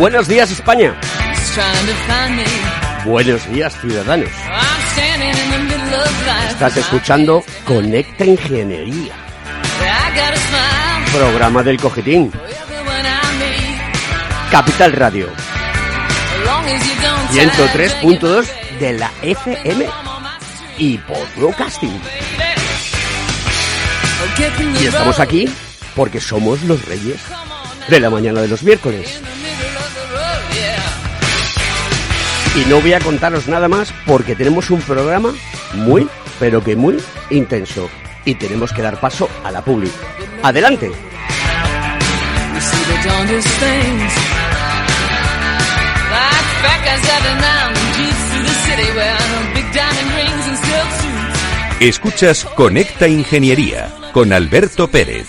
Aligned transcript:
Buenos 0.00 0.26
días 0.28 0.50
España. 0.50 0.98
Buenos 3.04 3.46
días 3.50 3.78
ciudadanos. 3.82 4.30
Estás 6.48 6.78
escuchando 6.78 7.44
Conecta 7.66 8.24
Ingeniería. 8.24 9.12
Programa 11.12 11.62
del 11.62 11.78
Cojetín. 11.78 12.32
Capital 14.50 14.92
Radio. 14.92 15.28
103.2 17.32 18.46
de 18.78 18.92
la 18.94 19.12
FM 19.20 19.86
y 20.78 20.96
por 20.96 21.34
broadcasting. 21.36 22.00
Y 24.80 24.86
estamos 24.86 25.20
aquí 25.20 25.46
porque 25.94 26.22
somos 26.22 26.62
los 26.62 26.82
reyes 26.86 27.20
de 27.88 28.00
la 28.00 28.08
mañana 28.08 28.40
de 28.40 28.48
los 28.48 28.62
miércoles. 28.62 29.20
Y 32.56 32.68
no 32.68 32.80
voy 32.80 32.92
a 32.92 33.00
contaros 33.00 33.46
nada 33.46 33.68
más 33.68 33.92
porque 34.06 34.34
tenemos 34.34 34.70
un 34.70 34.80
programa 34.80 35.32
muy, 35.74 36.08
pero 36.38 36.62
que 36.62 36.74
muy 36.74 36.96
intenso. 37.30 37.88
Y 38.24 38.34
tenemos 38.34 38.72
que 38.72 38.82
dar 38.82 38.98
paso 38.98 39.28
a 39.44 39.50
la 39.50 39.62
publi. 39.62 39.90
¡Adelante! 40.42 40.90
Escuchas 51.80 52.44
Conecta 52.56 53.08
Ingeniería 53.08 53.90
con 54.12 54.32
Alberto 54.32 54.88
Pérez. 54.88 55.28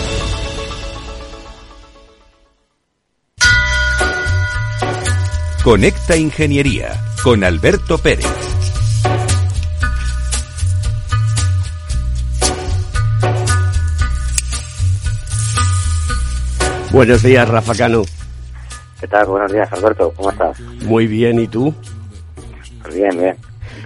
Conecta 5.63 6.17
Ingeniería 6.17 6.99
con 7.23 7.43
Alberto 7.43 7.99
Pérez. 7.99 8.25
Buenos 16.91 17.21
días, 17.21 17.47
Rafa 17.47 17.75
Cano. 17.75 18.01
¿Qué 18.99 19.07
tal? 19.07 19.27
Buenos 19.27 19.53
días, 19.53 19.71
Alberto. 19.71 20.11
¿Cómo 20.15 20.31
estás? 20.31 20.59
Muy 20.59 21.05
bien, 21.05 21.39
¿y 21.39 21.47
tú? 21.47 21.71
Pues 22.81 22.95
bien, 22.95 23.19
bien. 23.19 23.37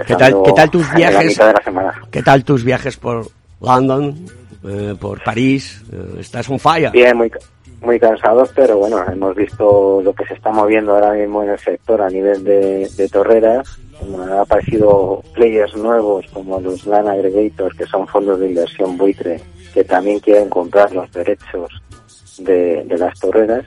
¿Qué 0.08 0.16
tal, 0.16 0.34
¿Qué 0.46 0.54
tal 0.54 0.72
tus 0.72 0.94
viajes? 0.94 1.38
De 1.38 1.44
la 1.44 1.62
semana. 1.62 2.02
¿Qué 2.10 2.24
tal 2.24 2.46
tus 2.46 2.64
viajes 2.64 2.96
por 2.96 3.28
London, 3.60 4.26
eh, 4.68 4.96
por 5.00 5.24
París? 5.24 5.84
Eh, 5.92 6.20
¿Estás 6.20 6.50
un 6.50 6.60
fire? 6.60 6.92
Bien, 6.92 7.16
muy, 7.16 7.32
muy 7.82 8.00
cansados, 8.00 8.52
pero 8.56 8.78
bueno, 8.78 9.04
hemos 9.12 9.36
visto 9.36 10.02
lo 10.02 10.14
que 10.14 10.26
se 10.26 10.34
está 10.34 10.52
moviendo 10.52 10.94
ahora 10.94 11.14
mismo 11.14 11.44
en 11.44 11.50
el 11.50 11.60
sector 11.60 12.02
a 12.02 12.10
nivel 12.10 12.44
de, 12.44 12.90
de 12.96 13.10
torreras. 13.10 13.80
han 14.02 14.32
aparecido 14.32 15.22
players 15.34 15.76
nuevos 15.76 16.26
como 16.34 16.60
los 16.60 16.86
Land 16.86 17.10
Aggregators, 17.10 17.78
que 17.78 17.86
son 17.86 18.08
fondos 18.08 18.40
de 18.40 18.48
inversión 18.50 18.98
buitre, 18.98 19.40
que 19.74 19.84
también 19.84 20.20
quieren 20.20 20.50
comprar 20.50 20.92
los 20.92 21.12
derechos 21.12 21.70
de, 22.40 22.84
de 22.84 22.98
las 22.98 23.20
torreras. 23.20 23.66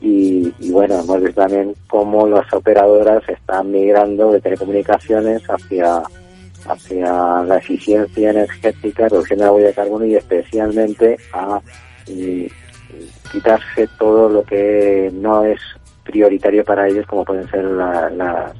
Y, 0.00 0.52
y, 0.60 0.70
bueno, 0.70 1.00
hemos 1.00 1.22
visto 1.22 1.40
también 1.40 1.74
cómo 1.88 2.26
las 2.26 2.52
operadoras 2.52 3.26
están 3.26 3.70
migrando 3.70 4.32
de 4.32 4.40
telecomunicaciones 4.40 5.42
hacia 5.48 6.02
hacia 6.66 7.42
la 7.42 7.58
eficiencia 7.58 8.30
energética, 8.30 9.08
reducción 9.08 9.38
de 9.38 9.44
la 9.44 9.52
huella 9.52 9.68
de 9.68 9.74
carbono 9.74 10.04
y 10.04 10.16
especialmente 10.16 11.16
a 11.32 11.60
quitarse 13.30 13.88
todo 13.98 14.28
lo 14.28 14.42
que 14.44 15.10
no 15.12 15.44
es 15.44 15.60
prioritario 16.04 16.64
para 16.64 16.86
ellos, 16.88 17.06
como 17.06 17.24
pueden 17.24 17.48
ser 17.50 17.64
las 17.64 18.52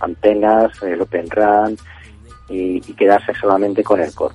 antenas, 0.00 0.82
el 0.82 1.00
Open 1.00 1.28
RAN 1.30 1.76
y, 2.48 2.76
y, 2.76 2.94
quedarse 2.94 3.32
solamente 3.40 3.82
con 3.82 4.00
el 4.00 4.14
core. 4.14 4.34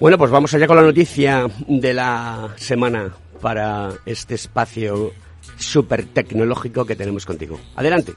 Bueno, 0.00 0.16
pues 0.16 0.30
vamos 0.30 0.52
allá 0.54 0.66
con 0.66 0.76
la 0.76 0.82
noticia 0.82 1.46
de 1.68 1.94
la 1.94 2.48
semana 2.56 3.10
para 3.40 3.90
este 4.06 4.34
espacio 4.34 5.12
súper 5.56 6.06
tecnológico 6.06 6.84
que 6.84 6.96
tenemos 6.96 7.26
contigo. 7.26 7.60
Adelante. 7.76 8.14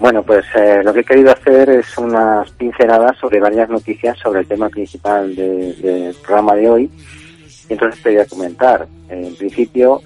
Bueno, 0.00 0.22
pues 0.22 0.44
eh, 0.56 0.82
lo 0.82 0.92
que 0.92 1.00
he 1.00 1.04
querido 1.04 1.30
hacer 1.30 1.70
es 1.70 1.96
unas 1.98 2.50
pinceladas 2.52 3.16
sobre 3.18 3.38
varias 3.38 3.68
noticias 3.68 4.18
sobre 4.18 4.40
el 4.40 4.48
tema 4.48 4.68
principal 4.68 5.36
del 5.36 5.80
de 5.80 6.14
programa 6.24 6.56
de 6.56 6.68
hoy 6.68 6.90
entonces 7.70 8.02
te 8.02 8.10
voy 8.10 8.18
a 8.18 8.26
comentar. 8.26 8.86
En 9.08 9.34
principio, 9.36 10.02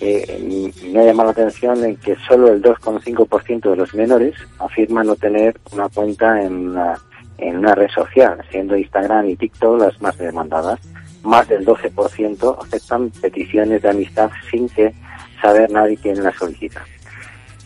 eh, 0.00 0.72
me 0.90 1.00
ha 1.00 1.04
llamado 1.04 1.26
la 1.26 1.32
atención 1.32 1.84
en 1.84 1.96
que 1.96 2.16
solo 2.26 2.48
el 2.48 2.62
2,5% 2.62 3.70
de 3.70 3.76
los 3.76 3.92
menores 3.94 4.34
afirman 4.58 5.06
no 5.06 5.16
tener 5.16 5.60
una 5.72 5.88
cuenta 5.88 6.40
en 6.40 6.70
una, 6.70 6.94
en 7.36 7.58
una 7.58 7.74
red 7.74 7.90
social, 7.90 8.38
siendo 8.50 8.76
Instagram 8.76 9.28
y 9.28 9.36
TikTok 9.36 9.80
las 9.80 10.00
más 10.00 10.16
demandadas. 10.16 10.80
Más 11.24 11.48
del 11.48 11.66
12% 11.66 12.64
aceptan 12.64 13.10
peticiones 13.10 13.82
de 13.82 13.90
amistad 13.90 14.30
sin 14.50 14.68
que 14.68 14.94
saber 15.42 15.70
nadie 15.70 15.98
quién 16.00 16.22
las 16.22 16.36
solicita. 16.36 16.84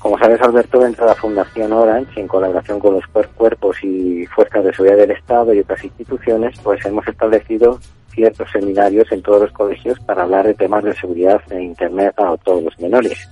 Como 0.02 0.18
sabes, 0.18 0.40
Alberto, 0.42 0.80
dentro 0.80 1.04
de 1.04 1.10
la 1.10 1.14
Fundación 1.14 1.72
Orange, 1.72 2.20
en 2.20 2.26
colaboración 2.26 2.80
con 2.80 2.94
los 2.94 3.06
cuerpos 3.06 3.76
y 3.84 4.26
fuerzas 4.26 4.64
de 4.64 4.72
seguridad 4.72 4.96
del 4.96 5.12
Estado 5.12 5.54
y 5.54 5.60
otras 5.60 5.84
instituciones, 5.84 6.58
pues 6.60 6.84
hemos 6.84 7.06
establecido 7.06 7.78
ciertos 8.12 8.50
seminarios 8.50 9.12
en 9.12 9.22
todos 9.22 9.42
los 9.42 9.52
colegios 9.52 10.00
para 10.00 10.24
hablar 10.24 10.44
de 10.44 10.54
temas 10.54 10.82
de 10.82 10.92
seguridad 10.96 11.40
en 11.50 11.62
Internet 11.62 12.14
a 12.18 12.36
todos 12.38 12.64
los 12.64 12.76
menores. 12.80 13.28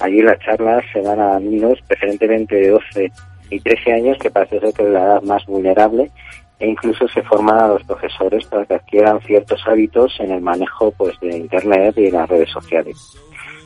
Allí 0.00 0.22
las 0.22 0.38
charlas 0.38 0.82
se 0.94 1.02
dan 1.02 1.20
a 1.20 1.38
niños 1.38 1.78
preferentemente 1.86 2.56
de 2.56 2.70
12 2.70 3.12
y 3.50 3.60
13 3.60 3.92
años, 3.92 4.18
que 4.18 4.30
parece 4.30 4.60
ser 4.60 4.72
que 4.72 4.84
es 4.84 4.88
la 4.88 5.04
edad 5.04 5.22
más 5.22 5.44
vulnerable 5.44 6.10
e 6.58 6.68
incluso 6.68 7.06
se 7.08 7.22
forman 7.22 7.58
a 7.58 7.68
los 7.68 7.84
profesores 7.84 8.46
para 8.46 8.64
que 8.64 8.74
adquieran 8.76 9.20
ciertos 9.20 9.60
hábitos 9.66 10.18
en 10.20 10.30
el 10.30 10.40
manejo 10.40 10.90
pues 10.92 11.20
de 11.20 11.36
internet 11.36 11.94
y 11.98 12.04
de 12.04 12.12
las 12.12 12.30
redes 12.30 12.50
sociales. 12.50 12.96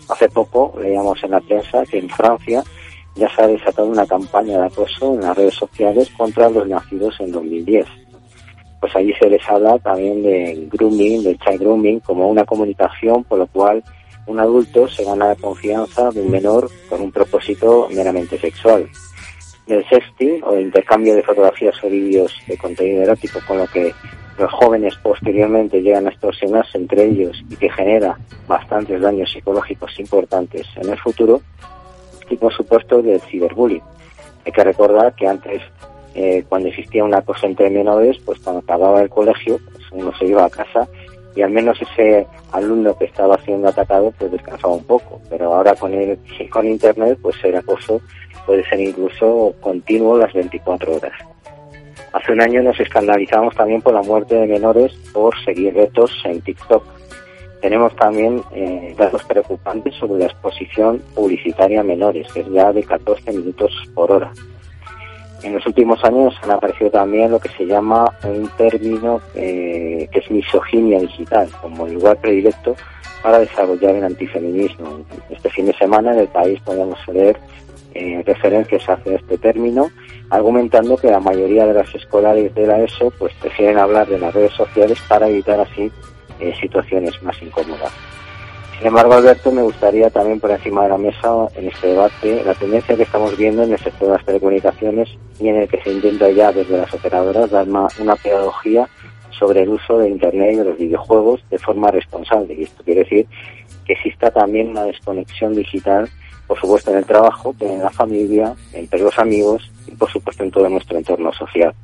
Hace 0.09 0.29
poco 0.29 0.75
leíamos 0.81 1.23
en 1.25 1.33
la 1.33 1.41
prensa 1.41 1.85
que 1.85 1.99
en 1.99 2.09
Francia 2.09 2.63
ya 3.17 3.29
se 3.35 3.43
ha 3.43 3.47
desatado 3.47 3.89
una 3.89 4.07
campaña 4.07 4.59
de 4.59 4.67
acoso 4.67 5.15
en 5.15 5.23
las 5.23 5.37
redes 5.37 5.55
sociales 5.55 6.11
contra 6.17 6.51
los 6.51 6.69
nacidos 6.69 7.19
en 7.21 7.33
2010. 7.33 7.87
Pues 8.81 8.95
allí 8.95 9.13
se 9.19 9.29
les 9.29 9.49
habla 9.49 9.79
también 9.79 10.23
de 10.23 10.69
grooming, 10.71 11.25
de 11.25 11.37
child 11.39 11.61
grooming, 11.61 12.01
como 12.01 12.29
una 12.29 12.45
comunicación 12.45 13.25
por 13.25 13.39
lo 13.39 13.47
cual 13.47 13.83
un 14.27 14.39
adulto 14.39 14.89
se 14.89 15.05
gana 15.05 15.29
la 15.29 15.37
confianza 15.37 16.11
de 16.11 16.21
un 16.21 16.31
menor 16.31 16.69
con 16.89 17.01
un 17.01 17.11
propósito 17.11 17.89
meramente 17.93 18.39
sexual. 18.39 18.89
Del 19.67 19.85
sexting 19.89 20.43
o 20.45 20.53
de 20.53 20.63
intercambio 20.63 21.17
de 21.17 21.23
fotografías 21.23 21.75
o 21.83 21.89
vídeos 21.89 22.33
de 22.47 22.57
contenido 22.57 23.03
erótico 23.03 23.41
con 23.47 23.59
lo 23.59 23.67
que 23.67 23.93
los 24.39 24.53
jóvenes 24.53 24.95
posteriormente 25.03 25.83
llegan 25.83 26.07
a 26.07 26.11
extorsionarse 26.11 26.79
entre 26.79 27.05
ellos 27.05 27.43
y 27.49 27.57
que 27.57 27.71
genera 27.71 28.19
bastantes 28.47 29.01
daños 29.01 29.31
psicológicos 29.33 29.99
importantes 29.99 30.67
en 30.77 30.91
el 30.91 30.99
futuro, 30.99 31.41
y 32.29 32.37
por 32.37 32.53
supuesto 32.53 33.03
del 33.03 33.21
ciberbullying. 33.21 33.83
Hay 34.45 34.53
que 34.53 34.65
recordar 34.65 35.15
que 35.15 35.27
antes, 35.27 35.63
eh, 36.15 36.45
cuando 36.49 36.69
existía 36.69 37.05
una 37.05 37.23
cosa 37.23 37.47
entre 37.47 37.71
menores, 37.71 38.19
pues 38.25 38.39
cuando 38.41 38.61
acababa 38.61 39.03
el 39.03 39.11
colegio, 39.11 39.59
pues 39.73 39.85
uno 39.93 40.13
se 40.19 40.27
iba 40.27 40.45
a 40.45 40.51
casa 40.51 40.89
y 41.35 41.43
al 41.43 41.51
menos 41.51 41.79
ese 41.83 42.27
alumno 42.53 42.97
que 42.97 43.05
estaba 43.05 43.37
siendo 43.43 43.69
atacado 43.69 44.13
pues 44.19 44.33
descansaba 44.33 44.75
un 44.75 44.85
poco. 44.85 45.21
Pero 45.29 45.55
ahora 45.55 45.75
con 45.75 45.93
el, 45.93 46.19
con 46.51 46.67
internet, 46.67 47.19
pues 47.21 47.37
el 47.45 47.57
acoso 47.57 48.01
puede 48.47 48.67
ser 48.69 48.81
incluso 48.81 49.55
continuo 49.61 50.17
las 50.17 50.33
24 50.33 50.97
horas. 50.97 51.13
Hace 52.17 52.33
un 52.33 52.41
año 52.41 52.63
nos 52.63 52.81
escandalizamos 52.81 53.55
también 53.55 53.83
por 53.83 53.93
la 53.93 54.01
muerte 54.01 54.37
de 54.37 54.47
menores 54.47 54.91
por 55.13 55.39
seguir 55.45 55.75
retos 55.75 56.11
en 56.25 56.41
TikTok. 56.41 56.83
Tenemos 57.61 57.95
también 57.95 58.43
eh, 58.55 58.95
datos 58.97 59.23
preocupantes 59.25 59.95
sobre 59.97 60.21
la 60.21 60.25
exposición 60.25 61.03
publicitaria 61.15 61.81
a 61.81 61.85
menores, 61.85 62.27
que 62.33 62.41
es 62.41 62.49
ya 62.49 62.73
de 62.73 62.83
14 62.85 63.33
minutos 63.33 63.71
por 63.95 64.11
hora. 64.13 64.33
En 65.43 65.53
los 65.53 65.67
últimos 65.67 66.03
años 66.05 66.35
han 66.43 66.53
aparecido 66.53 66.91
también 66.91 67.33
lo 67.33 67.39
que 67.39 67.51
se 67.51 67.67
llama 67.67 68.11
un 68.25 68.49
término 68.57 69.21
eh, 69.35 70.09
que 70.11 70.21
es 70.21 70.31
misoginia 70.31 70.99
digital, 70.99 71.51
como 71.61 71.87
el 71.87 71.93
lugar 71.93 72.17
predilecto 72.17 72.77
para 73.23 73.41
desarrollar 73.41 73.95
el 73.95 74.05
antifeminismo. 74.05 75.05
Este 75.29 75.51
fin 75.51 75.67
de 75.67 75.75
semana 75.75 76.15
en 76.15 76.21
el 76.21 76.29
país 76.29 76.59
podemos 76.63 76.99
leer 77.09 77.39
eh, 77.97 78.23
referencias 78.25 78.89
hacia 78.89 79.17
este 79.17 79.39
término, 79.39 79.91
argumentando 80.31 80.97
que 80.97 81.11
la 81.11 81.21
mayoría 81.21 81.67
de 81.67 81.75
las 81.75 81.95
escolares 81.95 82.55
de 82.55 82.67
la 82.67 82.83
ESO 82.83 83.11
pues 83.19 83.33
prefieren 83.35 83.79
hablar 83.79 84.07
de 84.07 84.19
las 84.19 84.35
redes 84.35 84.53
sociales 84.53 84.99
para 85.09 85.29
evitar 85.29 85.61
así 85.61 85.91
eh, 86.41 86.55
situaciones 86.61 87.23
más 87.23 87.41
incómodas. 87.43 87.93
Sin 88.79 88.89
embargo, 88.89 89.15
Alberto, 89.15 89.51
me 89.51 89.63
gustaría 89.63 90.11
también 90.11 90.39
por 90.39 90.51
encima 90.51 90.83
de 90.83 90.91
la 90.91 90.99
mesa 90.99 91.49
en 91.55 91.69
este 91.69 91.89
debate 91.89 92.43
la 92.45 92.53
tendencia 92.53 92.95
que 92.95 93.05
estamos 93.05 93.35
viendo 93.35 93.63
en 93.63 93.73
el 93.73 93.79
sector 93.79 94.09
de 94.09 94.15
las 94.17 94.25
telecomunicaciones 94.27 95.09
y 95.41 95.49
en 95.49 95.57
el 95.57 95.69
que 95.69 95.81
se 95.83 95.93
intenta 95.93 96.31
ya 96.31 96.53
desde 96.53 96.77
las 96.77 96.93
operadoras 96.93 97.51
dar 97.51 97.67
una, 97.67 98.17
pedagogía 98.17 98.87
sobre 99.31 99.63
el 99.63 99.71
uso 99.71 99.99
de 99.99 100.11
Internet 100.11 100.53
y 100.53 100.57
de 100.57 100.65
los 100.65 100.77
videojuegos 100.77 101.43
de 101.49 101.59
forma 101.59 101.91
responsable. 101.91 102.53
Y 102.53 102.65
esto 102.65 102.85
quiere 102.85 103.05
decir 103.05 103.27
que 103.87 103.95
exista 103.95 104.31
también 104.31 104.69
una 104.69 104.85
desconexión 104.85 105.55
digital, 105.55 106.11
por 106.47 106.59
supuesto 106.61 106.91
en 106.91 106.99
el 106.99 107.05
trabajo, 107.05 107.55
en 107.61 107.81
la 107.81 107.91
familia, 107.91 108.55
entre 108.73 109.01
los 109.01 109.19
amigos 109.19 109.71
y 109.87 109.93
por 109.93 110.11
supuesto 110.11 110.43
en 110.43 110.51
todo 110.51 110.69
nuestro 110.69 110.97
entorno 110.97 111.33
social. 111.33 111.75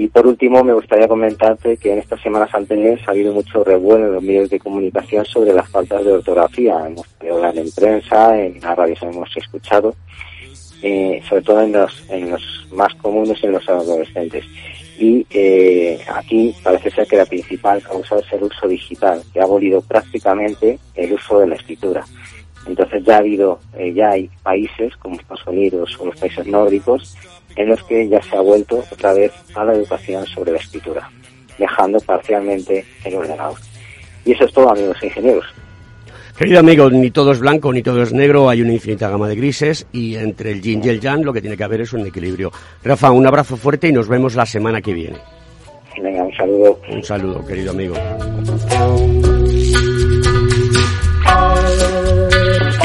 Y 0.00 0.06
por 0.06 0.28
último, 0.28 0.62
me 0.62 0.72
gustaría 0.72 1.08
comentarte 1.08 1.76
que 1.76 1.92
en 1.92 1.98
estas 1.98 2.20
semanas 2.20 2.54
anteriores 2.54 3.00
ha 3.08 3.10
habido 3.10 3.32
mucho 3.32 3.64
revuelo 3.64 4.06
en 4.06 4.12
los 4.12 4.22
medios 4.22 4.48
de 4.48 4.60
comunicación 4.60 5.24
sobre 5.24 5.52
las 5.52 5.68
faltas 5.68 6.04
de 6.04 6.12
ortografía. 6.12 6.86
Hemos 6.86 7.08
podido 7.08 7.34
hablar 7.34 7.58
en 7.58 7.68
prensa, 7.72 8.40
en 8.40 8.60
las 8.60 8.76
radios 8.76 9.02
hemos 9.02 9.36
escuchado, 9.36 9.96
eh, 10.82 11.20
sobre 11.28 11.42
todo 11.42 11.62
en 11.62 11.72
los, 11.72 12.08
en 12.10 12.30
los 12.30 12.68
más 12.70 12.94
comunes, 12.94 13.42
en 13.42 13.50
los 13.50 13.68
adolescentes. 13.68 14.44
Y 15.00 15.26
eh, 15.30 15.98
aquí 16.14 16.54
parece 16.62 16.92
ser 16.92 17.08
que 17.08 17.16
la 17.16 17.26
principal 17.26 17.82
causa 17.82 18.20
es 18.20 18.32
el 18.32 18.44
uso 18.44 18.68
digital, 18.68 19.20
que 19.32 19.40
ha 19.40 19.44
abolido 19.44 19.80
prácticamente 19.80 20.78
el 20.94 21.12
uso 21.12 21.40
de 21.40 21.48
la 21.48 21.56
escritura. 21.56 22.04
Entonces 22.68 23.02
ya 23.04 23.16
ha 23.16 23.18
habido, 23.18 23.58
eh, 23.76 23.92
ya 23.94 24.10
hay 24.10 24.30
países 24.42 24.94
como 24.98 25.16
Estados 25.16 25.46
Unidos 25.46 25.96
o 25.98 26.06
los 26.06 26.16
países 26.16 26.46
nórdicos 26.46 27.16
en 27.56 27.68
los 27.70 27.82
que 27.84 28.08
ya 28.08 28.22
se 28.22 28.36
ha 28.36 28.40
vuelto 28.40 28.84
otra 28.92 29.14
vez 29.14 29.32
a 29.54 29.64
la 29.64 29.72
educación 29.72 30.26
sobre 30.26 30.52
la 30.52 30.58
escritura, 30.58 31.10
dejando 31.58 31.98
parcialmente 32.00 32.84
el 33.04 33.14
ordenador. 33.14 33.58
Y 34.24 34.32
eso 34.32 34.44
es 34.44 34.52
todo, 34.52 34.70
amigos 34.70 35.02
ingenieros. 35.02 35.46
Querido 36.36 36.60
amigo, 36.60 36.88
ni 36.88 37.10
todo 37.10 37.32
es 37.32 37.40
blanco 37.40 37.72
ni 37.72 37.82
todo 37.82 38.00
es 38.00 38.12
negro, 38.12 38.48
hay 38.48 38.62
una 38.62 38.72
infinita 38.72 39.08
gama 39.08 39.26
de 39.26 39.34
grises 39.34 39.88
y 39.90 40.14
entre 40.14 40.52
el 40.52 40.62
yin 40.62 40.80
y 40.84 40.88
el 40.88 41.00
yang 41.00 41.24
lo 41.24 41.32
que 41.32 41.40
tiene 41.40 41.56
que 41.56 41.64
haber 41.64 41.80
es 41.80 41.92
un 41.92 42.06
equilibrio. 42.06 42.52
Rafa, 42.84 43.10
un 43.10 43.26
abrazo 43.26 43.56
fuerte 43.56 43.88
y 43.88 43.92
nos 43.92 44.06
vemos 44.06 44.36
la 44.36 44.46
semana 44.46 44.80
que 44.80 44.94
viene. 44.94 45.16
Venga, 46.00 46.22
un 46.22 46.36
saludo. 46.36 46.80
Un 46.92 47.02
saludo, 47.02 47.44
querido 47.44 47.72
amigo. 47.72 47.94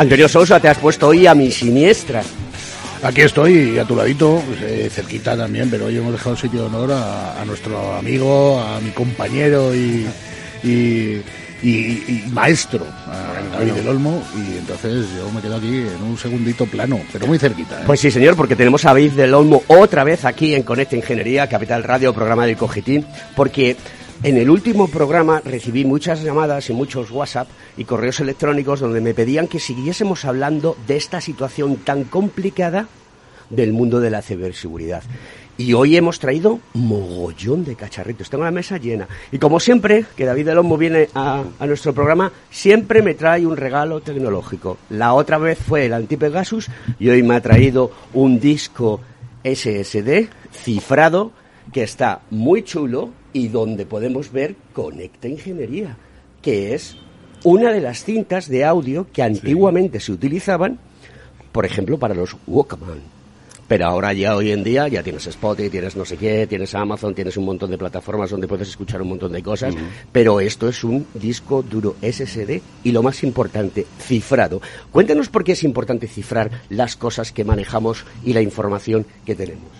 Antonio 0.00 0.30
Sousa, 0.30 0.58
te 0.60 0.68
has 0.68 0.78
puesto 0.78 1.08
hoy 1.08 1.26
a 1.26 1.34
mi 1.34 1.50
siniestra. 1.50 2.22
Aquí 3.02 3.20
estoy, 3.20 3.78
a 3.78 3.84
tu 3.84 3.94
ladito, 3.94 4.42
pues, 4.46 4.62
eh, 4.62 4.88
cerquita 4.90 5.36
también, 5.36 5.68
pero 5.70 5.84
hoy 5.86 5.98
hemos 5.98 6.12
dejado 6.12 6.36
sitio 6.36 6.60
de 6.60 6.66
honor 6.68 6.92
a, 6.92 7.38
a 7.38 7.44
nuestro 7.44 7.94
amigo, 7.96 8.58
a 8.58 8.80
mi 8.80 8.92
compañero 8.92 9.74
y, 9.74 10.06
y, 10.64 11.20
y- 11.62 12.02
y 12.08 12.24
maestro, 12.32 12.86
a 13.06 13.58
David 13.58 13.72
del 13.72 13.88
Olmo, 13.88 14.22
y 14.34 14.56
entonces 14.56 15.04
yo 15.18 15.30
me 15.34 15.42
quedo 15.42 15.56
aquí 15.56 15.68
en 15.68 16.02
un 16.02 16.16
segundito 16.16 16.64
plano, 16.64 16.98
pero 17.12 17.26
muy 17.26 17.38
cerquita. 17.38 17.80
¿eh? 17.80 17.84
Pues 17.84 18.00
sí, 18.00 18.10
señor, 18.10 18.36
porque 18.36 18.56
tenemos 18.56 18.82
a 18.86 18.88
David 18.88 19.12
del 19.12 19.34
Olmo 19.34 19.62
otra 19.66 20.02
vez 20.02 20.24
aquí 20.24 20.54
en 20.54 20.62
Conecta 20.62 20.96
Ingeniería, 20.96 21.46
Capital 21.46 21.82
Radio, 21.84 22.14
programa 22.14 22.46
del 22.46 22.56
Cogitín, 22.56 23.04
porque 23.36 23.76
en 24.22 24.36
el 24.36 24.50
último 24.50 24.88
programa 24.88 25.40
recibí 25.42 25.84
muchas 25.84 26.22
llamadas 26.22 26.68
y 26.68 26.74
muchos 26.74 27.10
WhatsApp 27.10 27.48
y 27.76 27.84
correos 27.84 28.20
electrónicos 28.20 28.80
donde 28.80 29.00
me 29.00 29.14
pedían 29.14 29.48
que 29.48 29.58
siguiésemos 29.58 30.26
hablando 30.26 30.76
de 30.86 30.96
esta 30.96 31.20
situación 31.20 31.76
tan 31.76 32.04
complicada 32.04 32.86
del 33.48 33.72
mundo 33.72 33.98
de 33.98 34.10
la 34.10 34.20
ciberseguridad. 34.20 35.02
Y 35.56 35.72
hoy 35.72 35.96
hemos 35.96 36.18
traído 36.18 36.60
mogollón 36.74 37.64
de 37.64 37.76
cacharritos. 37.76 38.30
Tengo 38.30 38.44
la 38.44 38.50
mesa 38.50 38.78
llena. 38.78 39.08
Y 39.32 39.38
como 39.38 39.58
siempre, 39.58 40.04
que 40.16 40.24
David 40.24 40.46
del 40.46 40.58
Olmo 40.58 40.76
viene 40.76 41.08
a, 41.14 41.42
a 41.58 41.66
nuestro 41.66 41.92
programa, 41.92 42.32
siempre 42.50 43.02
me 43.02 43.14
trae 43.14 43.46
un 43.46 43.56
regalo 43.56 44.00
tecnológico. 44.00 44.78
La 44.90 45.14
otra 45.14 45.38
vez 45.38 45.58
fue 45.58 45.86
el 45.86 45.94
Anti-Pegasus 45.94 46.68
y 46.98 47.08
hoy 47.08 47.22
me 47.22 47.36
ha 47.36 47.40
traído 47.40 47.90
un 48.14 48.38
disco 48.38 49.00
SSD 49.44 50.28
cifrado 50.52 51.32
que 51.72 51.82
está 51.82 52.20
muy 52.30 52.62
chulo 52.62 53.19
y 53.32 53.48
donde 53.48 53.86
podemos 53.86 54.32
ver 54.32 54.56
Conecta 54.72 55.28
Ingeniería, 55.28 55.96
que 56.42 56.74
es 56.74 56.96
una 57.44 57.72
de 57.72 57.80
las 57.80 58.04
cintas 58.04 58.48
de 58.48 58.64
audio 58.64 59.06
que 59.12 59.22
antiguamente 59.22 60.00
se 60.00 60.12
utilizaban, 60.12 60.78
por 61.52 61.64
ejemplo, 61.64 61.98
para 61.98 62.14
los 62.14 62.36
Walkman. 62.46 63.20
Pero 63.66 63.86
ahora 63.86 64.12
ya 64.12 64.34
hoy 64.34 64.50
en 64.50 64.64
día 64.64 64.88
ya 64.88 65.00
tienes 65.00 65.28
Spotify, 65.28 65.70
tienes 65.70 65.94
no 65.94 66.04
sé 66.04 66.16
qué, 66.16 66.44
tienes 66.48 66.74
Amazon, 66.74 67.14
tienes 67.14 67.36
un 67.36 67.44
montón 67.44 67.70
de 67.70 67.78
plataformas 67.78 68.28
donde 68.28 68.48
puedes 68.48 68.68
escuchar 68.68 69.00
un 69.00 69.10
montón 69.10 69.30
de 69.30 69.44
cosas, 69.44 69.76
pero 70.10 70.40
esto 70.40 70.68
es 70.68 70.82
un 70.82 71.06
disco 71.14 71.62
duro 71.62 71.94
SSD 72.02 72.60
y 72.82 72.90
lo 72.90 73.04
más 73.04 73.22
importante, 73.22 73.86
cifrado. 74.00 74.60
Cuéntanos 74.90 75.28
por 75.28 75.44
qué 75.44 75.52
es 75.52 75.62
importante 75.62 76.08
cifrar 76.08 76.50
las 76.68 76.96
cosas 76.96 77.30
que 77.30 77.44
manejamos 77.44 78.04
y 78.24 78.32
la 78.32 78.42
información 78.42 79.06
que 79.24 79.36
tenemos. 79.36 79.70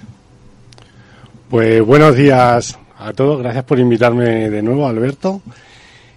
Pues 1.48 1.82
buenos 1.82 2.14
días 2.14 2.78
a 3.00 3.12
todos, 3.12 3.40
gracias 3.40 3.64
por 3.64 3.78
invitarme 3.78 4.50
de 4.50 4.62
nuevo, 4.62 4.86
Alberto. 4.86 5.40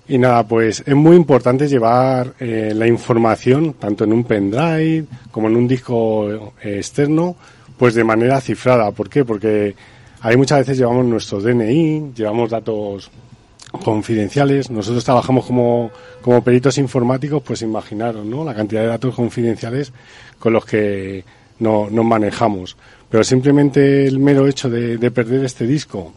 Y 0.07 0.17
nada, 0.17 0.45
pues 0.45 0.83
es 0.85 0.95
muy 0.95 1.15
importante 1.15 1.67
llevar 1.67 2.33
eh, 2.39 2.73
la 2.75 2.87
información 2.87 3.73
tanto 3.73 4.03
en 4.03 4.11
un 4.11 4.25
pendrive 4.25 5.05
como 5.31 5.47
en 5.47 5.55
un 5.55 5.67
disco 5.67 6.53
eh, 6.61 6.77
externo, 6.77 7.37
pues 7.77 7.93
de 7.95 8.03
manera 8.03 8.41
cifrada. 8.41 8.91
¿Por 8.91 9.09
qué? 9.09 9.23
Porque 9.23 9.75
ahí 10.21 10.35
muchas 10.35 10.59
veces 10.59 10.77
llevamos 10.77 11.05
nuestro 11.05 11.39
DNI, 11.39 12.11
llevamos 12.15 12.49
datos 12.49 13.09
confidenciales. 13.83 14.69
Nosotros 14.69 15.05
trabajamos 15.05 15.45
como, 15.45 15.89
como 16.21 16.43
peritos 16.43 16.77
informáticos, 16.77 17.41
pues 17.41 17.61
imaginaros, 17.61 18.25
¿no? 18.25 18.43
La 18.43 18.53
cantidad 18.53 18.81
de 18.81 18.87
datos 18.87 19.15
confidenciales 19.15 19.93
con 20.37 20.51
los 20.51 20.65
que 20.65 21.23
no, 21.59 21.89
nos 21.89 22.03
manejamos. 22.03 22.75
Pero 23.09 23.23
simplemente 23.23 24.05
el 24.05 24.19
mero 24.19 24.47
hecho 24.47 24.69
de, 24.69 24.97
de 24.97 25.11
perder 25.11 25.45
este 25.45 25.65
disco 25.65 26.13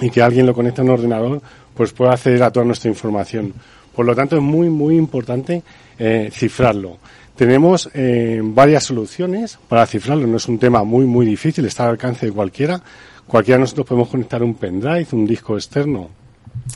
y 0.00 0.10
que 0.10 0.22
alguien 0.22 0.46
lo 0.46 0.54
conecte 0.54 0.80
a 0.80 0.84
un 0.84 0.90
ordenador, 0.90 1.40
pues 1.74 1.92
puede 1.92 2.12
acceder 2.12 2.42
a 2.42 2.50
toda 2.50 2.66
nuestra 2.66 2.90
información. 2.90 3.52
Por 3.94 4.06
lo 4.06 4.14
tanto, 4.14 4.36
es 4.36 4.42
muy, 4.42 4.70
muy 4.70 4.96
importante 4.96 5.62
eh, 5.98 6.30
cifrarlo. 6.32 6.98
Tenemos 7.36 7.90
eh, 7.94 8.40
varias 8.42 8.84
soluciones 8.84 9.58
para 9.68 9.86
cifrarlo. 9.86 10.26
No 10.26 10.36
es 10.36 10.48
un 10.48 10.58
tema 10.58 10.84
muy, 10.84 11.04
muy 11.04 11.26
difícil, 11.26 11.64
está 11.64 11.84
al 11.84 11.90
alcance 11.90 12.26
de 12.26 12.32
cualquiera. 12.32 12.80
Cualquiera 13.26 13.58
de 13.58 13.62
nosotros 13.62 13.86
podemos 13.86 14.08
conectar 14.08 14.42
un 14.42 14.54
pendrive, 14.54 15.06
un 15.12 15.26
disco 15.26 15.56
externo 15.56 16.10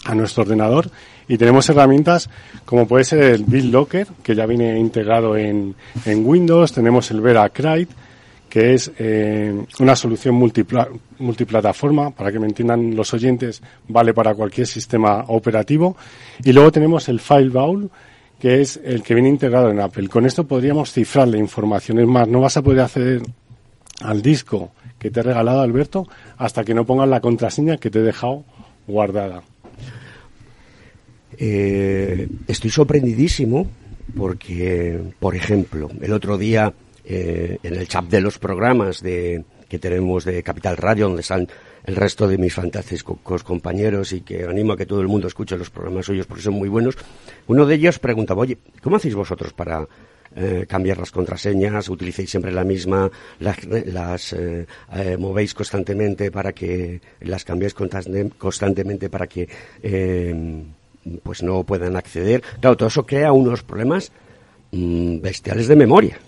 a 0.04 0.14
nuestro 0.14 0.42
ordenador 0.42 0.90
y 1.28 1.36
tenemos 1.36 1.68
herramientas 1.68 2.28
como 2.64 2.88
puede 2.88 3.04
ser 3.04 3.22
el 3.22 3.44
BitLocker, 3.44 4.08
que 4.22 4.34
ya 4.34 4.46
viene 4.46 4.78
integrado 4.78 5.36
en, 5.36 5.74
en 6.04 6.26
Windows, 6.26 6.72
tenemos 6.72 7.10
el 7.10 7.20
VeraCrypt, 7.20 7.92
que 8.48 8.74
es 8.74 8.90
eh, 8.98 9.54
una 9.78 9.94
solución 9.94 10.34
multipla- 10.40 10.88
multiplataforma, 11.18 12.10
para 12.10 12.32
que 12.32 12.38
me 12.38 12.46
entiendan 12.46 12.96
los 12.96 13.12
oyentes, 13.12 13.62
vale 13.88 14.14
para 14.14 14.34
cualquier 14.34 14.66
sistema 14.66 15.24
operativo. 15.28 15.96
Y 16.42 16.52
luego 16.52 16.72
tenemos 16.72 17.08
el 17.08 17.20
FileVault, 17.20 17.92
que 18.40 18.60
es 18.60 18.80
el 18.82 19.02
que 19.02 19.14
viene 19.14 19.28
integrado 19.28 19.70
en 19.70 19.80
Apple. 19.80 20.08
Con 20.08 20.24
esto 20.24 20.46
podríamos 20.46 20.92
cifrar 20.92 21.28
la 21.28 21.38
información. 21.38 21.98
Es 21.98 22.06
más, 22.06 22.28
no 22.28 22.40
vas 22.40 22.56
a 22.56 22.62
poder 22.62 22.80
acceder 22.80 23.22
al 24.00 24.22
disco 24.22 24.70
que 24.98 25.10
te 25.10 25.20
he 25.20 25.22
regalado, 25.22 25.60
Alberto, 25.60 26.08
hasta 26.36 26.64
que 26.64 26.72
no 26.74 26.86
pongas 26.86 27.08
la 27.08 27.20
contraseña 27.20 27.76
que 27.76 27.90
te 27.90 27.98
he 27.98 28.02
dejado 28.02 28.44
guardada. 28.86 29.42
Eh, 31.36 32.28
estoy 32.46 32.70
sorprendidísimo 32.70 33.66
porque, 34.16 35.00
por 35.20 35.36
ejemplo, 35.36 35.90
el 36.00 36.12
otro 36.12 36.38
día 36.38 36.72
eh, 37.10 37.58
en 37.62 37.74
el 37.74 37.88
chat 37.88 38.04
de 38.04 38.20
los 38.20 38.38
programas 38.38 39.00
de, 39.02 39.42
que 39.68 39.78
tenemos 39.78 40.24
de 40.26 40.42
Capital 40.42 40.76
Radio, 40.76 41.06
donde 41.06 41.22
están 41.22 41.48
el 41.84 41.96
resto 41.96 42.28
de 42.28 42.36
mis 42.36 42.52
fantásticos 42.52 43.42
compañeros 43.42 44.12
y 44.12 44.20
que 44.20 44.44
animo 44.44 44.74
a 44.74 44.76
que 44.76 44.84
todo 44.84 45.00
el 45.00 45.08
mundo 45.08 45.26
escuche 45.26 45.56
los 45.56 45.70
programas 45.70 46.04
suyos 46.04 46.26
porque 46.26 46.42
son 46.42 46.54
muy 46.54 46.68
buenos, 46.68 46.96
uno 47.46 47.64
de 47.64 47.76
ellos 47.76 47.98
preguntaba, 47.98 48.42
oye, 48.42 48.58
¿cómo 48.82 48.96
hacéis 48.96 49.14
vosotros 49.14 49.54
para 49.54 49.86
eh, 50.36 50.66
cambiar 50.68 50.98
las 50.98 51.10
contraseñas? 51.10 51.88
¿Utilicéis 51.88 52.28
siempre 52.28 52.52
la 52.52 52.62
misma? 52.62 53.10
¿Las, 53.40 53.64
las 53.64 54.34
eh, 54.34 54.66
movéis 55.18 55.54
constantemente 55.54 56.30
para 56.30 56.52
que 56.52 57.00
las 57.20 57.42
cambiéis 57.42 57.74
constante- 57.74 58.30
constantemente 58.36 59.08
para 59.08 59.26
que 59.26 59.48
pues 61.22 61.42
no 61.42 61.64
puedan 61.64 61.96
acceder? 61.96 62.42
Claro, 62.60 62.76
todo 62.76 62.88
eso 62.88 63.06
crea 63.06 63.32
unos 63.32 63.62
problemas 63.62 64.12
mm, 64.72 65.20
bestiales 65.22 65.68
de 65.68 65.76
memoria. 65.76 66.18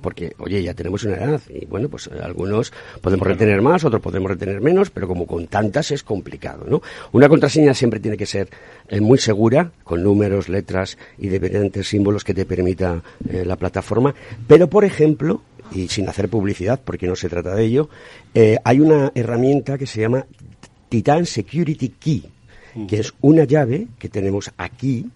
Porque, 0.00 0.34
oye, 0.38 0.62
ya 0.62 0.74
tenemos 0.74 1.04
una 1.04 1.16
edad 1.16 1.40
y 1.48 1.66
bueno, 1.66 1.88
pues 1.88 2.08
eh, 2.08 2.20
algunos 2.22 2.72
podemos 3.00 3.26
retener 3.26 3.62
más, 3.62 3.84
otros 3.84 4.02
podemos 4.02 4.30
retener 4.30 4.60
menos, 4.60 4.90
pero 4.90 5.06
como 5.06 5.26
con 5.26 5.46
tantas 5.46 5.90
es 5.90 6.02
complicado, 6.02 6.64
¿no? 6.68 6.82
Una 7.12 7.28
contraseña 7.28 7.74
siempre 7.74 8.00
tiene 8.00 8.16
que 8.16 8.26
ser 8.26 8.48
eh, 8.88 9.00
muy 9.00 9.18
segura, 9.18 9.70
con 9.84 10.02
números, 10.02 10.48
letras 10.48 10.98
y 11.18 11.28
diferentes 11.28 11.88
símbolos 11.88 12.24
que 12.24 12.34
te 12.34 12.44
permita 12.44 13.02
eh, 13.28 13.44
la 13.44 13.56
plataforma. 13.56 14.14
Pero, 14.46 14.68
por 14.68 14.84
ejemplo, 14.84 15.42
y 15.72 15.88
sin 15.88 16.08
hacer 16.08 16.28
publicidad, 16.28 16.80
porque 16.84 17.06
no 17.06 17.16
se 17.16 17.28
trata 17.28 17.54
de 17.54 17.64
ello, 17.64 17.88
eh, 18.34 18.56
hay 18.64 18.80
una 18.80 19.12
herramienta 19.14 19.78
que 19.78 19.86
se 19.86 20.00
llama 20.00 20.26
Titan 20.88 21.26
Security 21.26 21.90
Key, 21.90 22.24
que 22.88 23.00
es 23.00 23.12
una 23.20 23.44
llave 23.44 23.88
que 23.98 24.08
tenemos 24.08 24.50
aquí 24.56 25.06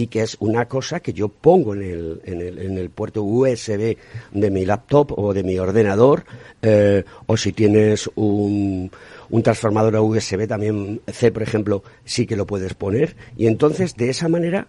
y 0.00 0.06
que 0.06 0.22
es 0.22 0.36
una 0.40 0.66
cosa 0.66 1.00
que 1.00 1.12
yo 1.12 1.28
pongo 1.28 1.74
en 1.74 1.82
el, 1.82 2.20
en 2.24 2.40
el, 2.40 2.58
en 2.58 2.78
el 2.78 2.90
puerto 2.90 3.22
USB 3.22 3.96
de 4.32 4.50
mi 4.50 4.64
laptop 4.64 5.12
o 5.18 5.34
de 5.34 5.42
mi 5.42 5.58
ordenador, 5.58 6.24
eh, 6.62 7.04
o 7.26 7.36
si 7.36 7.52
tienes 7.52 8.08
un, 8.14 8.90
un 9.28 9.42
transformador 9.42 9.96
a 9.96 10.02
USB 10.02 10.46
también 10.48 11.00
C, 11.06 11.30
por 11.32 11.42
ejemplo, 11.42 11.82
sí 12.04 12.26
que 12.26 12.36
lo 12.36 12.46
puedes 12.46 12.74
poner. 12.74 13.14
Y 13.36 13.46
entonces, 13.46 13.94
de 13.96 14.08
esa 14.10 14.28
manera, 14.28 14.66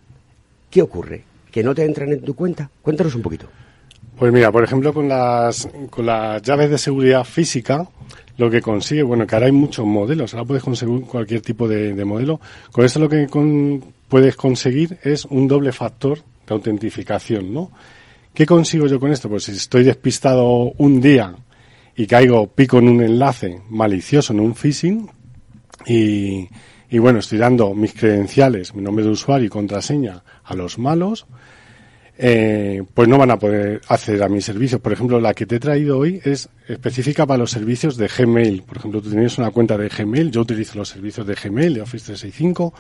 ¿qué 0.70 0.82
ocurre? 0.82 1.24
¿Que 1.52 1.64
no 1.64 1.74
te 1.74 1.86
entran 1.86 2.12
en 2.12 2.22
tu 2.22 2.34
cuenta? 2.36 2.70
Cuéntanos 2.82 3.16
un 3.16 3.22
poquito. 3.22 3.48
Pues 4.18 4.32
mira, 4.34 4.52
por 4.52 4.64
ejemplo, 4.64 4.94
con 4.94 5.08
las, 5.08 5.68
con 5.90 6.06
las 6.06 6.42
llaves 6.44 6.70
de 6.70 6.78
seguridad 6.78 7.24
física, 7.24 7.88
lo 8.38 8.50
que 8.50 8.62
consigue, 8.62 9.04
bueno, 9.04 9.26
que 9.26 9.36
ahora 9.36 9.48
hay 9.48 9.52
muchos 9.52 9.86
modelos, 9.86 10.34
ahora 10.34 10.46
puedes 10.46 10.64
conseguir 10.64 11.02
cualquier 11.04 11.42
tipo 11.42 11.68
de, 11.68 11.94
de 11.94 12.06
modelo. 12.06 12.40
Con 12.72 12.86
esto 12.86 13.00
lo 13.00 13.10
que 13.10 13.28
con- 13.28 13.84
puedes 14.12 14.36
conseguir 14.36 15.00
es 15.04 15.24
un 15.24 15.48
doble 15.48 15.72
factor 15.72 16.20
de 16.20 16.54
autentificación, 16.54 17.54
¿no? 17.54 17.72
¿Qué 18.34 18.46
consigo 18.46 18.86
yo 18.86 19.00
con 19.00 19.10
esto? 19.10 19.30
Pues 19.30 19.46
si 19.46 19.54
estoy 19.54 19.86
despistado 19.86 20.74
un 20.78 21.00
día 21.00 21.34
y 21.96 22.08
caigo, 22.08 22.48
pico 22.48 22.80
en 22.80 22.90
un 22.90 23.02
enlace 23.02 23.62
malicioso, 23.70 24.34
en 24.34 24.42
un 24.42 24.54
phishing, 24.54 25.10
y, 25.86 26.50
bueno, 27.00 27.20
estoy 27.20 27.38
dando 27.38 27.74
mis 27.74 27.94
credenciales, 27.94 28.76
mi 28.76 28.82
nombre 28.82 29.06
de 29.06 29.12
usuario 29.12 29.48
y 29.48 29.50
contraseña 29.50 30.24
a 30.44 30.56
los 30.56 30.78
malos, 30.78 31.26
eh, 32.18 32.84
pues 32.94 33.08
no 33.08 33.18
van 33.18 33.32
a 33.32 33.40
poder 33.40 33.80
acceder 33.88 34.24
a 34.24 34.28
mis 34.30 34.44
servicios. 34.44 34.82
Por 34.82 34.92
ejemplo, 34.92 35.22
la 35.22 35.34
que 35.34 35.46
te 35.46 35.56
he 35.56 35.60
traído 35.60 35.98
hoy 35.98 36.20
es 36.26 36.50
específica 36.68 37.26
para 37.26 37.38
los 37.38 37.52
servicios 37.52 37.96
de 37.96 38.10
Gmail. 38.10 38.64
Por 38.64 38.78
ejemplo, 38.78 39.02
tú 39.02 39.10
tienes 39.10 39.38
una 39.38 39.52
cuenta 39.52 39.78
de 39.78 39.88
Gmail, 39.88 40.32
yo 40.32 40.42
utilizo 40.42 40.78
los 40.78 40.90
servicios 40.90 41.26
de 41.26 41.36
Gmail, 41.36 41.76
de 41.76 41.82
Office 41.82 42.08
365. 42.08 42.74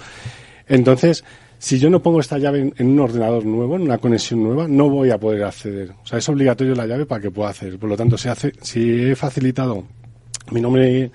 Entonces, 0.71 1.23
si 1.59 1.77
yo 1.79 1.89
no 1.89 2.01
pongo 2.01 2.21
esta 2.21 2.37
llave 2.37 2.71
en, 2.75 2.87
un 2.87 2.99
ordenador 2.99 3.45
nuevo, 3.45 3.75
en 3.75 3.81
una 3.83 3.97
conexión 3.97 4.41
nueva, 4.41 4.67
no 4.69 4.89
voy 4.89 5.09
a 5.11 5.19
poder 5.19 5.43
acceder. 5.43 5.91
O 6.01 6.05
sea, 6.07 6.17
es 6.17 6.29
obligatorio 6.29 6.73
la 6.75 6.87
llave 6.87 7.05
para 7.05 7.21
que 7.21 7.29
pueda 7.29 7.49
acceder. 7.49 7.77
Por 7.77 7.89
lo 7.89 7.97
tanto, 7.97 8.17
si, 8.17 8.29
hace, 8.29 8.53
si 8.61 9.09
he 9.11 9.15
facilitado 9.15 9.83
mi 10.51 10.61
nombre- 10.61 11.11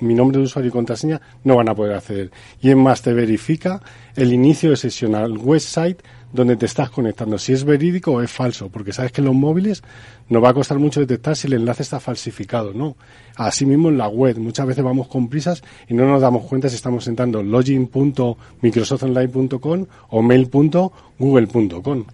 mi 0.00 0.14
nombre 0.14 0.38
de 0.38 0.44
usuario 0.44 0.68
y 0.68 0.72
contraseña, 0.72 1.20
no 1.44 1.56
van 1.56 1.68
a 1.70 1.74
poder 1.74 1.94
acceder. 1.96 2.30
Y 2.60 2.70
en 2.70 2.78
más 2.78 3.00
te 3.02 3.12
verifica 3.14 3.80
el 4.14 4.32
inicio 4.32 4.70
de 4.70 4.76
sesión 4.76 5.14
al 5.14 5.36
website 5.38 6.00
donde 6.32 6.56
te 6.56 6.66
estás 6.66 6.90
conectando, 6.90 7.38
si 7.38 7.52
es 7.52 7.62
verídico 7.64 8.12
o 8.12 8.22
es 8.22 8.30
falso, 8.30 8.68
porque 8.68 8.92
sabes 8.92 9.10
que 9.12 9.20
en 9.20 9.26
los 9.26 9.34
móviles 9.34 9.82
nos 10.28 10.44
va 10.44 10.50
a 10.50 10.54
costar 10.54 10.78
mucho 10.78 11.00
detectar 11.00 11.34
si 11.36 11.46
el 11.46 11.54
enlace 11.54 11.82
está 11.82 12.00
falsificado, 12.00 12.74
¿no? 12.74 12.96
Asimismo 13.36 13.88
en 13.88 13.96
la 13.98 14.08
web, 14.08 14.38
muchas 14.38 14.66
veces 14.66 14.82
vamos 14.84 15.08
con 15.08 15.28
prisas 15.28 15.62
y 15.88 15.94
no 15.94 16.06
nos 16.06 16.20
damos 16.20 16.44
cuenta 16.44 16.68
si 16.68 16.76
estamos 16.76 17.08
entrando 17.08 17.40
en 17.40 17.50
login.microsoftonline.com 17.50 19.86
o 20.10 20.22
mail.google.com. 20.22 22.04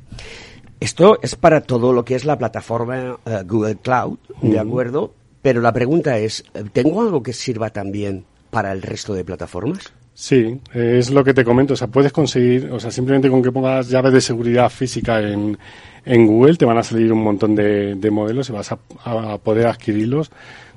Esto 0.80 1.18
es 1.22 1.36
para 1.36 1.60
todo 1.62 1.92
lo 1.92 2.04
que 2.04 2.14
es 2.14 2.24
la 2.24 2.36
plataforma 2.36 3.16
eh, 3.24 3.42
Google 3.46 3.76
Cloud, 3.76 4.18
¿de 4.42 4.58
acuerdo? 4.58 5.14
Pero 5.40 5.60
la 5.60 5.72
pregunta 5.72 6.18
es, 6.18 6.42
¿tengo 6.72 7.02
algo 7.02 7.22
que 7.22 7.32
sirva 7.32 7.70
también 7.70 8.24
para 8.50 8.72
el 8.72 8.82
resto 8.82 9.14
de 9.14 9.24
plataformas? 9.24 9.92
Sí, 10.14 10.60
es 10.72 11.10
lo 11.10 11.24
que 11.24 11.34
te 11.34 11.44
comento. 11.44 11.74
O 11.74 11.76
sea, 11.76 11.88
puedes 11.88 12.12
conseguir, 12.12 12.70
o 12.70 12.78
sea, 12.78 12.92
simplemente 12.92 13.28
con 13.28 13.42
que 13.42 13.50
pongas 13.50 13.88
llaves 13.88 14.12
de 14.12 14.20
seguridad 14.20 14.70
física 14.70 15.20
en, 15.20 15.58
en 16.04 16.26
Google 16.26 16.56
te 16.56 16.64
van 16.64 16.78
a 16.78 16.84
salir 16.84 17.12
un 17.12 17.22
montón 17.22 17.56
de, 17.56 17.96
de 17.96 18.10
modelos 18.10 18.48
y 18.48 18.52
vas 18.52 18.70
a, 18.70 18.78
a 19.04 19.38
poder 19.38 19.66
adquirirlos 19.66 20.30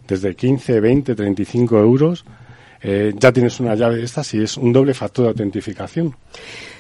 desde 0.08 0.36
15, 0.36 0.80
20, 0.80 1.16
35 1.16 1.80
euros. 1.80 2.26
Eh, 2.82 3.14
ya 3.18 3.32
tienes 3.32 3.60
una 3.60 3.76
llave 3.76 3.98
de 3.98 4.06
estas 4.06 4.34
y 4.34 4.42
es 4.42 4.58
un 4.58 4.72
doble 4.74 4.94
factor 4.94 5.26
de 5.26 5.30
autentificación. 5.30 6.16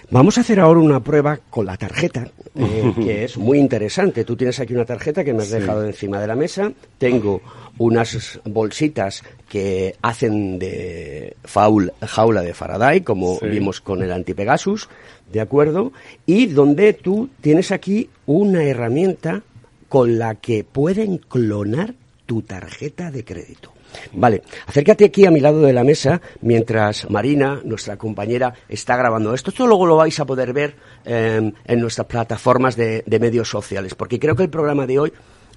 Vamos 0.10 0.38
a 0.38 0.42
hacer 0.42 0.60
ahora 0.62 0.80
una 0.80 1.02
prueba 1.02 1.38
con 1.50 1.66
la 1.66 1.76
tarjeta, 1.76 2.30
eh, 2.56 2.94
que 2.96 3.26
es 3.26 3.38
muy 3.38 3.60
interesante. 3.60 4.24
Tú 4.24 4.38
tienes 4.38 4.58
aquí 4.60 4.74
una 4.74 4.86
tarjeta 4.86 5.24
que 5.24 5.34
me 5.34 5.44
has 5.44 5.50
dejado 5.50 5.86
encima 5.86 6.22
de 6.22 6.28
la 6.28 6.36
mesa. 6.36 6.72
Tengo 6.98 7.42
unas 7.78 8.40
bolsitas 8.46 9.22
que 9.50 9.96
hacen 10.02 10.60
de 10.60 11.36
faul- 11.44 11.92
jaula 12.02 12.42
de 12.42 12.54
Faraday, 12.54 13.02
como 13.02 13.38
Sí. 13.40 13.48
vimos 13.48 13.82
con 13.82 14.02
el 14.02 14.12
antipegasus, 14.14 14.88
¿de 15.32 15.42
acuerdo? 15.42 15.92
Y 16.26 16.46
donde 16.48 16.94
tú 16.94 17.30
tienes 17.42 17.72
aquí 17.72 18.10
una 18.26 18.64
herramienta 18.64 19.44
con 19.90 20.18
la 20.18 20.36
que 20.36 20.64
pueden 20.64 21.18
clonar 21.18 21.94
tu 22.26 22.42
tarjeta 22.44 23.12
de 23.12 23.26
crédito. 23.26 23.74
Vale, 24.14 24.44
acércate 24.66 25.06
aquí 25.06 25.26
a 25.26 25.32
mi 25.32 25.40
lado 25.40 25.62
de 25.62 25.74
la 25.74 25.84
mesa 25.84 26.22
mientras 26.42 27.10
Marina, 27.10 27.62
nuestra 27.64 27.98
compañera, 27.98 28.54
está 28.70 28.96
grabando 28.96 29.34
esto. 29.34 29.52
Esto 29.52 29.68
luego 29.68 29.86
lo 29.86 29.98
vais 29.98 30.20
a 30.20 30.26
poder 30.26 30.54
ver 30.54 30.76
eh, 31.06 31.52
en 31.66 31.80
nuestras 31.80 32.08
plataformas 32.08 32.76
de, 32.76 33.04
de 33.06 33.20
medios 33.20 33.50
sociales, 33.50 33.96
porque 33.96 34.20
creo 34.20 34.36
que 34.36 34.44
el 34.44 34.50
programa 34.50 34.86
de 34.86 35.00
hoy 35.00 35.14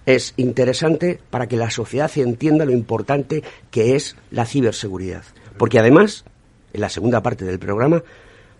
es 0.06 0.34
interesante 0.36 1.20
para 1.30 1.46
que 1.46 1.56
la 1.56 1.70
sociedad 1.70 2.10
entienda 2.16 2.64
lo 2.64 2.72
importante 2.72 3.42
que 3.70 3.96
es 3.96 4.16
la 4.30 4.46
ciberseguridad. 4.46 5.22
Porque 5.58 5.78
además, 5.78 6.24
en 6.72 6.80
la 6.80 6.88
segunda 6.88 7.22
parte 7.22 7.44
del 7.44 7.58
programa, 7.58 8.02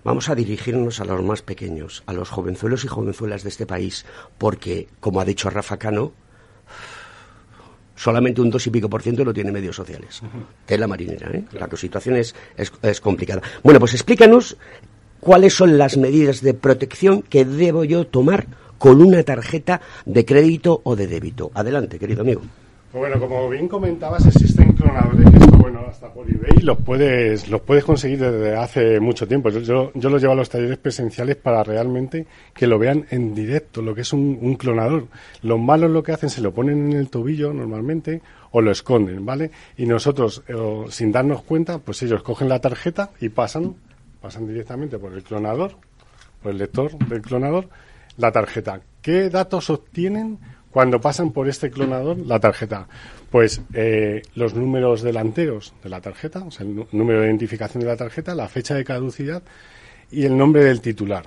Vamos 0.02 0.30
a 0.30 0.34
dirigirnos 0.34 0.98
a 1.00 1.04
los 1.04 1.22
más 1.22 1.42
pequeños, 1.42 2.02
a 2.06 2.14
los 2.14 2.30
jovenzuelos 2.30 2.84
y 2.84 2.88
jovenzuelas 2.88 3.42
de 3.42 3.50
este 3.50 3.66
país, 3.66 4.06
porque, 4.38 4.88
como 4.98 5.20
ha 5.20 5.26
dicho 5.26 5.50
Rafa 5.50 5.76
Cano, 5.76 6.12
solamente 8.00 8.40
un 8.40 8.48
dos 8.48 8.66
y 8.66 8.70
pico 8.70 8.88
por 8.88 9.02
ciento 9.02 9.24
lo 9.24 9.34
tiene 9.34 9.52
medios 9.52 9.76
sociales. 9.76 10.22
Tela 10.64 10.86
marinera, 10.86 11.30
¿eh? 11.32 11.44
La 11.52 11.68
situación 11.76 12.16
es, 12.16 12.34
es, 12.56 12.72
es 12.80 13.00
complicada. 13.00 13.42
Bueno, 13.62 13.78
pues 13.78 13.92
explícanos 13.92 14.56
cuáles 15.20 15.52
son 15.52 15.76
las 15.76 15.98
medidas 15.98 16.40
de 16.40 16.54
protección 16.54 17.20
que 17.20 17.44
debo 17.44 17.84
yo 17.84 18.06
tomar 18.06 18.46
con 18.78 19.02
una 19.02 19.22
tarjeta 19.22 19.82
de 20.06 20.24
crédito 20.24 20.80
o 20.82 20.96
de 20.96 21.06
débito. 21.08 21.50
Adelante, 21.52 21.98
querido 21.98 22.22
amigo. 22.22 22.40
Pues 22.90 23.00
bueno, 23.00 23.20
como 23.20 23.50
bien 23.50 23.68
comentabas, 23.68 24.24
existen 24.24 24.72
clonadores 24.72 25.30
que 25.30 25.39
bueno, 25.60 25.80
hasta 25.88 26.12
por 26.12 26.28
eBay 26.30 26.62
los 26.62 26.78
puedes, 26.78 27.48
los 27.48 27.60
puedes 27.60 27.84
conseguir 27.84 28.18
desde 28.18 28.56
hace 28.56 29.00
mucho 29.00 29.28
tiempo. 29.28 29.50
Yo, 29.50 29.92
yo, 29.94 30.10
los 30.10 30.20
llevo 30.20 30.32
a 30.32 30.36
los 30.36 30.48
talleres 30.48 30.78
presenciales 30.78 31.36
para 31.36 31.62
realmente 31.62 32.26
que 32.54 32.66
lo 32.66 32.78
vean 32.78 33.06
en 33.10 33.34
directo, 33.34 33.82
lo 33.82 33.94
que 33.94 34.00
es 34.00 34.12
un, 34.12 34.38
un 34.40 34.54
clonador. 34.56 35.06
Los 35.42 35.60
malos 35.60 35.90
lo 35.90 36.02
que 36.02 36.12
hacen, 36.12 36.30
se 36.30 36.40
lo 36.40 36.52
ponen 36.52 36.92
en 36.92 36.98
el 36.98 37.10
tobillo 37.10 37.52
normalmente 37.52 38.22
o 38.52 38.60
lo 38.60 38.70
esconden, 38.70 39.24
¿vale? 39.24 39.50
Y 39.76 39.86
nosotros, 39.86 40.42
eh, 40.48 40.84
sin 40.88 41.12
darnos 41.12 41.42
cuenta, 41.42 41.78
pues 41.78 42.02
ellos 42.02 42.22
cogen 42.22 42.48
la 42.48 42.60
tarjeta 42.60 43.10
y 43.20 43.28
pasan, 43.28 43.76
pasan 44.20 44.46
directamente 44.46 44.98
por 44.98 45.12
el 45.12 45.22
clonador, 45.22 45.72
por 46.42 46.52
el 46.52 46.58
lector 46.58 46.96
del 46.98 47.22
clonador, 47.22 47.68
la 48.16 48.32
tarjeta. 48.32 48.80
¿Qué 49.02 49.30
datos 49.30 49.70
obtienen 49.70 50.38
cuando 50.70 51.00
pasan 51.00 51.32
por 51.32 51.48
este 51.48 51.70
clonador 51.70 52.18
la 52.18 52.40
tarjeta? 52.40 52.88
Pues 53.30 53.62
eh, 53.74 54.22
los 54.34 54.54
números 54.54 55.02
delanteros 55.02 55.72
de 55.82 55.88
la 55.88 56.00
tarjeta, 56.00 56.40
o 56.40 56.50
sea, 56.50 56.66
el 56.66 56.86
número 56.92 57.20
de 57.20 57.26
identificación 57.26 57.80
de 57.80 57.88
la 57.88 57.96
tarjeta, 57.96 58.34
la 58.34 58.48
fecha 58.48 58.74
de 58.74 58.84
caducidad 58.84 59.42
y 60.10 60.24
el 60.24 60.36
nombre 60.36 60.64
del 60.64 60.80
titular. 60.80 61.26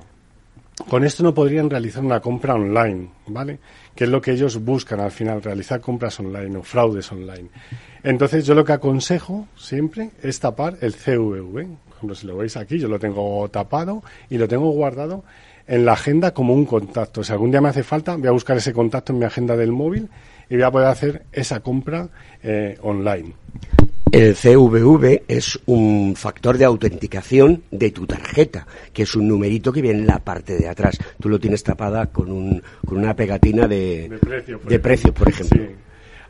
Con 0.89 1.03
esto 1.03 1.23
no 1.23 1.33
podrían 1.33 1.69
realizar 1.69 2.03
una 2.03 2.19
compra 2.19 2.55
online, 2.55 3.07
¿vale? 3.27 3.59
Que 3.95 4.05
es 4.05 4.09
lo 4.09 4.19
que 4.19 4.31
ellos 4.31 4.57
buscan 4.63 4.99
al 4.99 5.11
final, 5.11 5.41
realizar 5.41 5.79
compras 5.79 6.19
online 6.19 6.57
o 6.57 6.63
fraudes 6.63 7.11
online. 7.11 7.49
Entonces 8.01 8.45
yo 8.45 8.55
lo 8.55 8.65
que 8.65 8.73
aconsejo 8.73 9.47
siempre 9.55 10.09
es 10.21 10.39
tapar 10.39 10.77
el 10.81 10.95
CVV. 10.95 11.53
Por 11.53 11.95
ejemplo, 11.95 12.15
si 12.15 12.27
lo 12.27 12.37
veis 12.37 12.57
aquí, 12.57 12.79
yo 12.79 12.87
lo 12.87 12.99
tengo 12.99 13.47
tapado 13.49 14.03
y 14.29 14.37
lo 14.37 14.47
tengo 14.47 14.71
guardado 14.71 15.23
en 15.67 15.85
la 15.85 15.93
agenda 15.93 16.33
como 16.33 16.53
un 16.53 16.65
contacto. 16.65 17.23
Si 17.23 17.31
algún 17.31 17.51
día 17.51 17.61
me 17.61 17.69
hace 17.69 17.83
falta, 17.83 18.15
voy 18.17 18.27
a 18.27 18.31
buscar 18.31 18.57
ese 18.57 18.73
contacto 18.73 19.13
en 19.13 19.19
mi 19.19 19.25
agenda 19.25 19.55
del 19.55 19.71
móvil 19.71 20.09
y 20.49 20.55
voy 20.55 20.63
a 20.63 20.71
poder 20.71 20.87
hacer 20.87 21.23
esa 21.31 21.59
compra 21.61 22.09
eh, 22.43 22.77
online. 22.81 23.33
El 24.11 24.35
CVV 24.35 25.23
es 25.27 25.59
un 25.65 26.13
factor 26.15 26.57
de 26.57 26.65
autenticación 26.65 27.63
de 27.71 27.89
tu 27.91 28.05
tarjeta, 28.05 28.67
que 28.93 29.03
es 29.03 29.15
un 29.15 29.27
numerito 29.27 29.71
que 29.73 29.81
viene 29.81 29.99
en 29.99 30.07
la 30.07 30.19
parte 30.19 30.55
de 30.55 30.67
atrás. 30.69 30.99
Tú 31.19 31.29
lo 31.29 31.39
tienes 31.39 31.63
tapada 31.63 32.05
con, 32.07 32.31
un, 32.31 32.61
con 32.85 32.99
una 32.99 33.15
pegatina 33.15 33.67
de, 33.67 34.09
de 34.09 34.19
precio, 34.19 34.59
por 34.59 34.69
de 34.69 34.75
ejemplo. 34.75 34.81
precio, 34.81 35.13
por 35.13 35.29
ejemplo. 35.29 35.63
Sí. 35.63 35.75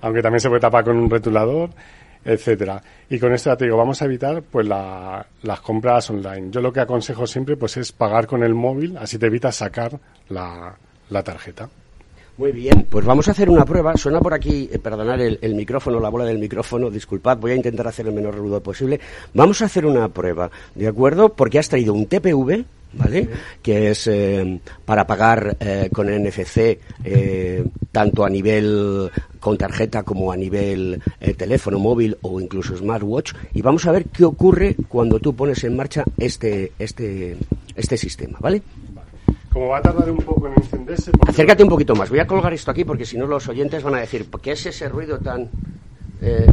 Aunque 0.02 0.22
también 0.22 0.40
se 0.40 0.48
puede 0.48 0.62
tapar 0.62 0.86
con 0.86 0.96
un 0.98 1.10
retulador, 1.10 1.72
etcétera. 2.24 2.82
Y 3.10 3.20
con 3.20 3.34
esto 3.34 3.50
ya 3.50 3.58
te 3.58 3.66
digo, 3.66 3.76
vamos 3.76 4.02
a 4.02 4.06
evitar 4.06 4.42
pues 4.44 4.66
la- 4.66 5.26
las 5.42 5.60
compras 5.60 6.10
online. 6.10 6.48
Yo 6.52 6.62
lo 6.62 6.72
que 6.72 6.80
aconsejo 6.80 7.28
siempre 7.28 7.58
pues 7.58 7.76
es 7.76 7.92
pagar 7.92 8.28
con 8.28 8.44
el 8.44 8.54
móvil, 8.54 8.96
así 8.98 9.18
te 9.18 9.26
evitas 9.26 9.58
sacar 9.58 10.00
la, 10.30 10.74
la 11.10 11.22
tarjeta. 11.24 11.70
Muy 12.36 12.52
bien, 12.52 12.88
pues 12.90 13.06
vamos 13.06 13.28
a 13.28 13.32
hacer 13.32 13.50
una 13.50 13.64
prueba. 13.64 13.96
Suena 13.96 14.20
por 14.20 14.34
aquí, 14.34 14.68
eh, 14.72 14.80
perdonar 14.80 15.22
el, 15.22 15.38
el 15.42 15.54
micrófono, 15.54 16.00
la 16.00 16.10
bola 16.10 16.26
del 16.26 16.40
micrófono, 16.40 16.90
disculpad, 16.90 17.38
voy 17.38 17.52
a 17.52 17.56
intentar 17.56 17.88
hacer 17.88 18.08
el 18.08 18.14
menor 18.14 18.36
ruido 18.36 18.62
posible. 18.62 19.00
Vamos 19.34 19.62
a 19.62 19.66
hacer 19.66 19.86
una 19.86 20.08
prueba, 20.10 20.50
¿de 20.74 20.88
acuerdo? 20.88 21.30
Porque 21.30 21.60
has 21.60 21.70
traído 21.70 21.94
un 21.94 22.08
TPV, 22.08 22.66
¿vale? 22.94 23.30
Que 23.62 23.92
es 23.92 24.08
eh, 24.08 24.60
para 24.86 25.06
pagar 25.06 25.58
eh, 25.60 25.90
con 25.92 26.08
NFC 26.08 26.80
eh, 27.04 27.64
tanto 27.92 28.26
a 28.26 28.30
nivel 28.30 29.12
con 29.40 29.58
tarjeta 29.58 30.04
como 30.04 30.32
a 30.32 30.38
nivel 30.38 31.02
eh, 31.20 31.34
teléfono 31.34 31.78
móvil 31.80 32.18
o 32.22 32.40
incluso 32.40 32.76
smartwatch. 32.76 33.34
Y 33.54 33.62
vamos 33.62 33.86
a 33.86 33.92
ver 33.92 34.06
qué 34.06 34.24
ocurre 34.26 34.76
cuando 34.88 35.20
tú 35.20 35.36
pones 35.36 35.64
en 35.64 35.76
marcha 35.76 36.04
este, 36.18 36.72
este, 36.80 37.38
este 37.76 37.98
sistema, 37.98 38.38
¿vale? 38.42 38.62
Como 39.54 39.68
va 39.70 39.78
a 39.78 39.82
tardar 39.82 40.10
un 40.10 40.18
poco 40.18 40.48
en 40.48 40.54
encenderse, 40.54 41.12
Acércate 41.28 41.64
un 41.64 41.70
poquito 41.70 41.96
más. 41.96 42.10
Voy 42.10 42.20
a 42.20 42.28
colgar 42.28 42.54
esto 42.54 42.72
aquí 42.72 42.84
porque 42.84 43.06
si 43.06 43.18
no 43.18 43.28
los 43.28 43.48
oyentes 43.48 43.84
van 43.84 43.96
a 43.96 44.00
decir, 44.00 44.26
¿qué 44.42 44.52
es 44.54 44.66
ese 44.66 44.90
ruido 44.90 45.20
tan...? 45.20 45.50
eh, 46.22 46.48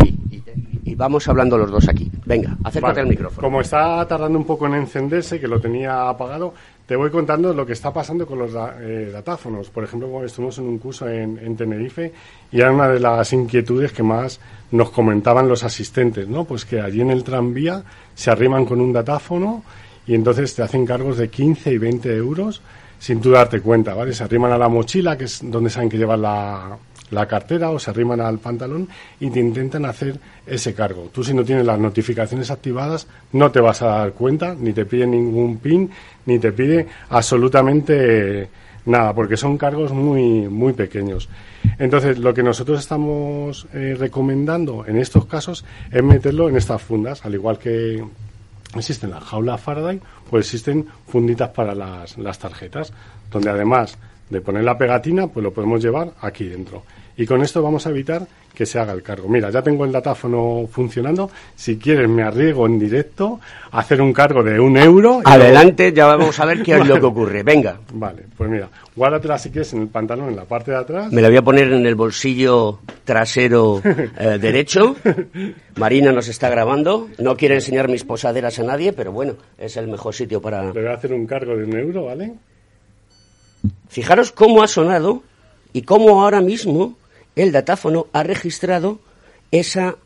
ahí. 0.00 0.18
Y, 0.30 0.90
y 0.92 0.94
vamos 0.94 1.26
hablando 1.28 1.58
los 1.58 1.70
dos 1.70 1.88
aquí. 1.88 2.10
Venga, 2.24 2.56
acércate 2.64 2.80
Vale. 2.94 3.00
al 3.00 3.08
micrófono. 3.08 3.42
Como 3.42 3.60
está 3.60 4.06
tardando 4.06 4.38
un 4.38 4.44
poco 4.44 4.66
en 4.66 4.74
encenderse, 4.74 5.40
que 5.40 5.48
lo 5.48 5.60
tenía 5.60 6.08
apagado, 6.08 6.54
te 6.86 6.94
voy 6.96 7.10
contando 7.10 7.52
lo 7.52 7.66
que 7.66 7.72
está 7.72 7.92
pasando 7.92 8.26
con 8.26 8.38
los 8.38 8.52
eh, 8.80 9.10
datáfonos. 9.12 9.70
Por 9.70 9.84
ejemplo, 9.84 10.24
estuvimos 10.24 10.56
en 10.58 10.64
un 10.64 10.78
curso 10.78 11.08
en, 11.08 11.38
en 11.38 11.56
Tenerife 11.56 12.12
y 12.50 12.60
era 12.60 12.70
una 12.72 12.88
de 12.88 13.00
las 13.00 13.32
inquietudes 13.32 13.92
que 13.92 14.02
más 14.02 14.40
nos 14.70 14.90
comentaban 14.90 15.48
los 15.48 15.64
asistentes, 15.64 16.28
¿no? 16.28 16.44
Pues 16.44 16.64
que 16.64 16.80
allí 16.80 17.00
en 17.00 17.10
el 17.10 17.24
tranvía 17.24 17.82
se 18.14 18.30
arriman 18.30 18.64
con 18.64 18.80
un 18.80 18.92
datáfono 18.92 19.62
y 20.06 20.14
entonces 20.14 20.54
te 20.54 20.62
hacen 20.62 20.86
cargos 20.86 21.16
de 21.16 21.28
15 21.28 21.72
y 21.72 21.78
20 21.78 22.16
euros 22.16 22.62
sin 22.98 23.20
tú 23.20 23.30
darte 23.30 23.60
cuenta, 23.60 23.94
¿vale? 23.94 24.12
Se 24.12 24.22
arriman 24.22 24.52
a 24.52 24.58
la 24.58 24.68
mochila, 24.68 25.18
que 25.18 25.24
es 25.24 25.40
donde 25.42 25.70
saben 25.70 25.88
que 25.88 25.98
llevas 25.98 26.20
la, 26.20 26.78
la 27.10 27.26
cartera, 27.26 27.70
o 27.70 27.78
se 27.78 27.90
arriman 27.90 28.20
al 28.20 28.38
pantalón 28.38 28.88
y 29.18 29.30
te 29.30 29.40
intentan 29.40 29.84
hacer 29.84 30.18
ese 30.46 30.74
cargo. 30.74 31.10
Tú 31.12 31.22
si 31.22 31.34
no 31.34 31.44
tienes 31.44 31.66
las 31.66 31.78
notificaciones 31.78 32.50
activadas 32.50 33.06
no 33.32 33.50
te 33.50 33.60
vas 33.60 33.82
a 33.82 33.86
dar 33.86 34.12
cuenta, 34.12 34.54
ni 34.58 34.72
te 34.72 34.86
pide 34.86 35.06
ningún 35.06 35.58
PIN, 35.58 35.90
ni 36.26 36.38
te 36.38 36.52
pide 36.52 36.86
absolutamente 37.10 38.48
nada, 38.86 39.12
porque 39.14 39.36
son 39.36 39.58
cargos 39.58 39.92
muy, 39.92 40.48
muy 40.48 40.72
pequeños. 40.72 41.28
Entonces, 41.78 42.18
lo 42.18 42.34
que 42.34 42.42
nosotros 42.42 42.80
estamos 42.80 43.66
eh, 43.72 43.96
recomendando 43.98 44.84
en 44.86 44.98
estos 44.98 45.26
casos 45.26 45.64
es 45.90 46.02
meterlo 46.02 46.48
en 46.48 46.56
estas 46.56 46.82
fundas, 46.82 47.24
al 47.24 47.34
igual 47.34 47.58
que 47.58 48.02
existen 48.74 49.10
las 49.10 49.22
jaulas 49.24 49.60
Faraday, 49.60 50.00
pues 50.30 50.46
existen 50.46 50.86
funditas 51.06 51.50
para 51.50 51.74
las, 51.74 52.18
las 52.18 52.38
tarjetas, 52.38 52.92
donde 53.30 53.50
además 53.50 53.98
de 54.30 54.40
poner 54.40 54.64
la 54.64 54.78
pegatina, 54.78 55.26
pues 55.26 55.42
lo 55.44 55.52
podemos 55.52 55.82
llevar 55.82 56.12
aquí 56.20 56.44
dentro. 56.44 56.82
Y 57.16 57.26
con 57.26 57.42
esto 57.42 57.62
vamos 57.62 57.86
a 57.86 57.90
evitar 57.90 58.26
que 58.54 58.66
se 58.66 58.78
haga 58.78 58.92
el 58.92 59.02
cargo. 59.02 59.28
Mira, 59.28 59.50
ya 59.50 59.62
tengo 59.62 59.84
el 59.84 59.92
datáfono 59.92 60.66
funcionando. 60.70 61.30
Si 61.54 61.78
quieres, 61.78 62.08
me 62.08 62.22
arriesgo 62.22 62.66
en 62.66 62.78
directo 62.78 63.40
a 63.70 63.80
hacer 63.80 64.00
un 64.00 64.12
cargo 64.12 64.42
de 64.42 64.60
un 64.60 64.76
euro. 64.76 65.20
y 65.24 65.28
Adelante, 65.30 65.92
ya 65.92 66.06
vamos 66.06 66.38
a 66.38 66.44
ver 66.44 66.62
qué 66.62 66.76
es 66.76 66.86
lo 66.86 67.00
que 67.00 67.06
ocurre. 67.06 67.42
Venga, 67.42 67.78
Vale, 67.94 68.24
pues 68.36 68.50
mira, 68.50 68.68
guárdatela 68.94 69.38
si 69.38 69.50
quieres 69.50 69.72
en 69.72 69.82
el 69.82 69.88
pantalón, 69.88 70.30
en 70.30 70.36
la 70.36 70.44
parte 70.44 70.70
de 70.70 70.78
atrás. 70.78 71.12
me 71.12 71.22
la 71.22 71.28
voy 71.28 71.38
a 71.38 71.42
poner 71.42 71.72
en 71.72 71.86
el 71.86 71.94
bolsillo 71.94 72.80
trasero 73.04 73.80
eh, 73.84 74.38
derecho. 74.40 74.96
Marina 75.76 76.12
nos 76.12 76.28
está 76.28 76.48
grabando. 76.50 77.08
No 77.18 77.36
quiere 77.36 77.56
enseñar 77.56 77.88
mis 77.88 78.04
posaderas 78.04 78.58
a 78.58 78.62
nadie, 78.64 78.92
pero 78.92 79.12
bueno, 79.12 79.34
es 79.58 79.76
el 79.76 79.88
mejor 79.88 80.14
sitio 80.14 80.40
para... 80.40 80.72
Le 80.72 80.82
voy 80.82 80.90
a 80.90 80.94
hacer 80.94 81.12
un 81.12 81.26
cargo 81.26 81.56
de 81.56 81.64
un 81.64 81.76
euro, 81.76 82.04
¿vale? 82.06 82.34
Fijaros 83.92 84.32
cómo 84.32 84.62
ha 84.62 84.68
sonado 84.68 85.22
y 85.74 85.82
cómo 85.82 86.22
ahora 86.22 86.40
mismo 86.40 86.96
el 87.36 87.52
datáfono 87.52 88.06
ha 88.14 88.22
registrado 88.22 89.00
esa 89.50 89.96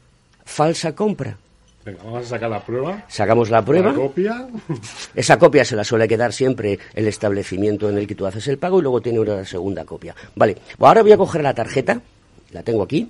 falsa 0.45 0.97
compra. 0.97 1.39
Venga, 1.85 2.03
vamos 2.03 2.27
a 2.27 2.29
sacar 2.31 2.51
la 2.51 2.65
prueba. 2.65 3.05
Sacamos 3.07 3.49
la 3.49 3.65
prueba. 3.65 3.93
La 3.93 3.95
copia. 3.95 4.49
Esa 5.15 5.39
copia 5.39 5.65
se 5.65 5.77
la 5.77 5.85
suele 5.85 6.09
quedar 6.09 6.33
siempre 6.33 6.81
el 6.95 7.07
establecimiento 7.07 7.89
en 7.89 7.97
el 7.99 8.09
que 8.09 8.17
tú 8.17 8.27
haces 8.27 8.49
el 8.49 8.59
pago 8.59 8.81
y 8.81 8.83
luego 8.83 9.01
tiene 9.01 9.21
una 9.21 9.45
segunda 9.45 9.85
copia. 9.85 10.17
Vale, 10.35 10.57
ahora 10.81 11.03
voy 11.03 11.13
a 11.13 11.17
coger 11.17 11.45
la 11.45 11.55
tarjeta, 11.55 12.01
la 12.51 12.65
tengo 12.65 12.83
aquí, 12.83 13.09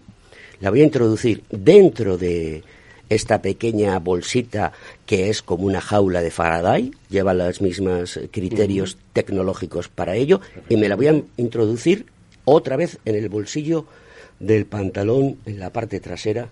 la 0.60 0.68
voy 0.68 0.82
a 0.82 0.84
introducir 0.84 1.42
dentro 1.48 2.18
de 2.18 2.62
esta 3.08 3.42
pequeña 3.42 3.98
bolsita 3.98 4.72
que 5.04 5.30
es 5.30 5.42
como 5.42 5.64
una 5.64 5.80
jaula 5.80 6.22
de 6.22 6.30
Faraday, 6.30 6.90
lleva 7.08 7.34
los 7.34 7.60
mismos 7.60 8.18
criterios 8.30 8.98
tecnológicos 9.12 9.88
para 9.88 10.16
ello, 10.16 10.40
y 10.68 10.76
me 10.76 10.88
la 10.88 10.96
voy 10.96 11.08
a 11.08 11.22
introducir 11.36 12.06
otra 12.44 12.76
vez 12.76 12.98
en 13.04 13.14
el 13.16 13.28
bolsillo 13.28 13.86
del 14.38 14.66
pantalón 14.66 15.38
en 15.46 15.58
la 15.58 15.72
parte 15.72 16.00
trasera 16.00 16.50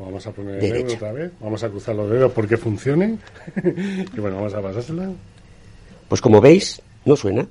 Vamos 0.00 0.26
a 0.26 0.32
poner 0.32 0.54
el 0.64 0.72
dedo 0.72 0.94
otra 0.94 1.12
vez. 1.12 1.32
Vamos 1.40 1.62
a 1.62 1.68
cruzar 1.68 1.94
los 1.94 2.10
dedos 2.10 2.32
porque 2.32 2.56
funcione. 2.56 3.18
y 3.62 4.20
bueno, 4.20 4.36
vamos 4.36 4.54
a 4.54 4.62
pasársela. 4.62 5.10
Pues 6.08 6.20
como 6.20 6.40
veis, 6.40 6.80
no 7.04 7.16
suena, 7.16 7.46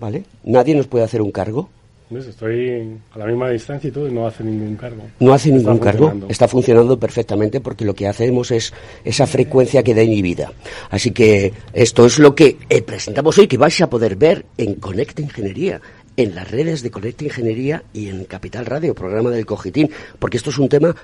¿vale? 0.00 0.24
Nadie 0.44 0.74
nos 0.74 0.86
puede 0.86 1.04
hacer 1.04 1.20
un 1.20 1.30
cargo, 1.30 1.68
¿Ves? 2.10 2.26
Estoy 2.26 2.98
a 3.12 3.18
la 3.18 3.26
misma 3.26 3.50
distancia 3.50 3.88
y 3.88 3.90
todo 3.90 4.08
y 4.08 4.12
no 4.12 4.26
hace 4.26 4.42
ningún 4.42 4.76
cargo. 4.76 5.02
no 5.20 5.32
hace 5.34 5.50
Está 5.50 5.58
ningún 5.58 5.78
cargo, 5.78 5.98
funcionando. 6.04 6.26
está 6.30 6.48
funcionando 6.48 6.98
perfectamente 6.98 7.60
porque 7.60 7.84
lo 7.84 7.94
que 7.94 8.06
hacemos 8.08 8.50
es 8.50 8.72
esa 9.04 9.26
frecuencia 9.26 9.82
que 9.82 9.94
da 9.94 10.02
inhibida. 10.02 10.50
Así 10.90 11.10
que 11.10 11.52
esto 11.74 12.06
es 12.06 12.18
lo 12.18 12.34
que 12.34 12.56
eh, 12.70 12.80
presentamos 12.82 13.36
hoy, 13.36 13.46
que 13.46 13.58
vais 13.58 13.78
a 13.82 13.90
poder 13.90 14.16
ver 14.16 14.46
en 14.56 14.76
Conecta 14.76 15.20
Ingeniería, 15.20 15.82
en 16.16 16.34
las 16.34 16.50
redes 16.50 16.82
de 16.82 16.90
Conecta 16.90 17.24
Ingeniería 17.24 17.82
y 17.92 18.08
en 18.08 18.24
Capital 18.24 18.64
Radio, 18.64 18.94
programa 18.94 19.28
del 19.30 19.44
Cogitín, 19.44 19.90
porque 20.18 20.38
esto 20.38 20.48
es 20.50 20.56
un 20.58 20.68
tema 20.70 20.96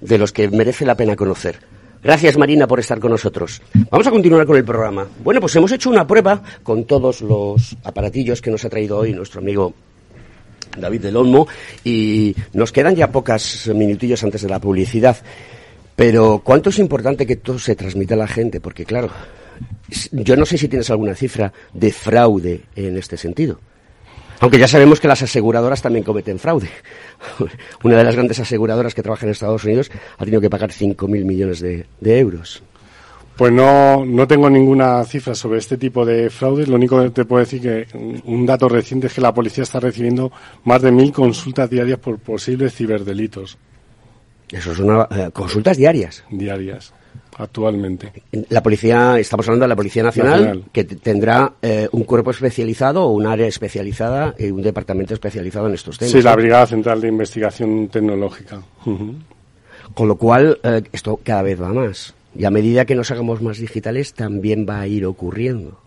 de 0.00 0.18
los 0.18 0.32
que 0.32 0.48
merece 0.50 0.86
la 0.86 0.96
pena 0.96 1.16
conocer. 1.16 1.56
Gracias 2.02 2.36
Marina 2.36 2.66
por 2.68 2.78
estar 2.78 3.00
con 3.00 3.10
nosotros. 3.10 3.60
Vamos 3.90 4.06
a 4.06 4.10
continuar 4.10 4.46
con 4.46 4.56
el 4.56 4.64
programa. 4.64 5.06
Bueno, 5.24 5.40
pues 5.40 5.56
hemos 5.56 5.72
hecho 5.72 5.90
una 5.90 6.06
prueba 6.06 6.42
con 6.62 6.84
todos 6.84 7.22
los 7.22 7.76
aparatillos 7.82 8.40
que 8.40 8.50
nos 8.50 8.64
ha 8.64 8.68
traído 8.68 8.98
hoy 8.98 9.12
nuestro 9.14 9.40
amigo 9.40 9.72
David 10.76 11.02
del 11.02 11.16
Olmo 11.16 11.46
y 11.84 12.34
nos 12.52 12.72
quedan 12.72 12.96
ya 12.96 13.10
pocas 13.10 13.68
minutillos 13.74 14.22
antes 14.24 14.42
de 14.42 14.48
la 14.48 14.60
publicidad. 14.60 15.16
Pero 15.96 16.40
¿cuánto 16.42 16.70
es 16.70 16.78
importante 16.78 17.26
que 17.26 17.36
todo 17.36 17.58
se 17.58 17.76
transmita 17.76 18.14
a 18.14 18.18
la 18.18 18.26
gente? 18.26 18.60
Porque 18.60 18.84
claro, 18.84 19.10
yo 20.12 20.36
no 20.36 20.44
sé 20.44 20.58
si 20.58 20.68
tienes 20.68 20.90
alguna 20.90 21.14
cifra 21.14 21.52
de 21.72 21.92
fraude 21.92 22.62
en 22.74 22.96
este 22.96 23.16
sentido. 23.16 23.60
Aunque 24.40 24.58
ya 24.58 24.66
sabemos 24.66 25.00
que 25.00 25.08
las 25.08 25.22
aseguradoras 25.22 25.80
también 25.80 26.04
cometen 26.04 26.38
fraude. 26.38 26.68
Una 27.84 27.96
de 27.96 28.04
las 28.04 28.14
grandes 28.14 28.40
aseguradoras 28.40 28.94
que 28.94 29.02
trabaja 29.02 29.24
en 29.24 29.32
Estados 29.32 29.64
Unidos 29.64 29.90
ha 30.18 30.24
tenido 30.24 30.40
que 30.40 30.50
pagar 30.50 30.70
5.000 30.70 31.24
millones 31.24 31.60
de, 31.60 31.86
de 32.00 32.18
euros. 32.18 32.62
Pues 33.36 33.52
no, 33.52 34.04
no 34.04 34.28
tengo 34.28 34.48
ninguna 34.48 35.02
cifra 35.04 35.34
sobre 35.34 35.58
este 35.58 35.76
tipo 35.76 36.04
de 36.06 36.30
fraudes. 36.30 36.68
Lo 36.68 36.76
único 36.76 37.02
que 37.02 37.10
te 37.10 37.24
puedo 37.24 37.40
decir 37.40 37.60
que 37.60 37.86
un- 38.24 38.46
dato 38.46 38.68
reciente 38.68 39.08
es 39.08 39.14
que 39.14 39.20
la 39.20 39.34
policía 39.34 39.64
está 39.64 39.80
recibiendo 39.80 40.30
más 40.64 40.80
de 40.82 40.92
mil 40.92 41.12
consultas 41.12 41.68
diarias 41.68 41.98
por 41.98 42.18
posibles 42.18 42.74
ciberdelitos. 42.74 43.58
Eso 44.50 44.72
son 44.74 44.90
una- 44.90 45.08
eh, 45.10 45.30
consultas 45.32 45.76
diarias. 45.76 46.22
Diarias, 46.30 46.92
actualmente. 47.36 48.12
La 48.50 48.62
policía, 48.62 49.18
estamos 49.18 49.48
hablando 49.48 49.64
de 49.64 49.68
la 49.68 49.76
Policía 49.76 50.04
Nacional, 50.04 50.40
Nacional. 50.40 50.64
que 50.72 50.84
tendrá 50.84 51.54
eh, 51.60 51.88
un 51.90 52.04
cuerpo 52.04 52.30
especializado 52.30 53.02
o 53.04 53.10
un 53.10 53.26
área 53.26 53.48
especializada 53.48 54.36
y 54.38 54.50
un 54.52 54.62
departamento 54.62 55.12
especializado 55.12 55.66
en 55.66 55.74
estos 55.74 55.98
temas. 55.98 56.12
Sí, 56.12 56.22
la. 56.22 56.36
Brigada 56.36 56.68
Central 56.68 57.00
de 57.00 57.08
Investigación 57.08 57.88
Tecnológica. 57.88 58.62
Con 59.94 60.06
lo 60.08 60.14
cual, 60.16 60.58
eh, 60.62 60.82
esto 60.92 61.18
cada 61.24 61.42
vez 61.42 61.60
va 61.60 61.72
más. 61.72 62.14
Y 62.36 62.44
a 62.44 62.50
medida 62.50 62.84
que 62.84 62.94
nos 62.94 63.10
hagamos 63.10 63.40
más 63.42 63.58
digitales, 63.58 64.14
también 64.14 64.66
va 64.68 64.80
a 64.80 64.86
ir 64.86 65.06
ocurriendo. 65.06 65.80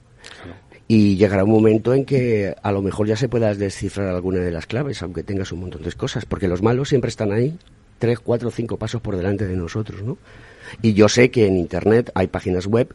Y 0.87 1.17
llegará 1.17 1.43
un 1.43 1.51
momento 1.51 1.93
en 1.93 2.05
que 2.05 2.55
a 2.63 2.71
lo 2.71 2.81
mejor 2.81 3.07
ya 3.07 3.17
se 3.17 3.27
pueda 3.27 3.53
descifrar 3.53 4.07
alguna 4.07 4.39
de 4.39 4.51
las 4.51 4.65
claves, 4.67 5.01
aunque 5.03 5.23
tengas 5.23 5.51
un 5.51 5.59
montón 5.59 5.83
de 5.83 5.91
cosas, 5.91 6.25
porque 6.25 6.47
los 6.47 6.61
malos 6.61 6.87
siempre 6.89 7.09
están 7.09 7.33
ahí, 7.33 7.57
tres, 7.99 8.19
cuatro, 8.19 8.51
cinco 8.51 8.77
pasos 8.77 9.01
por 9.01 9.17
delante 9.17 9.45
de 9.47 9.57
nosotros, 9.57 10.01
¿no? 10.03 10.17
Y 10.81 10.93
yo 10.93 11.09
sé 11.09 11.29
que 11.29 11.45
en 11.47 11.57
Internet 11.57 12.11
hay 12.15 12.27
páginas 12.27 12.67
web 12.67 12.93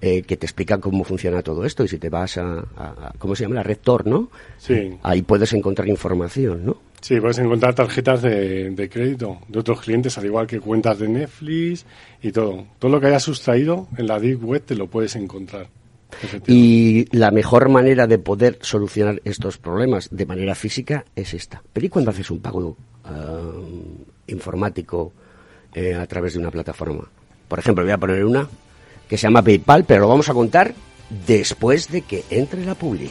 eh, 0.00 0.22
que 0.22 0.36
te 0.36 0.46
explican 0.46 0.80
cómo 0.80 1.02
funciona 1.04 1.42
todo 1.42 1.64
esto, 1.64 1.82
y 1.84 1.88
si 1.88 1.98
te 1.98 2.08
vas 2.10 2.36
a, 2.38 2.58
a- 2.58 2.62
a- 2.76 3.14
¿cómo 3.18 3.34
se 3.34 3.42
llama? 3.44 3.56
La 3.56 3.62
red 3.64 3.78
Tor, 3.82 4.06
¿no? 4.06 4.30
Sí. 4.58 4.96
Ahí 5.02 5.22
puedes 5.22 5.52
encontrar 5.52 5.88
información, 5.88 6.64
¿no? 6.64 6.76
Sí, 7.02 7.20
puedes 7.20 7.38
encontrar 7.38 7.74
tarjetas 7.74 8.22
de, 8.22 8.70
de 8.70 8.88
crédito 8.88 9.40
de 9.48 9.58
otros 9.58 9.80
clientes, 9.80 10.16
al 10.18 10.24
igual 10.24 10.46
que 10.46 10.60
cuentas 10.60 11.00
de 11.00 11.08
Netflix 11.08 11.84
y 12.22 12.30
todo. 12.30 12.64
Todo 12.78 12.92
lo 12.92 13.00
que 13.00 13.08
hayas 13.08 13.24
sustraído 13.24 13.88
en 13.98 14.06
la 14.06 14.20
Deep 14.20 14.44
Web 14.44 14.62
te 14.62 14.76
lo 14.76 14.86
puedes 14.86 15.16
encontrar. 15.16 15.66
Y 16.46 17.06
la 17.16 17.32
mejor 17.32 17.68
manera 17.68 18.06
de 18.06 18.18
poder 18.18 18.58
solucionar 18.60 19.20
estos 19.24 19.58
problemas 19.58 20.08
de 20.12 20.26
manera 20.26 20.54
física 20.54 21.04
es 21.16 21.34
esta. 21.34 21.60
Pero 21.72 21.86
¿y 21.86 21.88
cuando 21.88 22.12
haces 22.12 22.30
un 22.30 22.38
pago 22.38 22.76
eh, 23.04 23.10
informático 24.28 25.12
eh, 25.74 25.94
a 25.94 26.06
través 26.06 26.34
de 26.34 26.38
una 26.38 26.52
plataforma? 26.52 27.08
Por 27.48 27.58
ejemplo, 27.58 27.82
voy 27.82 27.92
a 27.92 27.98
poner 27.98 28.24
una 28.24 28.48
que 29.08 29.16
se 29.16 29.22
llama 29.22 29.42
PayPal, 29.42 29.84
pero 29.84 30.02
lo 30.02 30.08
vamos 30.08 30.28
a 30.28 30.34
contar 30.34 30.72
después 31.26 31.90
de 31.90 32.02
que 32.02 32.24
entre 32.30 32.64
la 32.64 32.76
publi. 32.76 33.10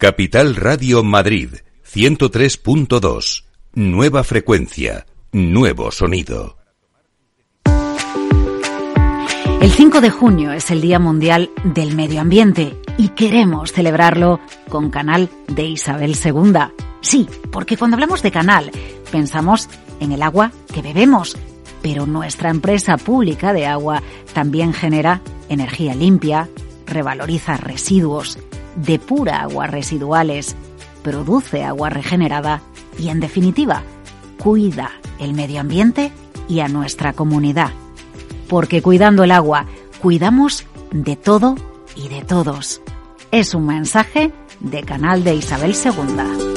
Capital 0.00 0.56
Radio 0.56 1.04
Madrid 1.04 1.56
103.2. 1.84 3.44
Nueva 3.74 4.24
frecuencia, 4.24 5.04
nuevo 5.30 5.90
sonido. 5.90 6.56
El 9.60 9.70
5 9.70 10.00
de 10.00 10.08
junio 10.08 10.52
es 10.52 10.70
el 10.70 10.80
Día 10.80 10.98
Mundial 10.98 11.50
del 11.64 11.94
Medio 11.94 12.22
Ambiente 12.22 12.78
y 12.96 13.10
queremos 13.10 13.74
celebrarlo 13.74 14.40
con 14.70 14.88
Canal 14.88 15.28
de 15.48 15.64
Isabel 15.64 16.16
II. 16.16 16.54
Sí, 17.02 17.28
porque 17.52 17.76
cuando 17.76 17.96
hablamos 17.96 18.22
de 18.22 18.30
canal 18.30 18.70
pensamos 19.12 19.68
en 20.00 20.12
el 20.12 20.22
agua 20.22 20.50
que 20.72 20.80
bebemos, 20.80 21.36
pero 21.82 22.06
nuestra 22.06 22.48
empresa 22.48 22.96
pública 22.96 23.52
de 23.52 23.66
agua 23.66 24.02
también 24.32 24.72
genera 24.72 25.20
energía 25.50 25.94
limpia, 25.94 26.48
revaloriza 26.86 27.58
residuos, 27.58 28.38
depura 28.84 29.42
aguas 29.42 29.70
residuales, 29.70 30.56
produce 31.02 31.64
agua 31.64 31.90
regenerada 31.90 32.62
y, 32.98 33.08
en 33.08 33.20
definitiva, 33.20 33.82
cuida 34.38 34.90
el 35.18 35.34
medio 35.34 35.60
ambiente 35.60 36.12
y 36.48 36.60
a 36.60 36.68
nuestra 36.68 37.12
comunidad. 37.12 37.70
Porque 38.48 38.82
cuidando 38.82 39.24
el 39.24 39.30
agua, 39.30 39.66
cuidamos 40.02 40.66
de 40.90 41.16
todo 41.16 41.54
y 41.94 42.08
de 42.08 42.22
todos. 42.22 42.80
Es 43.30 43.54
un 43.54 43.66
mensaje 43.66 44.32
de 44.60 44.82
Canal 44.82 45.22
de 45.24 45.34
Isabel 45.34 45.74
II. 45.74 46.50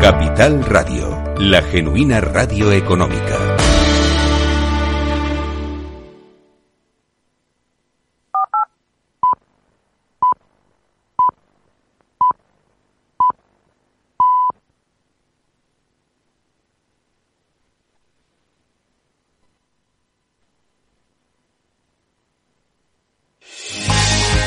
Capital 0.00 0.64
Radio, 0.64 1.22
la 1.38 1.60
genuina 1.62 2.20
radio 2.20 2.72
económica. 2.72 3.47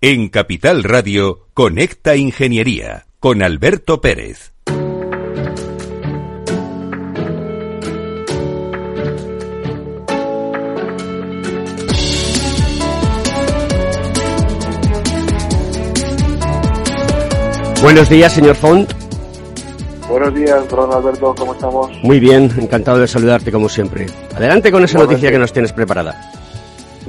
En 0.00 0.28
Capital 0.28 0.84
Radio, 0.84 1.48
Conecta 1.54 2.14
Ingeniería 2.14 3.06
con 3.18 3.42
Alberto 3.42 4.00
Pérez. 4.00 4.52
Buenos 17.82 18.08
días, 18.08 18.32
señor 18.32 18.54
Font. 18.54 18.92
Buenos 20.08 20.32
días, 20.32 20.68
don 20.68 20.92
Alberto, 20.92 21.34
¿cómo 21.36 21.54
estamos? 21.54 21.90
Muy 22.04 22.20
bien, 22.20 22.48
encantado 22.56 22.98
de 22.98 23.08
saludarte 23.08 23.50
como 23.50 23.68
siempre. 23.68 24.06
Adelante 24.36 24.70
con 24.70 24.84
esa 24.84 25.00
noticia 25.00 25.32
que 25.32 25.38
nos 25.40 25.52
tienes 25.52 25.72
preparada. 25.72 26.37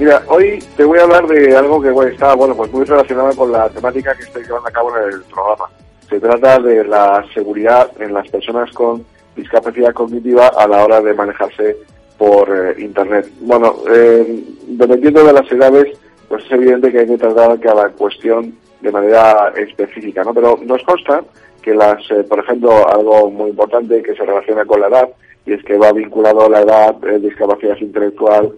Mira, 0.00 0.22
hoy 0.28 0.58
te 0.78 0.84
voy 0.84 0.98
a 0.98 1.02
hablar 1.02 1.26
de 1.26 1.54
algo 1.54 1.78
que 1.78 1.90
está 2.08 2.34
bueno, 2.34 2.56
pues 2.56 2.72
muy 2.72 2.86
relacionado 2.86 3.36
con 3.36 3.52
la 3.52 3.68
temática 3.68 4.14
que 4.14 4.22
estoy 4.22 4.44
llevando 4.44 4.66
a 4.66 4.72
cabo 4.72 4.96
en 4.96 5.12
el 5.12 5.22
programa. 5.24 5.66
Se 6.08 6.18
trata 6.18 6.58
de 6.58 6.84
la 6.84 7.22
seguridad 7.34 7.90
en 8.00 8.14
las 8.14 8.26
personas 8.30 8.72
con 8.72 9.04
discapacidad 9.36 9.92
cognitiva 9.92 10.48
a 10.56 10.66
la 10.66 10.84
hora 10.86 11.02
de 11.02 11.12
manejarse 11.12 11.76
por 12.16 12.48
eh, 12.48 12.80
Internet. 12.80 13.28
Bueno, 13.40 13.74
eh, 13.92 14.42
dependiendo 14.68 15.22
de 15.22 15.34
las 15.34 15.52
edades, 15.52 15.98
pues 16.30 16.46
es 16.46 16.52
evidente 16.52 16.90
que 16.90 17.00
hay 17.00 17.06
que 17.06 17.18
tratar 17.18 17.60
cada 17.60 17.90
cuestión 17.90 18.54
de 18.80 18.90
manera 18.90 19.52
específica, 19.54 20.24
¿no? 20.24 20.32
Pero 20.32 20.58
nos 20.64 20.82
consta 20.84 21.22
que 21.60 21.74
las, 21.74 22.10
eh, 22.10 22.24
por 22.24 22.38
ejemplo, 22.38 22.88
algo 22.88 23.30
muy 23.30 23.50
importante 23.50 24.00
que 24.00 24.14
se 24.14 24.24
relaciona 24.24 24.64
con 24.64 24.80
la 24.80 24.88
edad, 24.88 25.10
y 25.44 25.52
es 25.52 25.62
que 25.62 25.76
va 25.76 25.92
vinculado 25.92 26.46
a 26.46 26.48
la 26.48 26.62
edad, 26.62 26.96
eh, 27.06 27.18
discapacidad 27.18 27.76
intelectual, 27.78 28.50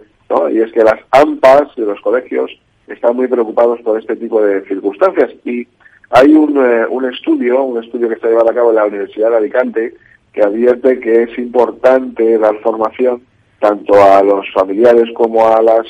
Y 0.51 0.59
es 0.59 0.71
que 0.71 0.83
las 0.83 0.99
AMPAs 1.11 1.75
de 1.75 1.85
los 1.85 1.99
colegios 2.01 2.51
están 2.87 3.15
muy 3.15 3.27
preocupados 3.27 3.79
por 3.81 3.99
este 3.99 4.15
tipo 4.15 4.41
de 4.41 4.61
circunstancias. 4.65 5.31
Y 5.45 5.67
hay 6.09 6.33
un, 6.33 6.57
eh, 6.57 6.85
un 6.89 7.05
estudio, 7.05 7.63
un 7.63 7.83
estudio 7.83 8.07
que 8.07 8.15
está 8.15 8.27
llevado 8.27 8.49
a 8.49 8.53
cabo 8.53 8.69
en 8.69 8.75
la 8.75 8.85
Universidad 8.85 9.31
de 9.31 9.37
Alicante, 9.37 9.93
que 10.33 10.43
advierte 10.43 10.99
que 10.99 11.23
es 11.23 11.37
importante 11.37 12.37
dar 12.37 12.59
formación 12.59 13.21
tanto 13.59 13.93
a 14.01 14.21
los 14.23 14.45
familiares 14.53 15.09
como 15.15 15.47
a 15.47 15.61
las 15.61 15.85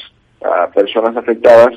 personas 0.76 1.16
afectadas, 1.16 1.74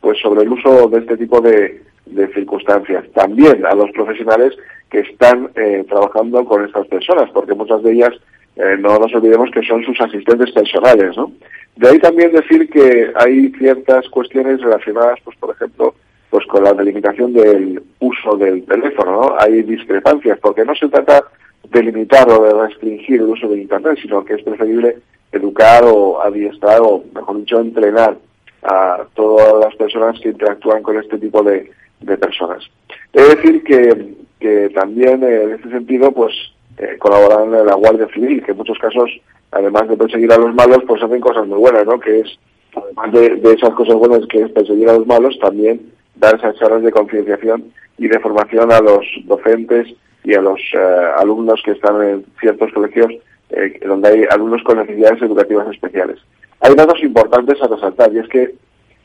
pues 0.00 0.18
sobre 0.20 0.42
el 0.42 0.52
uso 0.52 0.88
de 0.88 0.98
este 0.98 1.16
tipo 1.16 1.40
de, 1.40 1.82
de 2.06 2.28
circunstancias. 2.34 3.04
También 3.14 3.64
a 3.64 3.74
los 3.74 3.90
profesionales 3.92 4.54
que 4.90 5.00
están 5.00 5.50
eh, 5.54 5.84
trabajando 5.88 6.44
con 6.44 6.64
estas 6.64 6.86
personas, 6.88 7.30
porque 7.32 7.54
muchas 7.54 7.82
de 7.82 7.92
ellas 7.92 8.12
eh, 8.56 8.76
no 8.78 8.98
nos 8.98 9.14
olvidemos 9.14 9.50
que 9.50 9.62
son 9.62 9.82
sus 9.84 10.00
asistentes 10.00 10.50
personales, 10.52 11.16
¿no? 11.16 11.32
De 11.76 11.88
ahí 11.88 11.98
también 11.98 12.32
decir 12.32 12.68
que 12.68 13.12
hay 13.14 13.50
ciertas 13.52 14.08
cuestiones 14.08 14.60
relacionadas, 14.60 15.18
pues 15.24 15.36
por 15.38 15.54
ejemplo, 15.54 15.94
pues 16.28 16.46
con 16.46 16.64
la 16.64 16.72
delimitación 16.74 17.32
del 17.32 17.82
uso 18.00 18.36
del 18.36 18.64
teléfono, 18.64 19.12
¿no? 19.12 19.36
Hay 19.38 19.62
discrepancias, 19.62 20.38
porque 20.40 20.64
no 20.64 20.74
se 20.74 20.88
trata 20.88 21.24
de 21.70 21.82
limitar 21.82 22.28
o 22.30 22.42
de 22.42 22.66
restringir 22.66 23.20
el 23.20 23.28
uso 23.28 23.48
de 23.48 23.62
Internet, 23.62 23.98
sino 24.02 24.24
que 24.24 24.34
es 24.34 24.42
preferible 24.42 24.98
educar 25.32 25.84
o 25.84 26.20
adiestrar, 26.20 26.80
o 26.82 27.04
mejor 27.14 27.38
dicho, 27.38 27.60
entrenar 27.60 28.16
a 28.62 29.04
todas 29.14 29.54
las 29.64 29.74
personas 29.76 30.18
que 30.20 30.30
interactúan 30.30 30.82
con 30.82 30.98
este 30.98 31.18
tipo 31.18 31.42
de, 31.42 31.70
de 32.00 32.18
personas. 32.18 32.68
Es 33.12 33.28
decir 33.36 33.62
que, 33.64 34.14
que 34.38 34.70
también 34.70 35.22
eh, 35.22 35.42
en 35.44 35.50
este 35.54 35.70
sentido, 35.70 36.12
pues 36.12 36.32
eh, 36.80 36.96
colaboran 36.98 37.54
en 37.54 37.66
la 37.66 37.74
Guardia 37.74 38.08
Civil, 38.14 38.42
que 38.42 38.52
en 38.52 38.56
muchos 38.56 38.78
casos, 38.78 39.10
además 39.52 39.86
de 39.88 39.96
perseguir 39.96 40.32
a 40.32 40.38
los 40.38 40.54
malos, 40.54 40.82
pues 40.86 41.02
hacen 41.02 41.20
cosas 41.20 41.46
muy 41.46 41.58
buenas, 41.58 41.84
¿no? 41.84 42.00
Que 42.00 42.20
es, 42.20 42.38
además 42.74 43.12
de, 43.12 43.52
esas 43.52 43.74
cosas 43.74 43.96
buenas 43.96 44.26
que 44.28 44.40
es 44.42 44.50
perseguir 44.50 44.88
a 44.88 44.94
los 44.94 45.06
malos, 45.06 45.38
también 45.40 45.92
dar 46.14 46.36
esas 46.36 46.56
charlas 46.56 46.82
de 46.82 46.90
concienciación 46.90 47.72
y 47.98 48.08
de 48.08 48.18
formación 48.20 48.72
a 48.72 48.80
los 48.80 49.04
docentes 49.24 49.88
y 50.24 50.34
a 50.34 50.40
los 50.40 50.58
eh, 50.72 50.78
alumnos 51.18 51.60
que 51.64 51.72
están 51.72 52.02
en 52.02 52.24
ciertos 52.40 52.72
colegios 52.72 53.12
eh, 53.50 53.80
donde 53.86 54.08
hay 54.08 54.24
alumnos 54.30 54.62
con 54.62 54.78
necesidades 54.78 55.20
educativas 55.22 55.68
especiales. 55.68 56.18
Hay 56.60 56.74
datos 56.74 57.02
importantes 57.02 57.60
a 57.60 57.66
resaltar 57.66 58.12
y 58.14 58.18
es 58.18 58.28
que 58.28 58.54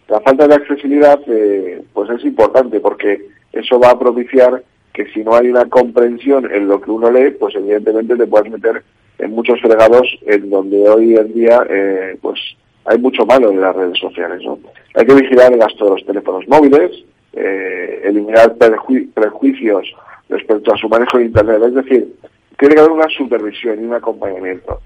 la 0.07 0.21
falta 0.21 0.47
de 0.47 0.55
accesibilidad 0.55 1.19
eh, 1.27 1.83
pues 1.93 2.09
es 2.11 2.23
importante 2.23 2.79
porque 2.79 3.27
eso 3.51 3.79
va 3.79 3.91
a 3.91 3.99
propiciar 3.99 4.63
que 4.95 5.05
si 5.13 5.23
no 5.23 5.35
hay 5.35 5.49
una 5.49 5.65
comprensión 5.65 6.49
en 6.51 6.67
lo 6.67 6.79
que 6.81 6.89
uno 6.89 7.11
lee, 7.11 7.31
pues 7.39 7.53
evidentemente 7.55 8.15
te 8.15 8.25
puedes 8.27 8.51
meter 8.51 8.81
en 9.19 9.31
muchos 9.31 9.59
fregados 9.61 10.07
en 10.25 10.49
donde 10.49 10.87
hoy 10.89 11.15
en 11.15 11.33
día 11.33 11.65
eh, 11.69 12.17
pues 12.21 12.39
hay 12.85 12.97
mucho 12.97 13.25
malo 13.25 13.51
en 13.51 13.61
las 13.61 13.75
redes 13.75 13.97
sociales. 13.99 14.41
¿no? 14.43 14.57
Hay 14.95 15.05
que 15.05 15.13
vigilar 15.15 15.51
el 15.51 15.59
gasto 15.59 15.85
de 15.85 15.91
los 15.91 16.05
teléfonos 16.05 16.47
móviles, 16.47 16.91
eh, 17.33 18.01
eliminar 18.05 18.55
preju- 18.57 19.09
prejuicios 19.13 19.85
respecto 20.29 20.73
a 20.73 20.77
su 20.77 20.87
manejo 20.87 21.17
de 21.17 21.25
Internet. 21.25 21.61
Es 21.67 21.73
decir, 21.75 22.13
tiene 22.57 22.75
que 22.75 22.81
haber 22.81 22.91
una 22.93 23.09
supervisión 23.09 23.81
y 23.81 23.85
un 23.85 23.93
acompañamiento. 23.93 24.79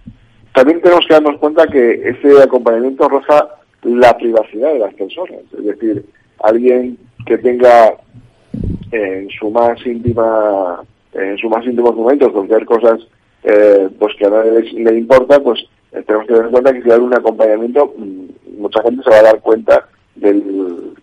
También 0.54 0.82
tenemos 0.82 1.06
que 1.08 1.14
darnos 1.14 1.38
cuenta 1.38 1.68
que 1.68 1.92
ese 2.10 2.42
acompañamiento 2.42 3.08
roza 3.08 3.50
la 3.84 4.18
privacidad 4.18 4.74
de 4.74 4.80
las 4.80 4.94
personas. 4.96 5.40
Es 5.58 5.64
decir, 5.64 6.04
alguien 6.42 6.98
que 7.26 7.38
tenga 7.38 7.94
en 8.92 9.30
su 9.30 9.50
más 9.50 9.86
íntima, 9.86 10.84
en 11.14 11.38
su 11.38 11.50
más 11.50 11.66
íntimos 11.66 11.96
momentos, 11.96 12.32
cualquier 12.32 12.66
cosas 12.66 13.00
eh, 13.44 13.90
pues 13.98 14.16
que 14.18 14.26
a 14.26 14.30
nadie 14.30 14.52
le, 14.52 14.84
le 14.92 14.98
importa, 14.98 15.40
pues 15.40 15.60
eh, 15.92 16.04
tenemos 16.06 16.28
que 16.28 16.34
tener 16.34 16.46
en 16.46 16.52
cuenta 16.52 16.74
que 16.74 16.82
si 16.82 16.92
hay 16.92 17.00
un 17.00 17.14
acompañamiento, 17.14 17.94
mm, 17.98 18.62
mucha 18.62 18.82
gente 18.84 19.04
se 19.04 19.10
va 19.10 19.18
a 19.18 19.24
dar 19.24 19.40
cuenta 19.40 19.88
de 20.16 20.44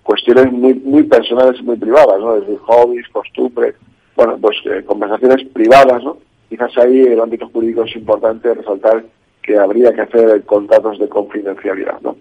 cuestiones 0.02 0.52
muy 0.52 0.74
muy 0.74 1.04
personales 1.04 1.58
y 1.60 1.62
muy 1.64 1.76
privadas, 1.76 2.20
¿no? 2.20 2.38
Desde 2.38 2.56
hobbies, 2.58 3.08
costumbres, 3.08 3.74
bueno, 4.14 4.36
pues 4.40 4.56
eh, 4.66 4.82
conversaciones 4.84 5.46
privadas, 5.52 6.04
¿no? 6.04 6.18
Quizás 6.48 6.76
ahí 6.78 7.00
el 7.00 7.20
ámbito 7.20 7.48
jurídico 7.48 7.84
es 7.84 7.96
importante 7.96 8.52
resaltar 8.52 9.04
que 9.42 9.56
habría 9.56 9.92
que 9.92 10.02
hacer 10.02 10.44
contratos 10.44 10.98
de 10.98 11.08
confidencialidad, 11.08 12.00
¿no? 12.02 12.16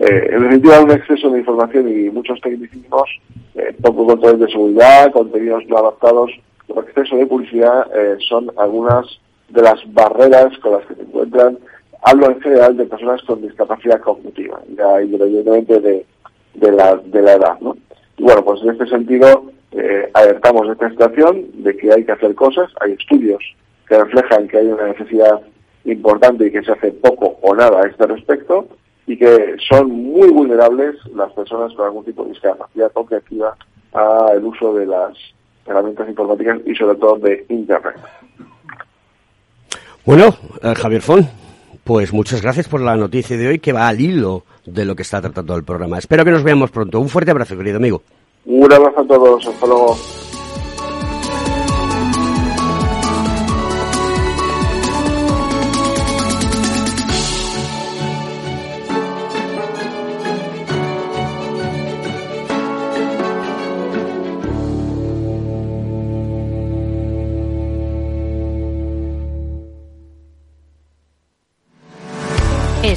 Eh, 0.00 0.30
en 0.32 0.42
definitiva, 0.44 0.80
un 0.80 0.92
exceso 0.92 1.28
de 1.28 1.40
información 1.40 1.86
y 1.86 2.08
muchos 2.08 2.40
tecnicismos, 2.40 3.06
eh, 3.54 3.76
poco 3.82 4.06
control 4.06 4.38
de 4.38 4.50
seguridad, 4.50 5.12
contenidos 5.12 5.62
no 5.68 5.76
adaptados, 5.76 6.30
o 6.68 6.80
exceso 6.80 7.16
de 7.16 7.26
publicidad 7.26 7.86
eh, 7.94 8.16
son 8.26 8.50
algunas 8.56 9.04
de 9.50 9.60
las 9.60 9.78
barreras 9.92 10.56
con 10.60 10.72
las 10.72 10.86
que 10.86 10.94
se 10.94 11.02
encuentran, 11.02 11.58
hablo 12.02 12.30
en 12.30 12.40
general 12.40 12.78
de 12.78 12.86
personas 12.86 13.20
con 13.24 13.42
discapacidad 13.42 14.00
cognitiva, 14.00 14.58
ya 14.74 15.02
independientemente 15.02 15.80
de, 15.80 16.06
de, 16.54 16.72
la, 16.72 16.96
de 16.96 17.20
la 17.20 17.34
edad. 17.34 17.60
¿no? 17.60 17.76
Y 18.16 18.22
bueno, 18.22 18.42
pues 18.42 18.62
en 18.62 18.70
este 18.70 18.86
sentido, 18.86 19.50
eh, 19.72 20.08
alertamos 20.14 20.66
de 20.66 20.72
esta 20.72 20.88
situación, 20.88 21.44
de 21.62 21.76
que 21.76 21.92
hay 21.92 22.04
que 22.04 22.12
hacer 22.12 22.34
cosas, 22.34 22.70
hay 22.80 22.92
estudios 22.92 23.44
que 23.86 23.98
reflejan 23.98 24.48
que 24.48 24.56
hay 24.56 24.66
una 24.68 24.86
necesidad 24.86 25.42
importante 25.84 26.46
y 26.46 26.52
que 26.52 26.62
se 26.62 26.72
hace 26.72 26.90
poco 26.92 27.36
o 27.42 27.54
nada 27.54 27.82
a 27.82 27.86
este 27.86 28.06
respecto, 28.06 28.66
y 29.06 29.16
que 29.16 29.56
son 29.68 29.90
muy 29.90 30.28
vulnerables 30.28 30.96
las 31.14 31.32
personas 31.32 31.72
con 31.74 31.86
algún 31.86 32.04
tipo 32.04 32.24
de 32.24 32.30
discapacidad 32.30 32.92
cognitiva 32.92 33.56
al 33.92 34.44
uso 34.44 34.74
de 34.74 34.86
las 34.86 35.16
herramientas 35.66 36.08
informáticas 36.08 36.58
y 36.66 36.74
sobre 36.74 36.96
todo 36.96 37.16
de 37.16 37.44
Internet. 37.48 37.96
Bueno, 40.04 40.34
eh, 40.62 40.74
Javier 40.74 41.02
Font, 41.02 41.26
pues 41.84 42.12
muchas 42.12 42.42
gracias 42.42 42.68
por 42.68 42.80
la 42.80 42.96
noticia 42.96 43.36
de 43.36 43.48
hoy 43.48 43.58
que 43.58 43.72
va 43.72 43.88
al 43.88 44.00
hilo 44.00 44.44
de 44.64 44.84
lo 44.84 44.94
que 44.94 45.02
está 45.02 45.20
tratando 45.20 45.56
el 45.56 45.64
programa. 45.64 45.98
Espero 45.98 46.24
que 46.24 46.30
nos 46.30 46.42
veamos 46.42 46.70
pronto. 46.70 47.00
Un 47.00 47.08
fuerte 47.08 47.30
abrazo, 47.30 47.56
querido 47.56 47.76
amigo. 47.76 48.02
Un 48.46 48.72
abrazo 48.72 49.00
a 49.00 49.06
todos, 49.06 49.46
hasta 49.46 49.66
luego. 49.66 49.96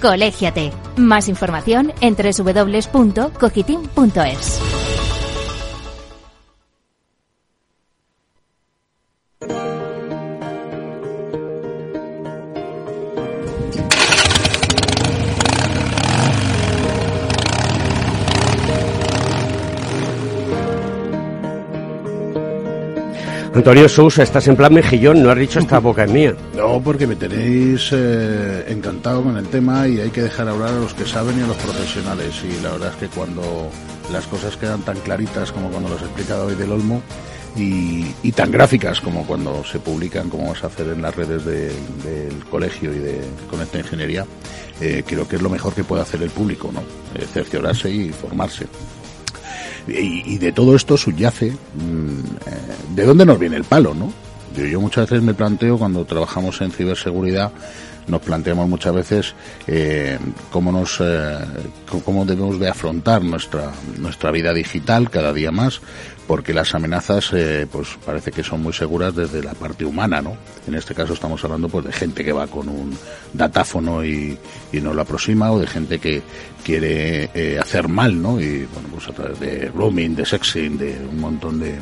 Colégiate. 0.00 0.72
Más 0.96 1.28
información 1.28 1.92
en 2.00 2.16
www.cogitim.es. 2.16 3.28
Antonio 23.58 23.88
Sousa, 23.88 24.22
estás 24.22 24.46
en 24.46 24.54
plan 24.54 24.72
mejillón, 24.72 25.20
no 25.22 25.30
has 25.30 25.38
dicho 25.38 25.58
esta 25.58 25.78
boca 25.88 26.04
es 26.04 26.10
mía. 26.12 26.32
No, 26.56 26.80
porque 26.80 27.06
me 27.08 27.16
tenéis 27.16 27.90
eh, 27.92 28.64
encantado 28.68 29.22
con 29.24 29.36
el 29.36 29.46
tema 29.48 29.86
y 29.88 30.00
hay 30.00 30.10
que 30.10 30.22
dejar 30.22 30.48
hablar 30.48 30.68
a 30.74 30.78
los 30.78 30.94
que 30.94 31.04
saben 31.04 31.38
y 31.38 31.42
a 31.42 31.46
los 31.48 31.56
profesionales. 31.56 32.34
Y 32.44 32.62
la 32.62 32.70
verdad 32.70 32.90
es 32.92 32.96
que 32.96 33.08
cuando 33.08 33.68
las 34.12 34.26
cosas 34.28 34.56
quedan 34.56 34.82
tan 34.82 34.96
claritas 35.00 35.50
como 35.50 35.70
cuando 35.70 35.88
los 35.88 36.00
he 36.00 36.04
explicado 36.04 36.46
hoy 36.46 36.54
del 36.54 36.70
Olmo 36.70 37.02
y, 37.56 38.06
y 38.22 38.30
tan 38.32 38.52
gráficas 38.52 39.00
como 39.00 39.26
cuando 39.26 39.64
se 39.64 39.80
publican, 39.80 40.30
como 40.30 40.44
vamos 40.44 40.62
a 40.62 40.68
hacer 40.68 40.86
en 40.88 41.02
las 41.02 41.16
redes 41.16 41.44
de- 41.44 41.72
del 42.04 42.44
colegio 42.48 42.94
y 42.94 42.98
de 43.00 43.20
Conecta 43.50 43.78
Ingeniería, 43.78 44.24
eh, 44.80 45.02
creo 45.04 45.26
que 45.26 45.34
es 45.34 45.42
lo 45.42 45.50
mejor 45.50 45.74
que 45.74 45.82
puede 45.82 46.02
hacer 46.02 46.22
el 46.22 46.30
público, 46.30 46.70
¿no? 46.72 46.80
Eh, 47.20 47.26
cerciorarse 47.32 47.90
y 47.90 48.10
formarse. 48.10 48.66
Y, 49.88 50.36
de 50.38 50.52
todo 50.52 50.76
esto 50.76 50.96
subyace 50.96 51.50
mm, 51.50 52.18
eh, 52.46 52.58
de 52.94 53.04
dónde 53.04 53.24
nos 53.24 53.38
viene 53.38 53.56
el 53.56 53.64
palo, 53.64 53.94
¿no? 53.94 54.12
Yo, 54.56 54.64
yo 54.66 54.80
muchas 54.80 55.08
veces 55.08 55.24
me 55.24 55.34
planteo 55.34 55.78
cuando 55.78 56.04
trabajamos 56.04 56.60
en 56.60 56.70
ciberseguridad 56.70 57.52
nos 58.08 58.22
planteamos 58.22 58.68
muchas 58.68 58.94
veces 58.94 59.34
eh, 59.66 60.18
cómo 60.50 60.72
nos 60.72 60.98
eh, 61.00 61.38
cómo 62.04 62.24
debemos 62.24 62.58
de 62.58 62.68
afrontar 62.68 63.22
nuestra 63.22 63.72
nuestra 63.98 64.30
vida 64.30 64.52
digital 64.52 65.10
cada 65.10 65.32
día 65.32 65.50
más 65.50 65.80
porque 66.28 66.52
las 66.52 66.74
amenazas 66.74 67.32
eh, 67.32 67.66
pues 67.72 67.88
parece 68.04 68.30
que 68.30 68.44
son 68.44 68.62
muy 68.62 68.74
seguras 68.74 69.16
desde 69.16 69.42
la 69.42 69.54
parte 69.54 69.84
humana 69.84 70.20
no 70.20 70.36
en 70.66 70.74
este 70.74 70.94
caso 70.94 71.14
estamos 71.14 71.42
hablando 71.42 71.68
pues 71.68 71.86
de 71.86 71.92
gente 71.92 72.22
que 72.22 72.32
va 72.32 72.46
con 72.46 72.68
un 72.68 72.96
datáfono 73.32 74.04
y, 74.04 74.38
y 74.70 74.80
nos 74.80 74.94
lo 74.94 75.02
aproxima 75.02 75.50
o 75.50 75.58
de 75.58 75.66
gente 75.66 75.98
que 75.98 76.22
quiere 76.62 77.30
eh, 77.34 77.58
hacer 77.58 77.88
mal 77.88 78.20
no 78.20 78.38
y 78.38 78.66
bueno 78.66 78.88
pues 78.92 79.08
a 79.08 79.12
través 79.12 79.40
de 79.40 79.72
roaming 79.74 80.14
de 80.14 80.26
sexing 80.26 80.76
de 80.76 80.98
un 81.10 81.18
montón 81.18 81.58
de 81.58 81.78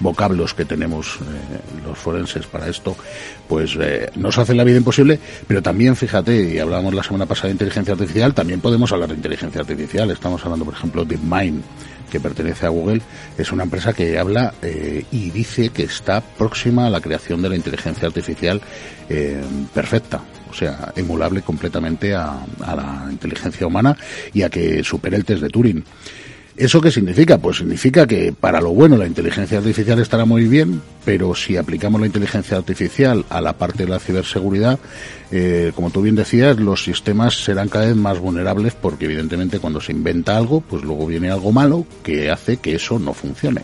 vocablos 0.00 0.54
que 0.54 0.64
tenemos 0.64 1.18
eh, 1.20 1.86
los 1.86 1.96
forenses 1.96 2.46
para 2.46 2.68
esto, 2.68 2.96
pues 3.48 3.76
eh, 3.80 4.10
nos 4.16 4.36
hacen 4.38 4.56
la 4.56 4.64
vida 4.64 4.78
imposible, 4.78 5.18
pero 5.46 5.62
también, 5.62 5.94
fíjate, 5.94 6.54
y 6.54 6.58
hablábamos 6.58 6.94
la 6.94 7.02
semana 7.02 7.26
pasada 7.26 7.48
de 7.48 7.52
inteligencia 7.52 7.92
artificial, 7.92 8.34
también 8.34 8.60
podemos 8.60 8.90
hablar 8.92 9.10
de 9.10 9.16
inteligencia 9.16 9.60
artificial. 9.60 10.10
Estamos 10.10 10.44
hablando, 10.44 10.64
por 10.64 10.74
ejemplo, 10.74 11.04
de 11.04 11.16
DeepMind, 11.16 11.62
que 12.10 12.20
pertenece 12.20 12.66
a 12.66 12.70
Google, 12.70 13.00
es 13.38 13.52
una 13.52 13.62
empresa 13.62 13.92
que 13.92 14.18
habla 14.18 14.52
eh, 14.60 15.04
y 15.12 15.30
dice 15.30 15.70
que 15.70 15.84
está 15.84 16.20
próxima 16.20 16.86
a 16.86 16.90
la 16.90 17.00
creación 17.00 17.40
de 17.40 17.48
la 17.48 17.56
inteligencia 17.56 18.08
artificial 18.08 18.60
eh, 19.08 19.40
perfecta. 19.72 20.20
O 20.50 20.52
sea, 20.52 20.92
emulable 20.96 21.42
completamente 21.42 22.12
a, 22.12 22.40
a 22.60 22.74
la 22.74 23.06
inteligencia 23.08 23.68
humana 23.68 23.96
y 24.34 24.42
a 24.42 24.50
que 24.50 24.82
supere 24.82 25.16
el 25.16 25.24
test 25.24 25.42
de 25.42 25.48
Turing. 25.48 25.84
¿Eso 26.60 26.82
qué 26.82 26.90
significa? 26.90 27.38
Pues 27.38 27.56
significa 27.56 28.06
que 28.06 28.34
para 28.38 28.60
lo 28.60 28.74
bueno 28.74 28.98
la 28.98 29.06
inteligencia 29.06 29.56
artificial 29.56 29.98
estará 29.98 30.26
muy 30.26 30.44
bien, 30.44 30.82
pero 31.06 31.34
si 31.34 31.56
aplicamos 31.56 31.98
la 32.02 32.06
inteligencia 32.06 32.58
artificial 32.58 33.24
a 33.30 33.40
la 33.40 33.54
parte 33.54 33.84
de 33.84 33.88
la 33.88 33.98
ciberseguridad, 33.98 34.78
eh, 35.32 35.72
como 35.74 35.88
tú 35.88 36.02
bien 36.02 36.16
decías, 36.16 36.60
los 36.60 36.84
sistemas 36.84 37.42
serán 37.42 37.70
cada 37.70 37.86
vez 37.86 37.96
más 37.96 38.18
vulnerables 38.18 38.74
porque 38.74 39.06
evidentemente 39.06 39.58
cuando 39.58 39.80
se 39.80 39.92
inventa 39.92 40.36
algo, 40.36 40.60
pues 40.60 40.82
luego 40.82 41.06
viene 41.06 41.30
algo 41.30 41.50
malo 41.50 41.86
que 42.02 42.30
hace 42.30 42.58
que 42.58 42.74
eso 42.74 42.98
no 42.98 43.14
funcione. 43.14 43.62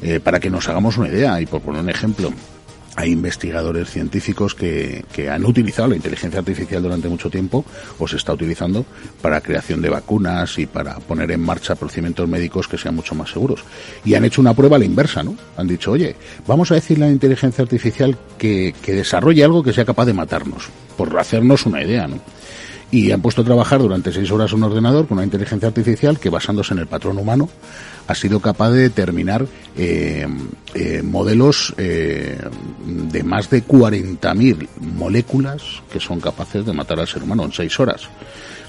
Eh, 0.00 0.20
para 0.20 0.38
que 0.38 0.48
nos 0.48 0.68
hagamos 0.68 0.98
una 0.98 1.08
idea, 1.08 1.40
y 1.40 1.46
por 1.46 1.60
poner 1.60 1.80
un 1.80 1.90
ejemplo, 1.90 2.32
hay 2.96 3.10
investigadores 3.10 3.90
científicos 3.90 4.54
que, 4.54 5.04
que 5.12 5.30
han 5.30 5.44
utilizado 5.44 5.88
la 5.88 5.96
inteligencia 5.96 6.40
artificial 6.40 6.82
durante 6.82 7.08
mucho 7.08 7.30
tiempo 7.30 7.64
o 7.98 8.06
se 8.06 8.16
está 8.16 8.34
utilizando 8.34 8.84
para 9.20 9.40
creación 9.40 9.80
de 9.80 9.88
vacunas 9.88 10.58
y 10.58 10.66
para 10.66 10.96
poner 10.96 11.30
en 11.30 11.40
marcha 11.40 11.74
procedimientos 11.74 12.28
médicos 12.28 12.68
que 12.68 12.78
sean 12.78 12.94
mucho 12.94 13.14
más 13.14 13.30
seguros. 13.30 13.64
Y 14.04 14.14
han 14.14 14.24
hecho 14.24 14.40
una 14.40 14.54
prueba 14.54 14.76
a 14.76 14.78
la 14.78 14.84
inversa, 14.84 15.22
¿no? 15.22 15.36
Han 15.56 15.68
dicho, 15.68 15.92
oye, 15.92 16.16
vamos 16.46 16.70
a 16.70 16.74
decirle 16.74 17.04
a 17.04 17.08
la 17.08 17.14
inteligencia 17.14 17.62
artificial 17.62 18.16
que, 18.36 18.74
que 18.82 18.92
desarrolle 18.92 19.44
algo 19.44 19.62
que 19.62 19.72
sea 19.72 19.84
capaz 19.84 20.06
de 20.06 20.12
matarnos, 20.12 20.68
por 20.96 21.18
hacernos 21.18 21.64
una 21.66 21.82
idea, 21.82 22.06
¿no? 22.06 22.20
Y 22.92 23.10
han 23.10 23.22
puesto 23.22 23.40
a 23.40 23.44
trabajar 23.44 23.80
durante 23.80 24.12
seis 24.12 24.30
horas 24.30 24.52
un 24.52 24.62
ordenador 24.62 25.08
con 25.08 25.16
una 25.16 25.24
inteligencia 25.24 25.66
artificial 25.66 26.20
que 26.20 26.28
basándose 26.28 26.74
en 26.74 26.80
el 26.80 26.86
patrón 26.86 27.18
humano 27.18 27.48
ha 28.06 28.14
sido 28.14 28.38
capaz 28.38 28.70
de 28.70 28.82
determinar 28.82 29.46
eh, 29.76 30.26
eh, 30.74 31.02
modelos 31.02 31.74
eh, 31.78 32.38
de 32.84 33.22
más 33.22 33.48
de 33.48 33.64
40.000 33.64 34.68
moléculas 34.80 35.62
que 35.90 36.00
son 36.00 36.20
capaces 36.20 36.66
de 36.66 36.72
matar 36.74 37.00
al 37.00 37.08
ser 37.08 37.22
humano 37.22 37.44
en 37.44 37.52
seis 37.52 37.80
horas. 37.80 38.02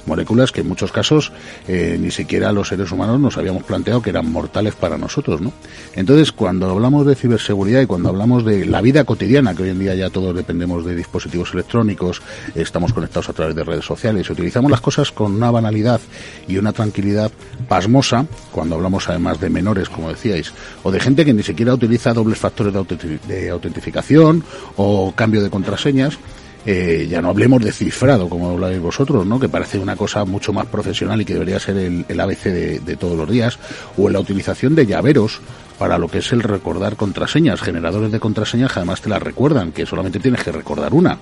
Moléculas 0.05 0.51
que 0.51 0.61
en 0.61 0.67
muchos 0.67 0.91
casos 0.91 1.31
eh, 1.67 1.97
ni 1.99 2.11
siquiera 2.11 2.51
los 2.51 2.67
seres 2.67 2.91
humanos 2.91 3.19
nos 3.19 3.37
habíamos 3.37 3.63
planteado 3.63 4.01
que 4.01 4.09
eran 4.09 4.31
mortales 4.31 4.75
para 4.75 4.97
nosotros, 4.97 5.41
¿no? 5.41 5.53
Entonces, 5.95 6.31
cuando 6.31 6.69
hablamos 6.69 7.05
de 7.05 7.15
ciberseguridad 7.15 7.81
y 7.81 7.85
cuando 7.85 8.09
hablamos 8.09 8.43
de 8.45 8.65
la 8.65 8.81
vida 8.81 9.03
cotidiana, 9.03 9.55
que 9.55 9.63
hoy 9.63 9.69
en 9.69 9.79
día 9.79 9.95
ya 9.95 10.09
todos 10.09 10.35
dependemos 10.35 10.85
de 10.85 10.95
dispositivos 10.95 11.53
electrónicos, 11.53 12.21
estamos 12.55 12.93
conectados 12.93 13.29
a 13.29 13.33
través 13.33 13.55
de 13.55 13.63
redes 13.63 13.85
sociales, 13.85 14.29
utilizamos 14.29 14.69
las 14.69 14.81
cosas 14.81 15.11
con 15.11 15.33
una 15.33 15.51
banalidad 15.51 16.01
y 16.47 16.57
una 16.57 16.73
tranquilidad 16.73 17.31
pasmosa, 17.67 18.25
cuando 18.51 18.75
hablamos 18.75 19.07
además 19.09 19.39
de 19.39 19.49
menores, 19.49 19.89
como 19.89 20.09
decíais, 20.09 20.53
o 20.83 20.91
de 20.91 20.99
gente 20.99 21.25
que 21.25 21.33
ni 21.33 21.43
siquiera 21.43 21.73
utiliza 21.73 22.13
dobles 22.13 22.39
factores 22.39 22.73
de, 22.73 23.19
de 23.27 23.49
autentificación 23.49 24.43
o 24.75 25.13
cambio 25.15 25.41
de 25.41 25.49
contraseñas, 25.49 26.17
eh, 26.65 27.07
ya 27.09 27.21
no 27.21 27.29
hablemos 27.29 27.61
de 27.61 27.71
cifrado, 27.71 28.29
como 28.29 28.49
habláis 28.49 28.79
vosotros, 28.79 29.25
¿no? 29.25 29.39
que 29.39 29.49
parece 29.49 29.79
una 29.79 29.95
cosa 29.95 30.25
mucho 30.25 30.53
más 30.53 30.65
profesional 30.67 31.21
y 31.21 31.25
que 31.25 31.33
debería 31.33 31.59
ser 31.59 31.77
el, 31.77 32.05
el 32.07 32.19
ABC 32.19 32.43
de, 32.45 32.79
de 32.79 32.95
todos 32.95 33.17
los 33.17 33.29
días, 33.29 33.59
o 33.97 34.07
en 34.07 34.13
la 34.13 34.19
utilización 34.19 34.75
de 34.75 34.85
llaveros 34.85 35.41
para 35.77 35.97
lo 35.97 36.07
que 36.07 36.19
es 36.19 36.31
el 36.31 36.41
recordar 36.41 36.95
contraseñas, 36.95 37.61
generadores 37.61 38.11
de 38.11 38.19
contraseñas 38.19 38.71
que 38.71 38.79
además 38.79 39.01
te 39.01 39.09
las 39.09 39.21
recuerdan, 39.21 39.71
que 39.71 39.85
solamente 39.85 40.19
tienes 40.19 40.43
que 40.43 40.51
recordar 40.51 40.93
una 40.93 41.17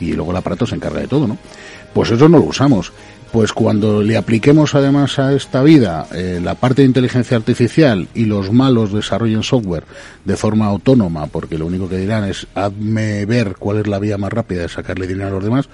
y 0.00 0.12
luego 0.12 0.30
el 0.30 0.36
aparato 0.36 0.66
se 0.66 0.74
encarga 0.74 1.00
de 1.00 1.08
todo, 1.08 1.26
¿no? 1.26 1.38
Pues 1.96 2.10
eso 2.10 2.28
no 2.28 2.36
lo 2.36 2.44
usamos. 2.44 2.92
Pues 3.32 3.54
cuando 3.54 4.02
le 4.02 4.18
apliquemos 4.18 4.74
además 4.74 5.18
a 5.18 5.32
esta 5.32 5.62
vida 5.62 6.06
eh, 6.12 6.40
la 6.44 6.54
parte 6.54 6.82
de 6.82 6.88
inteligencia 6.88 7.38
artificial 7.38 8.06
y 8.12 8.26
los 8.26 8.52
malos 8.52 8.92
desarrollen 8.92 9.42
software 9.42 9.84
de 10.22 10.36
forma 10.36 10.66
autónoma, 10.66 11.26
porque 11.28 11.56
lo 11.56 11.64
único 11.64 11.88
que 11.88 11.96
dirán 11.96 12.24
es 12.24 12.46
hazme 12.54 13.24
ver 13.24 13.56
cuál 13.58 13.78
es 13.78 13.86
la 13.86 13.98
vía 13.98 14.18
más 14.18 14.30
rápida 14.30 14.60
de 14.60 14.68
sacarle 14.68 15.06
dinero 15.06 15.28
a 15.28 15.32
los 15.32 15.44
demás, 15.44 15.70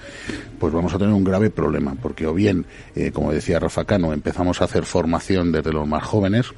pues 0.59 0.71
vamos 0.71 0.93
a 0.93 0.97
tener 0.97 1.13
un 1.13 1.25
grave 1.25 1.49
problema, 1.49 1.93
porque 2.01 2.25
o 2.25 2.33
bien, 2.33 2.65
eh, 2.95 3.11
como 3.11 3.33
decía 3.33 3.59
Rafa 3.59 3.83
Cano, 3.83 4.13
empezamos 4.13 4.61
a 4.61 4.63
hacer 4.63 4.85
formación 4.85 5.51
desde 5.51 5.73
los 5.73 5.85
más 5.85 6.03
jóvenes, 6.03 6.53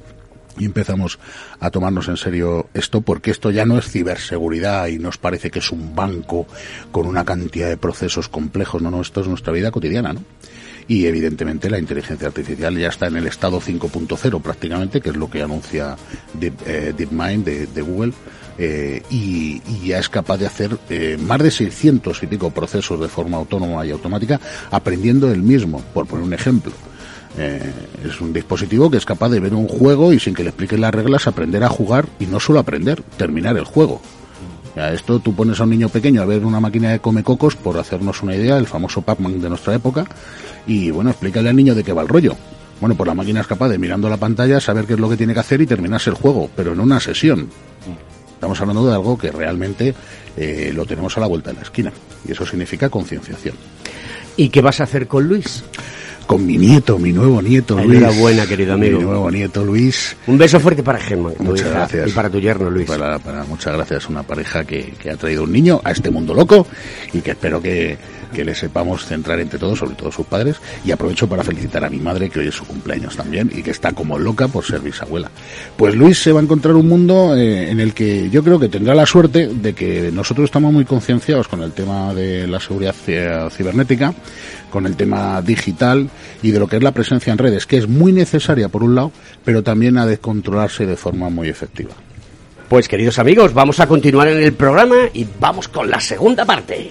y 0.58 0.64
empezamos 0.64 1.18
a 1.60 1.70
tomarnos 1.70 2.08
en 2.08 2.16
serio 2.16 2.68
esto 2.74 3.00
porque 3.00 3.30
esto 3.30 3.50
ya 3.50 3.64
no 3.64 3.78
es 3.78 3.90
ciberseguridad 3.90 4.88
y 4.88 4.98
nos 4.98 5.18
parece 5.18 5.50
que 5.50 5.60
es 5.60 5.70
un 5.70 5.94
banco 5.94 6.46
con 6.92 7.06
una 7.06 7.24
cantidad 7.24 7.68
de 7.68 7.76
procesos 7.76 8.28
complejos, 8.28 8.82
no, 8.82 8.90
no, 8.90 9.00
esto 9.00 9.20
es 9.20 9.28
nuestra 9.28 9.52
vida 9.52 9.70
cotidiana, 9.70 10.12
¿no? 10.12 10.22
Y 10.88 11.06
evidentemente 11.06 11.68
la 11.68 11.78
inteligencia 11.78 12.28
artificial 12.28 12.76
ya 12.78 12.88
está 12.88 13.08
en 13.08 13.16
el 13.16 13.26
estado 13.26 13.60
5.0 13.60 14.40
prácticamente, 14.40 15.00
que 15.00 15.10
es 15.10 15.16
lo 15.16 15.28
que 15.28 15.42
anuncia 15.42 15.96
Deep, 16.34 16.54
eh, 16.64 16.94
DeepMind 16.96 17.44
de, 17.44 17.82
Google, 17.82 18.12
eh, 18.56 19.02
y, 19.10 19.60
y 19.66 19.88
ya 19.88 19.98
es 19.98 20.08
capaz 20.08 20.36
de 20.38 20.46
hacer 20.46 20.78
eh, 20.88 21.18
más 21.20 21.42
de 21.42 21.50
600 21.50 22.22
y 22.22 22.26
pico 22.28 22.50
procesos 22.50 23.00
de 23.00 23.08
forma 23.08 23.36
autónoma 23.36 23.84
y 23.84 23.90
automática 23.90 24.40
aprendiendo 24.70 25.30
el 25.32 25.42
mismo, 25.42 25.82
por 25.92 26.06
poner 26.06 26.24
un 26.24 26.34
ejemplo. 26.34 26.72
Eh, 27.38 27.72
es 28.04 28.20
un 28.20 28.32
dispositivo 28.32 28.90
que 28.90 28.96
es 28.96 29.04
capaz 29.04 29.28
de 29.28 29.40
ver 29.40 29.54
un 29.54 29.68
juego 29.68 30.12
y 30.12 30.18
sin 30.18 30.34
que 30.34 30.42
le 30.42 30.50
expliquen 30.50 30.80
las 30.80 30.94
reglas 30.94 31.26
aprender 31.26 31.62
a 31.64 31.68
jugar 31.68 32.06
y 32.18 32.26
no 32.26 32.40
solo 32.40 32.58
aprender, 32.58 33.02
terminar 33.16 33.56
el 33.56 33.64
juego. 33.64 34.00
Ya, 34.74 34.92
esto 34.92 35.18
tú 35.20 35.34
pones 35.34 35.58
a 35.60 35.64
un 35.64 35.70
niño 35.70 35.88
pequeño 35.88 36.22
a 36.22 36.26
ver 36.26 36.44
una 36.44 36.60
máquina 36.60 36.90
de 36.90 36.98
come 36.98 37.22
cocos, 37.22 37.56
por 37.56 37.78
hacernos 37.78 38.22
una 38.22 38.34
idea, 38.34 38.58
el 38.58 38.66
famoso 38.66 39.02
Pac-Man 39.02 39.40
de 39.40 39.48
nuestra 39.48 39.74
época, 39.74 40.06
y 40.66 40.90
bueno, 40.90 41.10
explícale 41.10 41.48
al 41.48 41.56
niño 41.56 41.74
de 41.74 41.82
qué 41.82 41.92
va 41.92 42.02
el 42.02 42.08
rollo. 42.08 42.36
Bueno, 42.80 42.94
pues 42.94 43.06
la 43.06 43.14
máquina 43.14 43.40
es 43.40 43.46
capaz 43.46 43.70
de 43.70 43.78
mirando 43.78 44.08
la 44.08 44.18
pantalla 44.18 44.60
saber 44.60 44.84
qué 44.84 44.92
es 44.94 45.00
lo 45.00 45.08
que 45.08 45.16
tiene 45.16 45.32
que 45.32 45.40
hacer 45.40 45.62
y 45.62 45.66
terminarse 45.66 46.10
el 46.10 46.16
juego, 46.16 46.50
pero 46.54 46.72
en 46.72 46.80
una 46.80 47.00
sesión. 47.00 47.48
Estamos 48.34 48.60
hablando 48.60 48.86
de 48.86 48.94
algo 48.94 49.16
que 49.16 49.32
realmente 49.32 49.94
eh, 50.36 50.70
lo 50.74 50.84
tenemos 50.84 51.16
a 51.16 51.20
la 51.20 51.26
vuelta 51.26 51.50
de 51.50 51.56
la 51.56 51.62
esquina. 51.62 51.90
Y 52.28 52.32
eso 52.32 52.44
significa 52.44 52.90
concienciación. 52.90 53.56
¿Y 54.36 54.50
qué 54.50 54.60
vas 54.60 54.80
a 54.80 54.84
hacer 54.84 55.06
con 55.06 55.26
Luis? 55.26 55.64
Con 56.26 56.44
mi 56.44 56.58
nieto, 56.58 56.98
mi 56.98 57.12
nuevo 57.12 57.40
nieto 57.40 57.78
Luis. 57.78 57.98
Enhorabuena, 57.98 58.46
querido 58.46 58.74
amigo. 58.74 58.98
Mi 58.98 59.04
nuevo 59.04 59.30
nieto 59.30 59.64
Luis. 59.64 60.16
Un 60.26 60.36
beso 60.36 60.58
fuerte 60.58 60.82
para 60.82 60.98
Gemma, 60.98 61.30
Muchas 61.38 61.66
hija, 61.66 61.70
gracias. 61.78 62.08
y 62.08 62.10
para 62.12 62.28
tu 62.28 62.40
yerno, 62.40 62.68
Luis. 62.68 62.86
Para, 62.88 63.18
para- 63.20 63.44
muchas 63.44 63.72
gracias. 63.74 64.08
Una 64.08 64.24
pareja 64.24 64.64
que, 64.64 64.92
que 65.00 65.10
ha 65.10 65.16
traído 65.16 65.44
un 65.44 65.52
niño 65.52 65.80
a 65.84 65.92
este 65.92 66.10
mundo 66.10 66.34
loco 66.34 66.66
y 67.12 67.20
que 67.20 67.30
espero 67.30 67.62
que, 67.62 67.96
que 68.36 68.44
le 68.44 68.54
sepamos 68.54 69.06
centrar 69.06 69.40
entre 69.40 69.58
todos, 69.58 69.78
sobre 69.78 69.94
todo 69.94 70.12
sus 70.12 70.26
padres. 70.26 70.56
Y 70.84 70.90
aprovecho 70.90 71.26
para 71.26 71.42
felicitar 71.42 71.82
a 71.84 71.88
mi 71.88 71.96
madre, 71.98 72.28
que 72.28 72.40
hoy 72.40 72.48
es 72.48 72.54
su 72.54 72.66
cumpleaños 72.66 73.16
también 73.16 73.50
y 73.54 73.62
que 73.62 73.70
está 73.70 73.92
como 73.92 74.18
loca 74.18 74.46
por 74.48 74.62
ser 74.62 74.80
bisabuela. 74.80 75.30
Pues 75.76 75.94
Luis 75.94 76.22
se 76.22 76.32
va 76.32 76.40
a 76.40 76.42
encontrar 76.42 76.74
un 76.74 76.86
mundo 76.86 77.34
eh, 77.34 77.70
en 77.70 77.80
el 77.80 77.94
que 77.94 78.28
yo 78.28 78.44
creo 78.44 78.60
que 78.60 78.68
tendrá 78.68 78.94
la 78.94 79.06
suerte 79.06 79.48
de 79.48 79.72
que 79.74 80.10
nosotros 80.12 80.44
estamos 80.44 80.70
muy 80.72 80.84
concienciados 80.84 81.48
con 81.48 81.62
el 81.62 81.72
tema 81.72 82.12
de 82.12 82.46
la 82.46 82.60
seguridad 82.60 82.94
ci- 82.94 83.50
cibernética, 83.50 84.12
con 84.70 84.84
el 84.84 84.96
tema 84.96 85.40
digital 85.40 86.10
y 86.42 86.50
de 86.50 86.58
lo 86.58 86.66
que 86.68 86.76
es 86.76 86.82
la 86.82 86.92
presencia 86.92 87.32
en 87.32 87.38
redes, 87.38 87.64
que 87.66 87.78
es 87.78 87.88
muy 87.88 88.12
necesaria 88.12 88.68
por 88.68 88.82
un 88.82 88.94
lado, 88.94 89.12
pero 89.44 89.62
también 89.62 89.96
ha 89.96 90.04
de 90.04 90.18
controlarse 90.18 90.84
de 90.84 90.96
forma 90.96 91.30
muy 91.30 91.48
efectiva. 91.48 91.92
Pues 92.68 92.88
queridos 92.88 93.18
amigos, 93.18 93.54
vamos 93.54 93.78
a 93.80 93.86
continuar 93.86 94.28
en 94.28 94.42
el 94.42 94.52
programa 94.52 94.96
y 95.14 95.24
vamos 95.40 95.68
con 95.68 95.88
la 95.88 96.00
segunda 96.00 96.44
parte. 96.44 96.90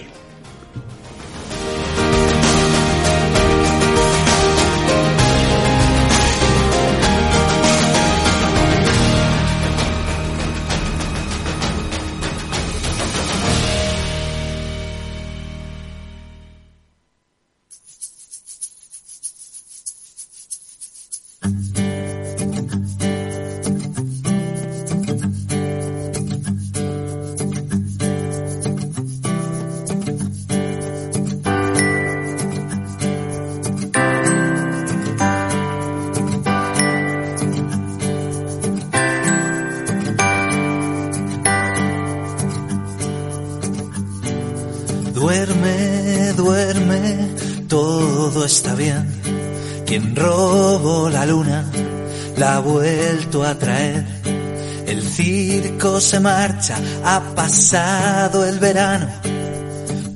Se 56.00 56.20
marcha, 56.20 56.76
ha 57.04 57.20
pasado 57.34 58.44
el 58.44 58.58
verano. 58.58 59.08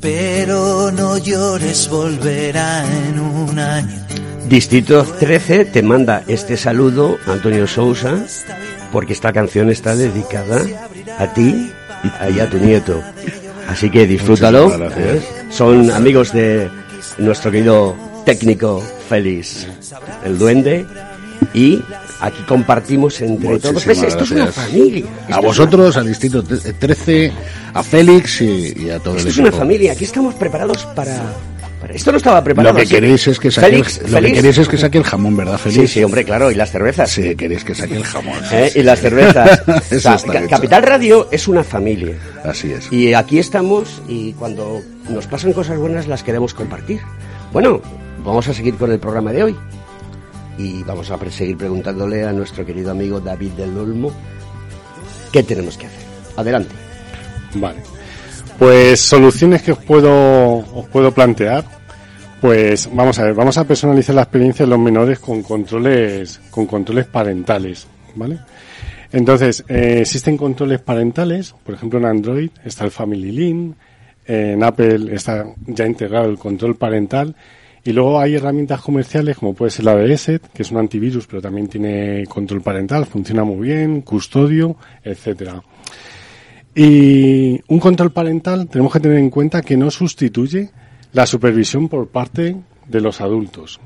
Pero 0.00 0.90
no 0.90 1.16
llores, 1.18 1.88
volverá 1.88 2.84
en 2.84 3.20
un 3.20 3.58
año. 3.58 4.06
Distrito 4.48 5.04
13 5.04 5.66
te 5.66 5.82
manda 5.82 6.24
este 6.26 6.56
saludo, 6.56 7.18
Antonio 7.26 7.66
Sousa, 7.66 8.26
porque 8.90 9.12
esta 9.12 9.32
canción 9.32 9.70
está 9.70 9.94
dedicada 9.94 10.60
a 11.18 11.32
ti 11.32 11.70
y 12.34 12.40
a 12.40 12.50
tu 12.50 12.58
nieto. 12.58 13.00
Así 13.68 13.90
que 13.90 14.06
disfrútalo. 14.06 14.72
¿eh? 14.96 15.22
Son 15.50 15.90
amigos 15.92 16.32
de 16.32 16.68
nuestro 17.18 17.52
querido 17.52 17.94
técnico 18.24 18.82
Félix, 19.08 19.66
el 20.24 20.38
duende, 20.38 20.86
y 21.54 21.82
aquí 22.20 22.42
compartimos 22.46 23.20
entre 23.20 23.58
todos. 23.58 23.74
Muchísimas 23.86 24.00
¿Ves? 24.00 24.08
Esto 24.12 24.24
es 24.24 24.30
una 24.30 24.44
gracias. 24.44 24.66
familia. 24.66 25.04
Esto 25.22 25.34
A 25.34 25.40
vosotros, 25.40 25.96
al 25.96 26.06
Distrito 26.06 26.42
13, 26.44 27.32
a 27.74 27.82
Félix 27.82 28.40
y, 28.42 28.74
y 28.84 28.90
a 28.90 28.98
todo 28.98 29.16
Esto 29.16 29.28
el 29.28 29.32
es 29.34 29.38
una 29.38 29.52
familia, 29.52 29.92
aquí 29.92 30.04
estamos 30.04 30.34
preparados 30.34 30.84
para... 30.94 31.32
para- 31.80 31.94
Esto 31.94 32.12
no 32.12 32.18
estaba 32.18 32.44
preparado. 32.44 32.72
Lo 32.74 32.76
que 32.78 32.82
así. 32.84 32.94
queréis 32.94 33.26
es 33.26 33.38
que 33.40 33.50
saque, 33.50 33.68
Félix, 33.70 33.98
el, 34.04 34.12
lo 34.12 34.20
que 34.20 34.32
queréis 34.34 34.58
es 34.58 34.68
que 34.68 34.76
saque 34.78 34.98
el 34.98 35.04
jamón, 35.04 35.36
¿verdad, 35.36 35.58
Sí, 35.64 35.70
Félix? 35.70 35.90
sí, 35.92 36.04
hombre, 36.04 36.24
claro, 36.24 36.50
y 36.50 36.54
las 36.54 36.70
cervezas. 36.70 37.10
Sí, 37.10 37.34
queréis 37.34 37.64
que 37.64 37.74
saque 37.74 37.96
el 37.96 38.04
jamón. 38.04 38.38
sí, 38.48 38.54
¿eh? 38.56 38.70
sí. 38.72 38.78
Y 38.80 38.82
las 38.82 39.00
cervezas. 39.00 39.62
Eso 39.90 40.14
O 40.14 40.18
sea. 40.18 40.46
Capital 40.46 40.82
Radio 40.82 41.28
es 41.32 41.48
una 41.48 41.64
familia. 41.64 42.14
Así 42.44 42.70
es. 42.72 42.92
Y 42.92 43.14
aquí 43.14 43.38
estamos 43.38 44.02
y 44.08 44.34
cuando 44.34 44.82
nos 45.08 45.26
pasan 45.26 45.52
cosas 45.52 45.78
buenas 45.78 46.06
las 46.06 46.22
queremos 46.22 46.54
compartir. 46.54 47.00
Bueno, 47.52 47.80
vamos 48.24 48.46
a 48.46 48.54
seguir 48.54 48.74
con 48.76 48.92
el 48.92 48.98
programa 49.00 49.32
de 49.32 49.42
hoy. 49.44 49.56
Y 50.60 50.82
vamos 50.82 51.10
a 51.10 51.18
seguir 51.30 51.56
preguntándole 51.56 52.22
a 52.22 52.32
nuestro 52.32 52.66
querido 52.66 52.90
amigo 52.90 53.18
David 53.18 53.52
del 53.52 53.78
Olmo 53.78 54.12
qué 55.32 55.42
tenemos 55.42 55.78
que 55.78 55.86
hacer. 55.86 56.04
Adelante. 56.36 56.74
Vale. 57.54 57.80
Pues 58.58 59.00
soluciones 59.00 59.62
que 59.62 59.72
os 59.72 59.78
puedo, 59.78 60.58
os 60.58 60.86
puedo 60.88 61.12
plantear. 61.12 61.64
Pues 62.42 62.90
vamos 62.92 63.18
a 63.18 63.24
ver, 63.24 63.34
vamos 63.34 63.56
a 63.56 63.64
personalizar 63.64 64.14
la 64.14 64.22
experiencia 64.22 64.66
de 64.66 64.70
los 64.70 64.78
menores 64.78 65.18
con 65.18 65.42
controles, 65.42 66.40
con 66.50 66.66
controles 66.66 67.06
parentales, 67.06 67.86
¿vale? 68.14 68.38
Entonces, 69.12 69.64
eh, 69.66 69.98
existen 70.00 70.36
controles 70.36 70.80
parentales, 70.80 71.54
por 71.64 71.74
ejemplo 71.74 71.98
en 71.98 72.06
Android 72.06 72.50
está 72.64 72.84
el 72.84 72.90
Family 72.90 73.32
Link, 73.32 73.76
en 74.26 74.62
Apple 74.62 75.14
está 75.14 75.46
ya 75.66 75.86
integrado 75.86 76.30
el 76.30 76.38
control 76.38 76.76
parental 76.76 77.34
y 77.84 77.92
luego 77.92 78.20
hay 78.20 78.34
herramientas 78.34 78.80
comerciales 78.80 79.38
como 79.38 79.54
puede 79.54 79.70
ser 79.70 79.86
la 79.86 79.94
de 79.94 80.40
que 80.52 80.62
es 80.62 80.70
un 80.70 80.78
antivirus 80.78 81.26
pero 81.26 81.40
también 81.40 81.68
tiene 81.68 82.24
control 82.26 82.62
parental, 82.62 83.06
funciona 83.06 83.44
muy 83.44 83.68
bien, 83.68 84.02
custodio, 84.02 84.76
etcétera. 85.02 85.62
Y 86.74 87.60
un 87.68 87.80
control 87.80 88.12
parental 88.12 88.68
tenemos 88.68 88.92
que 88.92 89.00
tener 89.00 89.18
en 89.18 89.30
cuenta 89.30 89.62
que 89.62 89.76
no 89.76 89.90
sustituye 89.90 90.70
la 91.12 91.26
supervisión 91.26 91.88
por 91.88 92.08
parte 92.08 92.56
de 92.86 93.00
los 93.00 93.20
adultos. 93.20 93.80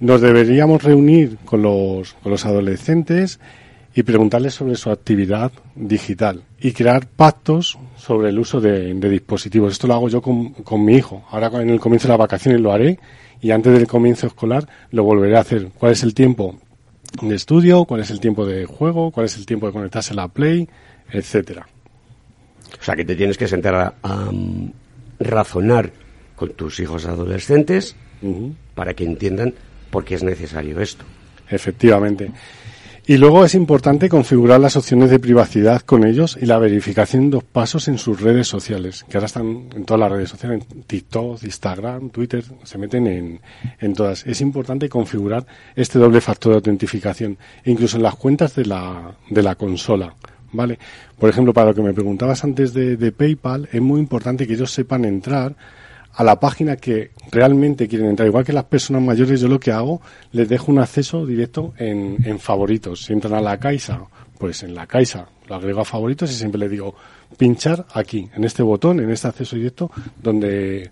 Nos 0.00 0.20
deberíamos 0.20 0.82
reunir 0.82 1.38
con 1.44 1.62
los, 1.62 2.14
con 2.14 2.30
los 2.30 2.44
adolescentes 2.44 3.40
y 3.98 4.04
preguntarles 4.04 4.54
sobre 4.54 4.76
su 4.76 4.92
actividad 4.92 5.50
digital 5.74 6.44
y 6.60 6.70
crear 6.70 7.08
pactos 7.08 7.76
sobre 7.96 8.28
el 8.28 8.38
uso 8.38 8.60
de, 8.60 8.94
de 8.94 9.08
dispositivos. 9.08 9.72
Esto 9.72 9.88
lo 9.88 9.94
hago 9.94 10.08
yo 10.08 10.22
con, 10.22 10.50
con 10.50 10.84
mi 10.84 10.94
hijo. 10.94 11.24
Ahora 11.32 11.50
en 11.60 11.70
el 11.70 11.80
comienzo 11.80 12.06
de 12.06 12.10
las 12.10 12.18
vacaciones 12.18 12.60
lo 12.60 12.72
haré 12.72 13.00
y 13.40 13.50
antes 13.50 13.72
del 13.72 13.88
comienzo 13.88 14.28
escolar 14.28 14.68
lo 14.92 15.02
volveré 15.02 15.36
a 15.36 15.40
hacer. 15.40 15.70
¿Cuál 15.76 15.90
es 15.90 16.04
el 16.04 16.14
tiempo 16.14 16.60
de 17.22 17.34
estudio? 17.34 17.86
¿Cuál 17.86 18.02
es 18.02 18.10
el 18.10 18.20
tiempo 18.20 18.46
de 18.46 18.66
juego? 18.66 19.10
¿Cuál 19.10 19.26
es 19.26 19.36
el 19.36 19.46
tiempo 19.46 19.66
de 19.66 19.72
conectarse 19.72 20.12
a 20.12 20.16
la 20.16 20.28
Play? 20.28 20.68
Etcétera. 21.10 21.66
O 22.80 22.84
sea, 22.84 22.94
que 22.94 23.04
te 23.04 23.16
tienes 23.16 23.36
que 23.36 23.48
sentar 23.48 23.74
a, 23.74 23.94
a, 24.04 24.30
razonar 25.18 25.90
con 26.36 26.50
tus 26.50 26.78
hijos 26.78 27.04
adolescentes 27.04 27.96
para 28.76 28.94
que 28.94 29.02
entiendan 29.02 29.54
por 29.90 30.04
qué 30.04 30.14
es 30.14 30.22
necesario 30.22 30.80
esto. 30.80 31.04
Efectivamente. 31.50 32.30
Y 33.10 33.16
luego 33.16 33.42
es 33.42 33.54
importante 33.54 34.10
configurar 34.10 34.60
las 34.60 34.76
opciones 34.76 35.08
de 35.08 35.18
privacidad 35.18 35.80
con 35.80 36.04
ellos 36.04 36.38
y 36.38 36.44
la 36.44 36.58
verificación 36.58 37.22
en 37.22 37.30
dos 37.30 37.42
pasos 37.42 37.88
en 37.88 37.96
sus 37.96 38.20
redes 38.20 38.48
sociales, 38.48 39.06
que 39.08 39.16
ahora 39.16 39.24
están 39.24 39.70
en 39.74 39.86
todas 39.86 40.00
las 40.00 40.12
redes 40.12 40.28
sociales, 40.28 40.66
en 40.70 40.82
TikTok, 40.82 41.42
Instagram, 41.42 42.10
Twitter, 42.10 42.44
se 42.64 42.76
meten 42.76 43.06
en, 43.06 43.40
en 43.80 43.94
todas. 43.94 44.26
Es 44.26 44.42
importante 44.42 44.90
configurar 44.90 45.46
este 45.74 45.98
doble 45.98 46.20
factor 46.20 46.52
de 46.52 46.56
autentificación, 46.56 47.38
incluso 47.64 47.96
en 47.96 48.02
las 48.02 48.14
cuentas 48.14 48.54
de 48.54 48.66
la, 48.66 49.16
de 49.30 49.42
la 49.42 49.54
consola. 49.54 50.14
¿Vale? 50.52 50.78
Por 51.18 51.30
ejemplo, 51.30 51.54
para 51.54 51.68
lo 51.68 51.74
que 51.74 51.82
me 51.82 51.94
preguntabas 51.94 52.44
antes 52.44 52.74
de, 52.74 52.98
de 52.98 53.10
PayPal, 53.10 53.70
es 53.72 53.80
muy 53.80 54.00
importante 54.00 54.46
que 54.46 54.52
ellos 54.52 54.70
sepan 54.70 55.06
entrar 55.06 55.56
a 56.18 56.24
la 56.24 56.40
página 56.40 56.74
que 56.76 57.12
realmente 57.30 57.86
quieren 57.86 58.08
entrar. 58.08 58.26
Igual 58.26 58.44
que 58.44 58.52
las 58.52 58.64
personas 58.64 59.02
mayores, 59.02 59.40
yo 59.40 59.46
lo 59.46 59.60
que 59.60 59.70
hago, 59.70 60.00
les 60.32 60.48
dejo 60.48 60.72
un 60.72 60.80
acceso 60.80 61.24
directo 61.24 61.74
en, 61.78 62.16
en 62.24 62.38
favoritos. 62.40 63.04
Si 63.04 63.12
entran 63.12 63.34
a 63.34 63.40
la 63.40 63.56
Caixa, 63.58 64.00
pues 64.36 64.64
en 64.64 64.74
la 64.74 64.86
Caixa 64.86 65.28
lo 65.48 65.54
agrego 65.54 65.80
a 65.80 65.84
favoritos 65.84 66.30
y 66.32 66.34
siempre 66.34 66.58
les 66.58 66.70
digo 66.72 66.94
pinchar 67.36 67.86
aquí, 67.94 68.28
en 68.34 68.42
este 68.44 68.62
botón, 68.64 68.98
en 69.00 69.10
este 69.10 69.28
acceso 69.28 69.54
directo, 69.54 69.90
donde, 70.20 70.90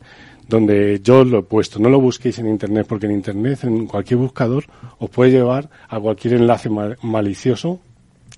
donde 0.49 1.01
yo 1.03 1.25
lo 1.25 1.41
he 1.41 1.43
puesto. 1.43 1.79
No 1.81 1.89
lo 1.89 2.01
busquéis 2.01 2.39
en 2.39 2.47
Internet, 2.49 2.87
porque 2.89 3.07
en 3.07 3.13
Internet, 3.13 3.65
en 3.65 3.87
cualquier 3.87 4.19
buscador, 4.19 4.65
os 4.99 5.11
puede 5.11 5.33
llevar 5.33 5.69
a 5.89 5.99
cualquier 5.99 6.35
enlace 6.35 6.69
ma- 6.71 6.95
malicioso 7.03 7.81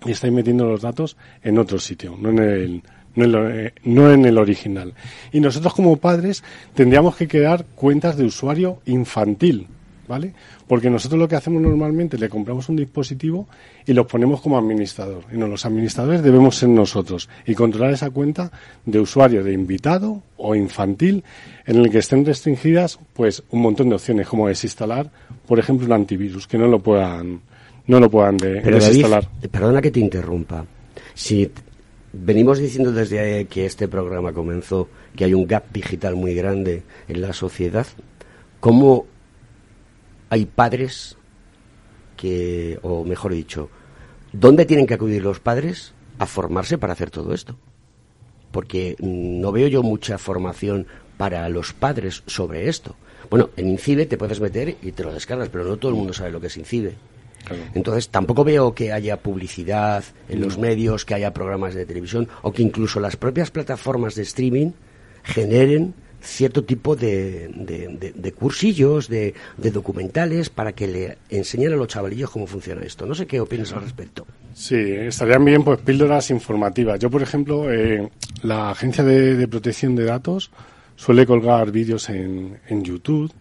y 0.06 0.12
estáis 0.12 0.32
metiendo 0.32 0.64
los 0.64 0.80
datos 0.80 1.16
en 1.42 1.58
otro 1.58 1.78
sitio, 1.78 2.16
no 2.18 2.30
en 2.30 2.38
el, 2.38 2.82
no 3.18 3.24
en, 3.24 3.32
lo- 3.32 3.50
eh, 3.50 3.72
no 3.84 4.10
en 4.12 4.24
el 4.24 4.38
original. 4.38 4.94
Y 5.32 5.40
nosotros 5.40 5.74
como 5.74 5.96
padres 5.96 6.42
tendríamos 6.74 7.16
que 7.16 7.28
crear 7.28 7.64
cuentas 7.74 8.16
de 8.16 8.24
usuario 8.24 8.78
infantil, 8.86 9.66
¿vale? 10.06 10.32
Porque 10.66 10.90
nosotros 10.90 11.18
lo 11.18 11.28
que 11.28 11.36
hacemos 11.36 11.60
normalmente, 11.62 12.16
le 12.18 12.28
compramos 12.28 12.68
un 12.68 12.76
dispositivo 12.76 13.48
y 13.86 13.92
lo 13.94 14.06
ponemos 14.06 14.40
como 14.40 14.58
administrador. 14.58 15.24
Y 15.32 15.36
no, 15.38 15.46
los 15.46 15.64
administradores 15.64 16.22
debemos 16.22 16.56
ser 16.56 16.68
nosotros 16.68 17.28
y 17.46 17.54
controlar 17.54 17.92
esa 17.92 18.10
cuenta 18.10 18.50
de 18.84 19.00
usuario, 19.00 19.42
de 19.42 19.52
invitado 19.52 20.22
o 20.36 20.54
infantil, 20.54 21.24
en 21.66 21.76
el 21.76 21.90
que 21.90 21.98
estén 21.98 22.24
restringidas, 22.24 22.98
pues, 23.14 23.42
un 23.50 23.62
montón 23.62 23.88
de 23.88 23.94
opciones, 23.96 24.28
como 24.28 24.46
desinstalar, 24.48 25.10
por 25.46 25.58
ejemplo, 25.58 25.86
un 25.86 25.92
antivirus, 25.92 26.46
que 26.46 26.58
no 26.58 26.68
lo 26.68 26.78
puedan, 26.80 27.40
no 27.86 27.98
lo 28.00 28.10
puedan 28.10 28.36
desinstalar. 28.36 29.28
perdona 29.50 29.80
que 29.80 29.90
te 29.90 30.00
interrumpa. 30.00 30.64
Si 31.14 31.50
venimos 32.20 32.58
diciendo 32.58 32.92
desde 32.92 33.46
que 33.46 33.66
este 33.66 33.88
programa 33.88 34.32
comenzó 34.32 34.88
que 35.14 35.24
hay 35.24 35.34
un 35.34 35.46
gap 35.46 35.70
digital 35.72 36.16
muy 36.16 36.34
grande 36.34 36.82
en 37.08 37.20
la 37.20 37.32
sociedad, 37.32 37.86
¿cómo 38.60 39.06
hay 40.30 40.46
padres 40.46 41.16
que, 42.16 42.78
o 42.82 43.04
mejor 43.04 43.32
dicho, 43.32 43.70
¿dónde 44.32 44.66
tienen 44.66 44.86
que 44.86 44.94
acudir 44.94 45.22
los 45.22 45.40
padres 45.40 45.94
a 46.18 46.26
formarse 46.26 46.78
para 46.78 46.92
hacer 46.92 47.10
todo 47.10 47.32
esto? 47.32 47.56
Porque 48.50 48.96
no 49.00 49.52
veo 49.52 49.68
yo 49.68 49.82
mucha 49.82 50.18
formación 50.18 50.86
para 51.16 51.48
los 51.48 51.72
padres 51.72 52.22
sobre 52.26 52.68
esto. 52.68 52.96
Bueno, 53.30 53.50
en 53.56 53.68
Incibe 53.68 54.06
te 54.06 54.16
puedes 54.16 54.40
meter 54.40 54.76
y 54.82 54.92
te 54.92 55.04
lo 55.04 55.12
descargas, 55.12 55.48
pero 55.48 55.64
no 55.64 55.76
todo 55.76 55.90
el 55.90 55.98
mundo 55.98 56.12
sabe 56.12 56.30
lo 56.30 56.40
que 56.40 56.46
es 56.48 56.56
Incibe. 56.56 56.94
Entonces, 57.74 58.08
tampoco 58.08 58.44
veo 58.44 58.74
que 58.74 58.92
haya 58.92 59.18
publicidad 59.18 60.04
en 60.28 60.40
los 60.40 60.58
medios, 60.58 61.04
que 61.04 61.14
haya 61.14 61.32
programas 61.32 61.74
de 61.74 61.86
televisión 61.86 62.28
o 62.42 62.52
que 62.52 62.62
incluso 62.62 63.00
las 63.00 63.16
propias 63.16 63.50
plataformas 63.50 64.14
de 64.14 64.22
streaming 64.22 64.70
generen 65.22 65.94
cierto 66.20 66.64
tipo 66.64 66.96
de, 66.96 67.48
de, 68.14 68.32
cursillos, 68.32 69.08
de, 69.08 69.34
documentales 69.56 70.50
para 70.50 70.72
que 70.72 70.86
le 70.86 71.18
enseñen 71.28 71.72
a 71.72 71.76
los 71.76 71.88
chavalillos 71.88 72.30
cómo 72.30 72.46
funciona 72.46 72.82
esto. 72.82 73.06
No 73.06 73.14
sé 73.14 73.26
qué 73.26 73.40
opinas 73.40 73.72
al 73.72 73.82
respecto. 73.82 74.26
Sí, 74.54 74.76
estarían 74.76 75.44
bien 75.44 75.62
pues 75.62 75.78
píldoras 75.80 76.30
informativas. 76.30 76.98
Yo, 76.98 77.10
por 77.10 77.22
ejemplo, 77.22 77.72
eh, 77.72 78.08
la 78.42 78.70
Agencia 78.70 79.04
de, 79.04 79.46
Protección 79.48 79.94
de 79.94 80.04
Datos 80.04 80.50
suele 80.96 81.26
colgar 81.26 81.70
vídeos 81.70 82.08
en, 82.08 82.58
en 82.66 82.82
YouTube 82.82 83.32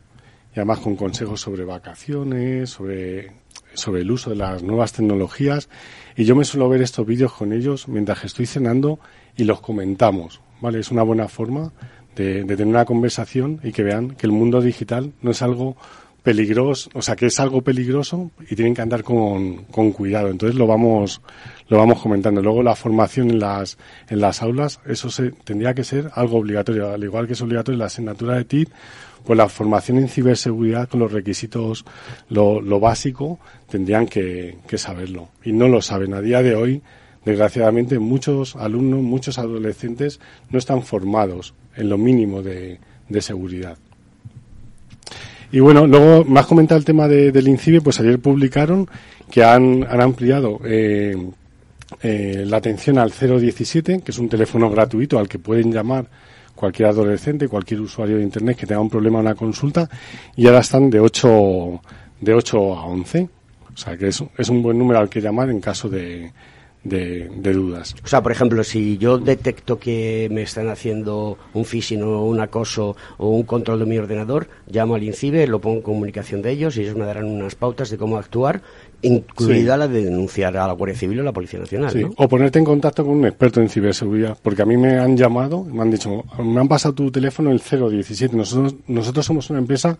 y 0.55 0.59
además 0.59 0.79
con 0.79 0.95
consejos 0.95 1.41
sobre 1.41 1.65
vacaciones, 1.65 2.69
sobre, 2.69 3.31
sobre 3.77 4.01
el 4.01 4.11
uso 4.11 4.31
de 4.31 4.35
las 4.35 4.63
nuevas 4.63 4.91
tecnologías. 4.91 5.69
Y 6.15 6.25
yo 6.25 6.35
me 6.35 6.43
suelo 6.43 6.67
ver 6.67 6.81
estos 6.81 7.05
vídeos 7.05 7.31
con 7.33 7.53
ellos 7.53 7.87
mientras 7.87 8.25
estoy 8.25 8.45
cenando 8.45 8.99
y 9.35 9.43
los 9.43 9.61
comentamos. 9.61 10.41
¿vale? 10.61 10.79
Es 10.79 10.91
una 10.91 11.03
buena 11.03 11.27
forma 11.27 11.71
de, 12.15 12.43
tener 12.43 12.67
una 12.67 12.85
conversación 12.85 13.59
y 13.63 13.71
que 13.71 13.83
vean 13.83 14.11
que 14.11 14.25
el 14.25 14.31
mundo 14.31 14.61
digital 14.61 15.13
no 15.21 15.31
es 15.31 15.41
algo 15.41 15.77
peligroso, 16.23 16.89
o 16.93 17.01
sea, 17.01 17.15
que 17.15 17.27
es 17.27 17.39
algo 17.39 17.61
peligroso 17.61 18.31
y 18.49 18.55
tienen 18.55 18.73
que 18.73 18.81
andar 18.81 19.03
con, 19.03 19.63
con 19.65 19.91
cuidado. 19.91 20.27
Entonces 20.27 20.57
lo 20.57 20.67
vamos, 20.67 21.21
lo 21.69 21.77
vamos 21.77 22.01
comentando. 22.01 22.41
Luego 22.41 22.63
la 22.63 22.75
formación 22.75 23.29
en 23.29 23.39
las, 23.39 23.77
en 24.09 24.19
las 24.19 24.41
aulas, 24.41 24.81
eso 24.85 25.09
se, 25.09 25.31
tendría 25.31 25.73
que 25.73 25.85
ser 25.85 26.11
algo 26.15 26.37
obligatorio. 26.37 26.89
Al 26.89 27.03
igual 27.03 27.27
que 27.27 27.33
es 27.33 27.41
obligatorio 27.41 27.77
la 27.77 27.85
asignatura 27.85 28.35
de 28.35 28.43
TIT, 28.43 28.69
pues 29.27 29.35
la 29.35 29.49
formación 29.49 29.97
en 29.97 30.07
ciberseguridad 30.07 30.87
con 30.87 31.01
los 31.01 31.11
requisitos, 31.11 31.83
lo, 32.29 32.79
básico, 32.79 33.39
tendrían 33.69 34.07
que, 34.07 34.55
saberlo. 34.77 35.27
Y 35.43 35.51
no 35.51 35.67
lo 35.67 35.81
saben. 35.81 36.13
A 36.13 36.21
día 36.21 36.41
de 36.41 36.55
hoy, 36.55 36.81
desgraciadamente, 37.25 37.99
muchos 37.99 38.55
alumnos, 38.55 39.01
muchos 39.01 39.37
adolescentes 39.37 40.21
no 40.49 40.57
están 40.57 40.81
formados 40.81 41.53
en 41.75 41.89
lo 41.89 41.97
mínimo 41.97 42.41
de, 42.41 42.79
seguridad. 43.19 43.77
Y 45.51 45.59
bueno, 45.59 45.85
luego 45.87 46.25
has 46.39 46.45
comentado 46.45 46.79
el 46.79 46.85
tema 46.85 47.09
del 47.09 47.49
INCIBE, 47.49 47.81
pues 47.81 47.99
ayer 47.99 48.19
publicaron 48.19 48.87
que 49.29 49.43
han, 49.43 49.85
han 49.89 49.99
ampliado 49.99 50.61
eh, 50.63 51.17
eh, 52.01 52.45
la 52.47 52.57
atención 52.57 52.97
al 52.97 53.11
017, 53.11 53.99
que 54.05 54.11
es 54.11 54.19
un 54.19 54.29
teléfono 54.29 54.69
gratuito 54.69 55.19
al 55.19 55.27
que 55.27 55.37
pueden 55.37 55.73
llamar 55.73 56.07
cualquier 56.57 56.89
adolescente, 56.89 57.47
cualquier 57.47 57.79
usuario 57.79 58.17
de 58.17 58.23
Internet 58.23 58.57
que 58.57 58.67
tenga 58.67 58.81
un 58.81 58.89
problema 58.89 59.19
o 59.19 59.21
una 59.21 59.35
consulta, 59.35 59.89
y 60.35 60.47
ahora 60.47 60.59
están 60.59 60.89
de 60.89 60.99
8, 60.99 61.81
de 62.19 62.33
8 62.33 62.77
a 62.77 62.85
11. 62.85 63.29
O 63.73 63.77
sea 63.77 63.95
que 63.95 64.07
es, 64.07 64.21
es 64.37 64.49
un 64.49 64.61
buen 64.61 64.77
número 64.77 64.99
al 64.99 65.07
que 65.07 65.21
llamar 65.21 65.49
en 65.49 65.61
caso 65.61 65.87
de, 65.87 66.33
de, 66.83 67.53
dudas. 67.53 67.95
O 68.03 68.07
sea, 68.07 68.21
por 68.21 68.31
ejemplo, 68.31 68.63
si 68.63 68.97
yo 68.97 69.17
detecto 69.17 69.79
que 69.79 70.27
me 70.31 70.41
están 70.41 70.69
haciendo 70.69 71.37
un 71.53 71.65
phishing 71.65 72.03
o 72.03 72.25
un 72.25 72.39
acoso 72.39 72.95
o 73.17 73.29
un 73.29 73.43
control 73.43 73.79
de 73.79 73.85
mi 73.85 73.97
ordenador, 73.97 74.47
llamo 74.67 74.95
al 74.95 75.03
INCIBE, 75.03 75.47
lo 75.47 75.59
pongo 75.59 75.77
en 75.77 75.81
comunicación 75.81 76.41
de 76.41 76.51
ellos 76.51 76.77
y 76.77 76.81
ellos 76.81 76.95
me 76.95 77.05
darán 77.05 77.25
unas 77.25 77.55
pautas 77.55 77.89
de 77.89 77.97
cómo 77.97 78.17
actuar, 78.17 78.61
incluida 79.01 79.77
la 79.77 79.87
de 79.87 80.05
denunciar 80.05 80.57
a 80.57 80.67
la 80.67 80.73
Guardia 80.73 80.97
Civil 80.97 81.19
o 81.19 81.23
la 81.23 81.33
Policía 81.33 81.59
Nacional. 81.59 81.91
Sí. 81.91 82.03
O 82.15 82.27
ponerte 82.27 82.59
en 82.59 82.65
contacto 82.65 83.05
con 83.05 83.17
un 83.17 83.25
experto 83.25 83.61
en 83.61 83.69
ciberseguridad, 83.69 84.37
porque 84.41 84.61
a 84.61 84.65
mí 84.65 84.77
me 84.77 84.97
han 84.97 85.15
llamado, 85.15 85.63
me 85.63 85.81
han 85.81 85.91
dicho, 85.91 86.23
me 86.43 86.59
han 86.59 86.67
pasado 86.67 86.95
tu 86.95 87.11
teléfono 87.11 87.51
el 87.51 87.59
017. 87.59 88.35
Nosotros, 88.35 88.75
nosotros 88.87 89.25
somos 89.25 89.49
una 89.49 89.59
empresa 89.59 89.97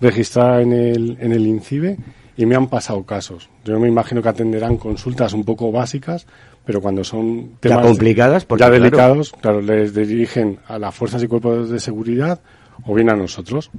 registrada 0.00 0.62
en 0.62 0.72
el, 0.72 1.16
en 1.20 1.32
el 1.32 1.46
INCIBE 1.46 1.96
y 2.36 2.46
me 2.46 2.54
han 2.54 2.68
pasado 2.68 3.04
casos. 3.04 3.50
Yo 3.64 3.78
me 3.78 3.88
imagino 3.88 4.22
que 4.22 4.28
atenderán 4.28 4.76
consultas 4.76 5.32
un 5.32 5.44
poco 5.44 5.72
básicas, 5.72 6.26
pero 6.64 6.80
cuando 6.80 7.02
son 7.02 7.56
temas 7.60 7.78
ya 7.78 7.88
complicadas, 7.88 8.46
ya 8.58 8.70
delicados, 8.70 9.32
claro. 9.40 9.60
les 9.60 9.94
dirigen 9.94 10.58
a 10.68 10.78
las 10.78 10.94
fuerzas 10.94 11.22
y 11.22 11.26
cuerpos 11.26 11.68
de 11.68 11.80
seguridad 11.80 12.40
o 12.84 12.94
bien 12.94 13.10
a 13.10 13.16
nosotros. 13.16 13.70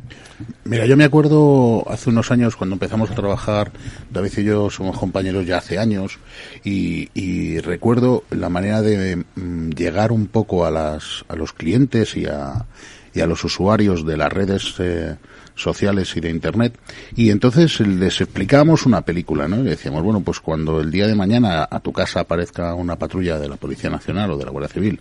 Mira, 0.64 0.86
yo 0.86 0.98
me 0.98 1.04
acuerdo 1.04 1.84
hace 1.90 2.10
unos 2.10 2.32
años 2.32 2.56
cuando 2.56 2.76
empezamos 2.76 3.10
a 3.12 3.16
trabajar, 3.16 3.72
David 4.10 4.32
y 4.38 4.44
yo 4.44 4.70
somos 4.70 4.98
compañeros 4.98 5.46
ya 5.46 5.58
hace 5.58 5.80
años, 5.80 6.20
y, 6.64 7.60
recuerdo 7.60 8.24
la 8.30 8.50
manera 8.50 8.82
de 8.82 9.18
mm, 9.36 9.72
llegar 9.72 10.12
un 10.12 10.28
poco 10.28 10.66
a, 10.66 10.72
las, 10.72 11.26
a 11.28 11.36
los 11.36 11.54
clientes 11.54 12.16
y 12.16 12.26
a, 12.26 12.66
y 13.14 13.22
a 13.22 13.28
los 13.28 13.44
usuarios 13.44 14.06
de 14.06 14.18
las 14.18 14.32
redes 14.32 14.76
eh, 14.80 15.16
sociales 15.56 16.16
y 16.16 16.22
de 16.22 16.30
Internet. 16.30 16.78
Y 17.16 17.30
entonces 17.30 17.80
les 17.82 18.22
explicábamos 18.22 18.86
una 18.86 19.02
película, 19.02 19.48
¿no? 19.48 19.60
Y 19.60 19.64
decíamos, 19.64 20.04
bueno, 20.04 20.22
pues 20.22 20.40
cuando 20.40 20.80
el 20.80 20.92
día 20.92 21.08
de 21.08 21.16
mañana 21.16 21.68
a 21.70 21.80
tu 21.80 21.92
casa 21.92 22.22
aparezca 22.22 22.74
una 22.76 22.98
patrulla 22.98 23.38
de 23.38 23.50
la 23.50 23.58
Policía 23.58 23.90
Nacional 23.90 24.32
o 24.32 24.38
de 24.38 24.46
la 24.46 24.52
Guardia 24.52 24.74
Civil 24.74 25.00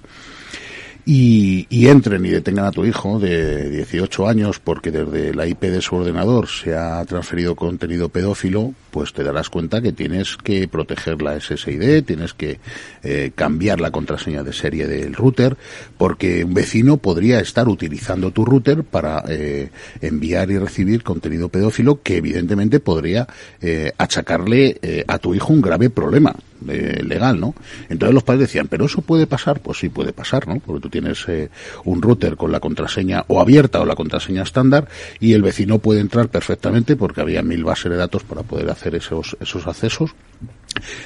y, 1.10 1.66
y, 1.70 1.86
entren 1.86 2.26
y 2.26 2.28
detengan 2.28 2.66
a 2.66 2.70
tu 2.70 2.84
hijo 2.84 3.18
de 3.18 3.70
18 3.70 4.28
años 4.28 4.60
porque 4.60 4.90
desde 4.90 5.32
la 5.32 5.46
IP 5.46 5.62
de 5.62 5.80
su 5.80 5.96
ordenador 5.96 6.48
se 6.48 6.76
ha 6.76 7.02
transferido 7.06 7.56
contenido 7.56 8.10
pedófilo, 8.10 8.74
pues 8.90 9.14
te 9.14 9.24
darás 9.24 9.48
cuenta 9.48 9.80
que 9.80 9.92
tienes 9.92 10.36
que 10.36 10.68
proteger 10.68 11.22
la 11.22 11.40
SSID, 11.40 12.04
tienes 12.04 12.34
que 12.34 12.60
eh, 13.02 13.32
cambiar 13.34 13.80
la 13.80 13.90
contraseña 13.90 14.42
de 14.42 14.52
serie 14.52 14.86
del 14.86 15.14
router, 15.14 15.56
porque 15.96 16.44
un 16.44 16.52
vecino 16.52 16.98
podría 16.98 17.40
estar 17.40 17.68
utilizando 17.68 18.30
tu 18.30 18.44
router 18.44 18.84
para 18.84 19.24
eh, 19.30 19.70
enviar 20.02 20.50
y 20.50 20.58
recibir 20.58 21.04
contenido 21.04 21.48
pedófilo 21.48 22.02
que 22.02 22.18
evidentemente 22.18 22.80
podría 22.80 23.26
eh, 23.62 23.92
achacarle 23.96 24.78
eh, 24.82 25.04
a 25.08 25.18
tu 25.18 25.34
hijo 25.34 25.54
un 25.54 25.62
grave 25.62 25.88
problema 25.88 26.34
legal, 26.64 27.40
¿no? 27.40 27.54
Entonces 27.88 28.14
los 28.14 28.22
padres 28.22 28.48
decían, 28.48 28.68
pero 28.68 28.86
eso 28.86 29.02
puede 29.02 29.26
pasar, 29.26 29.60
pues 29.60 29.78
sí 29.78 29.88
puede 29.88 30.12
pasar, 30.12 30.48
¿no? 30.48 30.60
Porque 30.60 30.82
tú 30.82 30.88
tienes 30.88 31.24
eh, 31.28 31.50
un 31.84 32.02
router 32.02 32.36
con 32.36 32.52
la 32.52 32.60
contraseña 32.60 33.24
o 33.28 33.40
abierta 33.40 33.80
o 33.80 33.86
la 33.86 33.94
contraseña 33.94 34.42
estándar 34.42 34.88
y 35.20 35.32
el 35.32 35.42
vecino 35.42 35.78
puede 35.78 36.00
entrar 36.00 36.28
perfectamente 36.28 36.96
porque 36.96 37.20
había 37.20 37.42
mil 37.42 37.64
bases 37.64 37.90
de 37.90 37.96
datos 37.96 38.22
para 38.24 38.42
poder 38.42 38.70
hacer 38.70 38.94
esos, 38.94 39.36
esos 39.40 39.66
accesos 39.66 40.14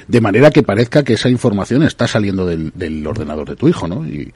de 0.07 0.21
manera 0.21 0.51
que 0.51 0.63
parezca 0.63 1.03
que 1.03 1.13
esa 1.13 1.29
información 1.29 1.83
está 1.83 2.07
saliendo 2.07 2.45
del, 2.45 3.07
ordenador 3.07 3.49
de 3.49 3.55
tu 3.55 3.67
hijo, 3.67 3.87
¿no? 3.87 4.05
Y, 4.07 4.33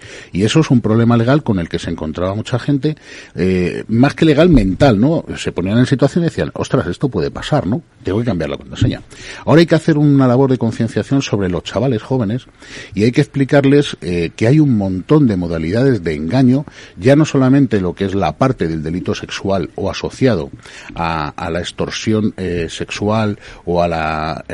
eso 0.47 0.61
es 0.61 0.71
un 0.71 0.79
problema 0.79 1.17
legal 1.17 1.43
con 1.43 1.59
el 1.59 1.67
que 1.67 1.77
se 1.77 1.89
encontraba 1.89 2.33
mucha 2.33 2.57
gente, 2.57 2.95
eh, 3.35 3.83
más 3.89 4.13
que 4.13 4.23
legal, 4.23 4.49
mental, 4.49 4.97
¿no? 4.97 5.25
Se 5.35 5.51
ponían 5.51 5.77
en 5.77 5.85
situación 5.85 6.23
y 6.23 6.27
decían, 6.27 6.51
ostras, 6.53 6.87
esto 6.87 7.09
puede 7.09 7.31
pasar, 7.31 7.67
¿no? 7.67 7.81
Tengo 8.01 8.19
que 8.19 8.25
cambiar 8.25 8.49
la 8.51 8.57
contraseña. 8.57 9.01
Ahora 9.45 9.59
hay 9.59 9.65
que 9.65 9.75
hacer 9.75 9.97
una 9.97 10.25
labor 10.25 10.49
de 10.49 10.57
concienciación 10.57 11.21
sobre 11.21 11.49
los 11.49 11.63
chavales 11.63 12.01
jóvenes 12.01 12.45
y 12.93 13.03
hay 13.03 13.11
que 13.11 13.19
explicarles 13.19 13.97
eh, 13.99 14.31
que 14.37 14.47
hay 14.47 14.61
un 14.61 14.77
montón 14.77 15.27
de 15.27 15.35
modalidades 15.35 16.01
de 16.01 16.15
engaño, 16.15 16.65
ya 16.95 17.17
no 17.17 17.25
solamente 17.25 17.81
lo 17.81 17.93
que 17.93 18.05
es 18.05 18.15
la 18.15 18.37
parte 18.37 18.69
del 18.69 18.83
delito 18.83 19.13
sexual 19.13 19.69
o 19.75 19.89
asociado 19.89 20.49
a, 20.95 21.49
la 21.51 21.59
extorsión 21.59 22.33
eh, 22.37 22.67
sexual 22.69 23.37
o 23.65 23.81
a 23.81 23.87
la 23.89 24.45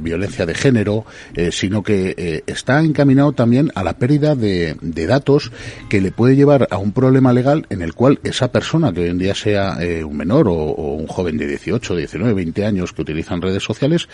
violencia 0.00 0.46
de 0.46 0.54
género, 0.54 1.04
eh, 1.34 1.50
sino 1.52 1.82
que 1.82 2.14
eh, 2.16 2.42
está 2.46 2.82
encaminado 2.82 3.32
también 3.32 3.70
a 3.74 3.84
la 3.84 3.94
pérdida 3.94 4.34
de, 4.34 4.76
datos 4.80 5.50
que 5.88 6.00
le 6.00 6.12
puede 6.12 6.36
llevar 6.36 6.68
a 6.70 6.78
un 6.78 6.92
problema 6.92 7.32
legal 7.32 7.66
en 7.70 7.82
el 7.82 7.94
cual 7.94 8.20
esa 8.22 8.52
persona, 8.52 8.92
que 8.92 9.00
hoy 9.00 9.08
en 9.08 9.18
día 9.18 9.34
sea 9.34 9.76
eh, 9.80 10.04
un 10.04 10.16
menor 10.16 10.48
o, 10.48 10.54
un 10.54 11.06
joven 11.06 11.36
de 11.38 11.46
18, 11.46 11.96
19, 11.96 12.34
20 12.34 12.64
años 12.64 12.92
que 12.92 13.02
utilizan 13.02 13.42
redes 13.42 13.62
sociales, 13.62 14.08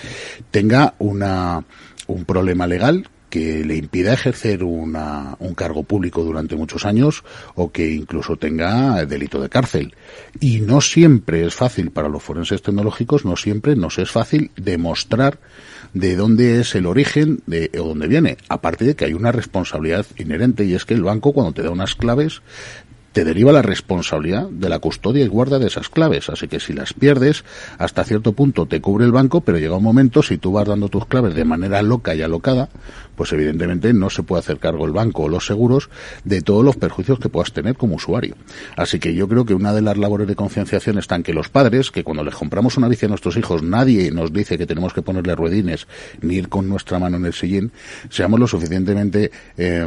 tenga 0.51 0.95
una, 0.99 1.65
un 2.07 2.25
problema 2.25 2.67
legal 2.67 3.09
que 3.29 3.65
le 3.65 3.77
impida 3.77 4.13
ejercer 4.13 4.63
una, 4.63 5.37
un 5.41 5.55
cargo 5.55 5.83
público 5.83 6.23
durante 6.23 6.57
muchos 6.57 6.87
años 6.87 7.25
o 7.55 7.71
que 7.73 7.93
incluso 7.93 8.37
tenga 8.37 9.05
delito 9.05 9.41
de 9.41 9.49
cárcel. 9.49 9.95
Y 10.41 10.61
no 10.61 10.81
siempre 10.81 11.45
es 11.45 11.55
fácil 11.55 11.91
para 11.91 12.09
los 12.09 12.23
forenses 12.23 12.63
tecnológicos, 12.63 13.25
no 13.25 13.37
siempre 13.37 13.77
nos 13.77 13.99
es 13.99 14.11
fácil 14.11 14.53
demostrar 14.57 15.39
de 15.99 16.15
dónde 16.15 16.61
es 16.61 16.75
el 16.75 16.85
origen 16.85 17.41
de, 17.47 17.71
o 17.79 17.89
dónde 17.89 18.07
viene. 18.07 18.37
Aparte 18.51 18.85
de 18.85 18.95
que 18.95 19.07
hay 19.07 19.15
una 19.15 19.33
responsabilidad 19.33 20.05
inherente 20.19 20.65
y 20.65 20.75
es 20.75 20.85
que 20.85 20.93
el 20.93 21.03
banco 21.03 21.33
cuando 21.33 21.55
te 21.55 21.63
da 21.63 21.71
unas 21.71 21.95
claves 21.95 22.43
te 23.17 23.25
deriva 23.25 23.51
la 23.51 23.63
responsabilidad 23.63 24.51
de 24.51 24.69
la 24.69 24.79
custodia 24.79 25.25
y 25.25 25.27
guarda 25.27 25.59
de 25.59 25.69
esas 25.69 25.89
claves. 25.89 26.29
Así 26.29 26.49
que 26.49 26.61
si 26.61 26.75
las 26.75 26.93
pierdes, 26.93 27.47
hasta 27.79 28.05
cierto 28.05 28.35
punto 28.35 28.67
te 28.67 28.83
cubre 28.83 29.07
el 29.07 29.13
banco, 29.13 29.41
pero 29.41 29.57
llega 29.57 29.75
un 29.75 29.85
momento, 29.85 30.23
si 30.23 30.37
tú 30.37 30.53
vas 30.53 30.69
dando 30.69 30.91
tus 30.91 31.07
claves 31.07 31.35
de 31.35 31.47
manera 31.47 31.81
loca 31.81 32.15
y 32.15 32.21
alocada, 32.21 32.69
pues 33.17 33.33
evidentemente 33.33 33.95
no 33.95 34.11
se 34.11 34.23
puede 34.23 34.41
hacer 34.41 34.59
cargo 34.59 34.85
el 34.85 34.93
banco 34.93 35.23
o 35.23 35.29
los 35.31 35.47
seguros 35.47 35.89
de 36.25 36.43
todos 36.43 36.63
los 36.63 36.77
perjuicios 36.77 37.19
que 37.19 37.31
puedas 37.31 37.55
tener 37.55 37.75
como 37.77 37.95
usuario. 37.95 38.37
Así 38.77 38.99
que 38.99 39.15
yo 39.15 39.27
creo 39.29 39.47
que 39.47 39.55
una 39.55 39.73
de 39.73 39.81
las 39.81 39.97
labores 39.97 40.29
de 40.29 40.37
concienciación 40.37 40.99
está 40.99 41.17
en 41.17 41.23
que 41.23 41.33
los 41.33 41.49
padres, 41.49 41.91
que 41.91 42.05
cuando 42.05 42.23
les 42.23 42.35
compramos 42.35 42.77
una 42.77 42.87
bici 42.87 43.07
a 43.07 43.09
nuestros 43.09 43.39
hijos, 43.39 43.63
nadie 43.63 44.11
nos 44.11 44.31
dice 44.31 44.59
que 44.59 44.67
tenemos 44.67 44.93
que 44.93 45.01
ponerle 45.01 45.35
ruedines 45.35 45.89
ni 46.21 46.35
ir 46.35 46.51
con 46.51 46.69
nuestra 46.69 46.99
mano 46.99 47.17
en 47.17 47.25
el 47.25 47.33
sillín, 47.33 47.73
seamos 48.11 48.39
lo 48.39 48.47
suficientemente 48.47 49.31
eh, 49.57 49.87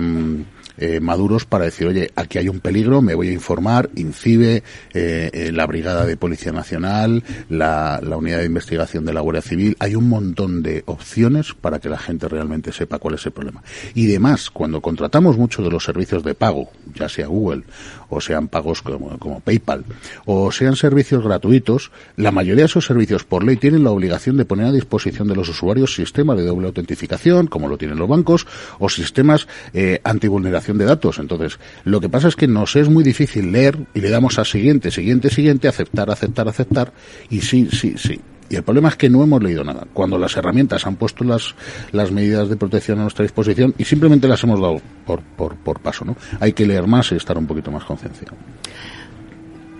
eh, 0.80 0.99
maduros 0.99 1.45
para 1.45 1.65
decir, 1.65 1.88
oye, 1.88 2.11
aquí 2.15 2.38
hay 2.38 2.49
un 2.49 2.59
peligro, 2.59 3.01
me 3.01 3.13
voy 3.13 3.30
a 3.30 3.34
informar, 3.34 3.89
INCIBE, 3.95 4.63
eh, 4.93 5.30
eh, 5.34 5.51
la 5.51 5.65
Brigada 5.65 6.05
de 6.05 6.17
Policía 6.17 6.51
Nacional, 6.51 7.23
la, 7.49 7.99
la, 8.01 8.17
Unidad 8.17 8.39
de 8.39 8.45
Investigación 8.45 9.05
de 9.05 9.13
la 9.13 9.21
Guardia 9.21 9.41
Civil. 9.41 9.75
Hay 9.80 9.95
un 9.95 10.07
montón 10.07 10.63
de 10.63 10.84
opciones 10.86 11.53
para 11.53 11.80
que 11.80 11.89
la 11.89 11.97
gente 11.97 12.27
realmente 12.27 12.71
sepa 12.71 12.97
cuál 12.97 13.15
es 13.15 13.25
el 13.25 13.34
problema. 13.34 13.61
Y 13.93 14.07
además, 14.09 14.49
cuando 14.49 14.82
contratamos 14.82 15.38
muchos 15.38 15.65
de 15.65 15.71
los 15.71 15.84
servicios 15.84 16.23
de 16.23 16.34
pago, 16.34 16.69
ya 16.93 17.09
sea 17.09 17.27
Google 17.27 17.63
o 18.10 18.22
sean 18.22 18.47
pagos 18.47 18.82
como, 18.82 19.18
como 19.20 19.39
PayPal, 19.39 19.86
o 20.26 20.51
sean 20.51 20.76
servicios 20.76 21.24
gratuitos, 21.24 21.91
la 22.16 22.32
mayoría 22.32 22.64
de 22.64 22.68
esos 22.68 22.86
servicios 22.86 23.24
por 23.24 23.43
ley 23.43 23.57
tienen 23.57 23.84
la 23.84 23.91
obligación 23.91 24.38
de 24.38 24.45
poner 24.45 24.68
a 24.68 24.72
disposición 24.72 25.28
de 25.28 25.36
los 25.36 25.49
usuarios 25.49 25.93
sistemas 25.93 26.38
de 26.38 26.45
doble 26.45 26.68
autentificación, 26.68 27.47
como 27.47 27.68
lo 27.68 27.78
tienen 27.78 27.97
los 27.97 28.10
bancos, 28.10 28.47
o 28.80 28.89
sistemas 28.89 29.47
eh, 29.74 30.01
antivulneración 30.03 30.78
de 30.78 30.86
datos. 30.86 31.20
Entonces, 31.20 31.60
lo 31.84 32.01
que 32.01 32.10
pasa 32.10 32.28
es 32.28 32.36
que 32.36 32.47
nos 32.47 32.76
es 32.76 32.89
muy 32.89 33.03
difícil 33.03 33.51
leer 33.51 33.78
y 33.93 34.01
le 34.01 34.10
damos 34.10 34.39
a 34.39 34.45
siguiente, 34.45 34.91
siguiente, 34.91 35.30
siguiente, 35.30 35.68
aceptar, 35.68 36.10
aceptar, 36.10 36.47
aceptar, 36.47 36.93
y 37.30 37.41
sí, 37.41 37.70
sí, 37.72 37.95
sí. 37.97 38.20
Y 38.49 38.55
el 38.55 38.63
problema 38.63 38.89
es 38.89 38.95
que 38.95 39.09
no 39.09 39.23
hemos 39.23 39.41
leído 39.43 39.63
nada. 39.63 39.85
Cuando 39.93 40.17
las 40.17 40.35
herramientas 40.35 40.85
han 40.87 40.95
puesto 40.95 41.23
las, 41.23 41.55
las 41.91 42.11
medidas 42.11 42.49
de 42.49 42.55
protección 42.55 42.99
a 42.99 43.03
nuestra 43.03 43.23
disposición 43.23 43.75
y 43.77 43.85
simplemente 43.85 44.27
las 44.27 44.43
hemos 44.43 44.59
dado 44.59 44.81
por, 45.05 45.21
por, 45.21 45.55
por 45.57 45.79
paso, 45.79 46.03
¿no? 46.05 46.15
Hay 46.39 46.53
que 46.53 46.65
leer 46.65 46.87
más 46.87 47.11
y 47.11 47.15
estar 47.15 47.37
un 47.37 47.45
poquito 47.45 47.71
más 47.71 47.83
concienciado. 47.83 48.35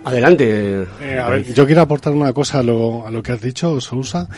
Adelante. 0.04 0.86
Eh, 1.02 1.18
a 1.18 1.28
ver, 1.28 1.52
yo 1.52 1.66
quiero 1.66 1.82
aportar 1.82 2.12
una 2.12 2.32
cosa 2.32 2.60
a 2.60 2.62
lo, 2.62 3.06
a 3.06 3.10
lo 3.10 3.22
que 3.22 3.32
has 3.32 3.40
dicho, 3.40 3.80
Sousa, 3.80 4.28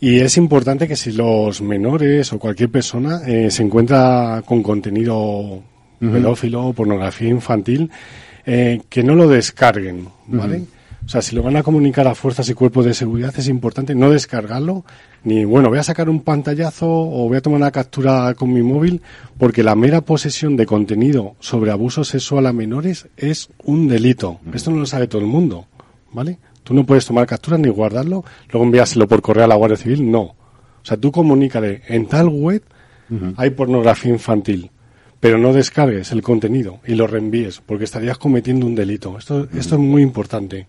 y 0.00 0.18
es 0.20 0.36
importante 0.36 0.88
que 0.88 0.96
si 0.96 1.12
los 1.12 1.60
menores 1.60 2.32
o 2.32 2.38
cualquier 2.38 2.70
persona 2.70 3.20
eh, 3.26 3.50
se 3.50 3.62
encuentra 3.62 4.42
con 4.46 4.62
contenido 4.62 5.18
uh 5.18 5.62
-huh. 6.00 6.12
pedófilo 6.12 6.68
o 6.68 6.72
pornografía 6.72 7.28
infantil, 7.28 7.90
eh, 8.46 8.80
que 8.88 9.02
no 9.02 9.14
lo 9.14 9.28
descarguen, 9.28 10.08
¿vale? 10.28 10.56
Uh 10.56 10.60
-huh. 10.60 10.79
O 11.04 11.08
sea, 11.08 11.22
si 11.22 11.34
lo 11.34 11.42
van 11.42 11.56
a 11.56 11.62
comunicar 11.62 12.06
a 12.06 12.14
fuerzas 12.14 12.48
y 12.50 12.54
cuerpos 12.54 12.84
de 12.84 12.94
seguridad 12.94 13.34
es 13.36 13.48
importante 13.48 13.94
no 13.94 14.10
descargarlo, 14.10 14.84
ni 15.24 15.44
bueno, 15.44 15.68
voy 15.68 15.78
a 15.78 15.82
sacar 15.82 16.08
un 16.08 16.20
pantallazo 16.20 16.86
o 16.88 17.28
voy 17.28 17.38
a 17.38 17.40
tomar 17.40 17.58
una 17.58 17.70
captura 17.70 18.32
con 18.34 18.52
mi 18.52 18.62
móvil, 18.62 19.00
porque 19.38 19.62
la 19.62 19.74
mera 19.74 20.02
posesión 20.02 20.56
de 20.56 20.66
contenido 20.66 21.34
sobre 21.40 21.70
abuso 21.70 22.04
sexual 22.04 22.46
a 22.46 22.52
menores 22.52 23.08
es 23.16 23.48
un 23.64 23.88
delito. 23.88 24.40
Esto 24.52 24.70
no 24.70 24.78
lo 24.78 24.86
sabe 24.86 25.08
todo 25.08 25.22
el 25.22 25.26
mundo, 25.26 25.66
¿vale? 26.12 26.38
Tú 26.62 26.74
no 26.74 26.84
puedes 26.86 27.06
tomar 27.06 27.26
capturas 27.26 27.58
ni 27.58 27.68
guardarlo, 27.68 28.24
luego 28.50 28.64
enviárselo 28.64 29.08
por 29.08 29.22
correo 29.22 29.44
a 29.44 29.48
la 29.48 29.56
Guardia 29.56 29.78
Civil, 29.78 30.10
no. 30.10 30.20
O 30.22 30.84
sea, 30.84 30.96
tú 30.96 31.10
comunícale, 31.10 31.82
en 31.88 32.06
tal 32.06 32.28
web 32.28 32.62
uh 33.10 33.14
-huh. 33.14 33.34
hay 33.36 33.50
pornografía 33.50 34.12
infantil, 34.12 34.70
pero 35.18 35.38
no 35.38 35.52
descargues 35.52 36.12
el 36.12 36.22
contenido 36.22 36.80
y 36.86 36.94
lo 36.94 37.06
reenvíes, 37.06 37.60
porque 37.60 37.84
estarías 37.84 38.18
cometiendo 38.18 38.66
un 38.66 38.74
delito. 38.74 39.18
Esto, 39.18 39.36
uh 39.36 39.40
-huh. 39.46 39.58
esto 39.58 39.74
es 39.74 39.80
muy 39.80 40.02
importante. 40.02 40.66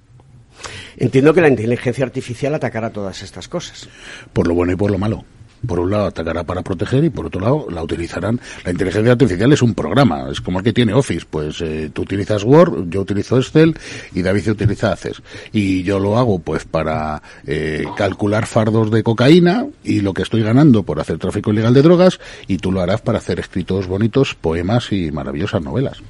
Entiendo 0.98 1.34
que 1.34 1.42
la 1.42 1.48
inteligencia 1.48 2.06
artificial 2.06 2.56
atacará 2.56 2.90
todas 2.90 3.22
estas 3.24 3.48
cosas. 3.48 3.88
Por 4.34 4.48
lo 4.48 4.54
bueno 4.54 4.74
y 4.74 4.76
por 4.76 4.92
lo 4.92 4.98
malo. 4.98 5.24
Por 5.66 5.80
un 5.80 5.92
lado 5.92 6.06
atacará 6.06 6.44
para 6.44 6.64
proteger 6.64 7.04
y 7.04 7.10
por 7.12 7.28
otro 7.28 7.40
lado 7.40 7.68
la 7.70 7.84
utilizarán. 7.84 8.40
La 8.66 8.72
inteligencia 8.72 9.12
artificial 9.12 9.54
es 9.54 9.62
un 9.62 9.76
programa, 9.76 10.30
es 10.32 10.42
como 10.42 10.58
el 10.58 10.64
que 10.64 10.74
tiene 10.74 10.94
Office. 10.94 11.26
Pues 11.30 11.62
eh, 11.62 11.92
tú 11.94 12.02
utilizas 12.02 12.44
Word, 12.44 12.90
yo 12.90 13.02
utilizo 13.02 13.38
Excel 13.38 13.78
y 14.14 14.24
David 14.24 14.50
utiliza 14.50 14.92
Access. 14.92 15.22
Y 15.52 15.84
yo 15.84 16.00
lo 16.00 16.18
hago 16.18 16.40
pues 16.40 16.66
para 16.66 17.22
eh, 17.46 17.86
calcular 17.96 18.48
fardos 18.48 18.90
de 18.90 19.04
cocaína 19.04 19.68
y 19.84 20.02
lo 20.02 20.14
que 20.14 20.24
estoy 20.24 20.42
ganando 20.42 20.84
por 20.84 21.00
hacer 21.00 21.20
tráfico 21.20 21.52
ilegal 21.52 21.74
de 21.76 21.84
drogas 21.84 22.20
y 22.48 22.58
tú 22.58 22.72
lo 22.72 22.82
harás 22.82 23.02
para 23.02 23.20
hacer 23.20 23.40
escritos 23.40 23.86
bonitos, 23.88 24.34
poemas 24.34 24.92
y 24.92 25.12
maravillosas 25.12 25.62
novelas. 25.62 26.02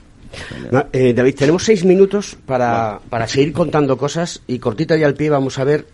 No, 0.72 0.86
eh, 0.94 1.14
David, 1.14 1.36
tenemos 1.36 1.64
seis 1.64 1.84
minutos 1.86 2.38
para, 2.46 3.00
para 3.10 3.28
seguir 3.28 3.54
contando 3.54 3.98
cosas 3.98 4.42
y 4.48 4.60
cortita 4.60 4.98
y 4.98 5.04
al 5.04 5.14
pie 5.14 5.30
vamos 5.30 5.60
a 5.60 5.64
ver 5.64 5.86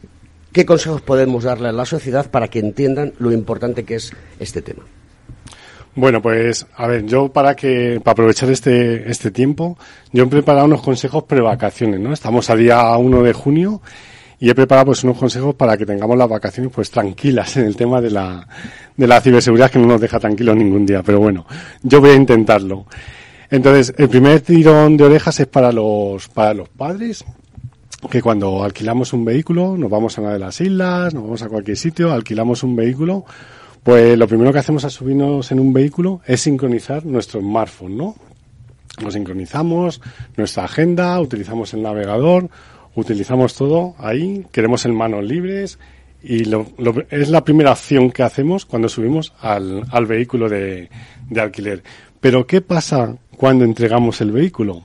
qué 0.52 0.66
consejos 0.66 1.02
podemos 1.02 1.44
darle 1.44 1.70
a 1.70 1.72
la 1.72 1.86
sociedad 1.86 2.30
para 2.30 2.48
que 2.48 2.60
entiendan 2.60 3.14
lo 3.20 3.32
importante 3.32 3.84
que 3.84 3.96
es 3.96 4.12
este 4.40 4.62
tema. 4.62 4.84
Bueno, 5.96 6.22
pues 6.22 6.68
a 6.76 6.86
ver, 6.86 7.06
yo 7.06 7.30
para 7.30 7.56
que 7.56 8.00
para 8.04 8.12
aprovechar 8.12 8.52
este 8.52 9.10
este 9.10 9.32
tiempo, 9.32 9.80
yo 10.12 10.26
he 10.26 10.28
preparado 10.28 10.66
unos 10.66 10.84
consejos 10.84 11.24
prevacaciones, 11.24 12.00
¿no? 12.00 12.14
Estamos 12.14 12.52
a 12.52 12.56
día 12.56 12.96
1 12.96 13.24
de 13.24 13.34
junio 13.34 13.82
y 14.40 14.48
he 14.48 14.54
preparado 14.54 14.88
pues 14.88 15.04
unos 15.04 15.18
consejos 15.18 15.56
para 15.56 15.76
que 15.76 15.88
tengamos 15.88 16.16
las 16.16 16.30
vacaciones 16.30 16.72
pues 16.72 16.92
tranquilas 16.92 17.58
en 17.58 17.66
el 17.66 17.76
tema 17.76 18.00
de 18.00 18.12
la 18.12 18.48
de 18.96 19.08
la 19.08 19.20
ciberseguridad 19.22 19.72
que 19.72 19.80
no 19.80 19.88
nos 19.88 20.00
deja 20.00 20.20
tranquilos 20.20 20.56
ningún 20.56 20.86
día, 20.86 21.02
pero 21.02 21.20
bueno, 21.20 21.48
yo 21.82 22.00
voy 22.00 22.12
a 22.12 22.16
intentarlo. 22.16 22.86
Entonces, 23.50 23.94
el 23.98 24.10
primer 24.10 24.42
tirón 24.42 24.98
de 24.98 25.06
orejas 25.06 25.40
es 25.40 25.48
para 25.48 25.72
los 25.72 26.28
para 26.30 26.54
los 26.54 26.70
padres 26.70 27.24
que 28.10 28.22
cuando 28.22 28.64
alquilamos 28.64 29.12
un 29.14 29.26
vehículo, 29.26 29.76
nos 29.76 29.90
vamos 29.90 30.18
a 30.18 30.22
una 30.22 30.34
de 30.34 30.40
las 30.40 30.62
islas, 30.62 31.14
nos 31.14 31.24
vamos 31.24 31.42
a 31.42 31.50
cualquier 31.50 31.78
sitio, 31.78 32.12
alquilamos 32.12 32.64
un 32.64 32.76
vehículo, 32.76 33.26
pues 33.84 34.18
lo 34.18 34.28
primero 34.28 34.54
que 34.54 34.60
hacemos 34.60 34.84
al 34.84 34.92
subirnos 34.92 35.52
en 35.52 35.60
un 35.60 35.74
vehículo 35.74 36.22
es 36.26 36.42
sincronizar 36.42 37.06
nuestro 37.06 37.40
smartphone, 37.42 37.98
¿no? 37.98 38.16
Lo 39.02 39.12
sincronizamos, 39.12 40.02
nuestra 40.36 40.66
agenda, 40.66 41.20
utilizamos 41.20 41.74
el 41.74 41.82
navegador, 41.82 42.50
utilizamos 42.96 43.56
todo 43.56 43.96
ahí, 43.98 44.46
queremos 44.52 44.86
en 44.86 44.96
manos 44.96 45.24
libres 45.24 45.80
y 46.24 46.46
lo, 46.46 46.68
lo, 46.78 46.94
es 47.10 47.30
la 47.30 47.44
primera 47.44 47.72
acción 47.72 48.12
que 48.12 48.24
hacemos 48.24 48.66
cuando 48.66 48.90
subimos 48.90 49.34
al, 49.40 49.86
al 49.92 50.06
vehículo 50.06 50.50
de, 50.50 50.90
de 51.30 51.42
alquiler. 51.42 51.84
Pero 52.20 52.48
¿qué 52.48 52.62
pasa 52.62 53.16
cuando 53.38 53.64
entregamos 53.64 54.20
el 54.22 54.32
vehículo? 54.32 54.82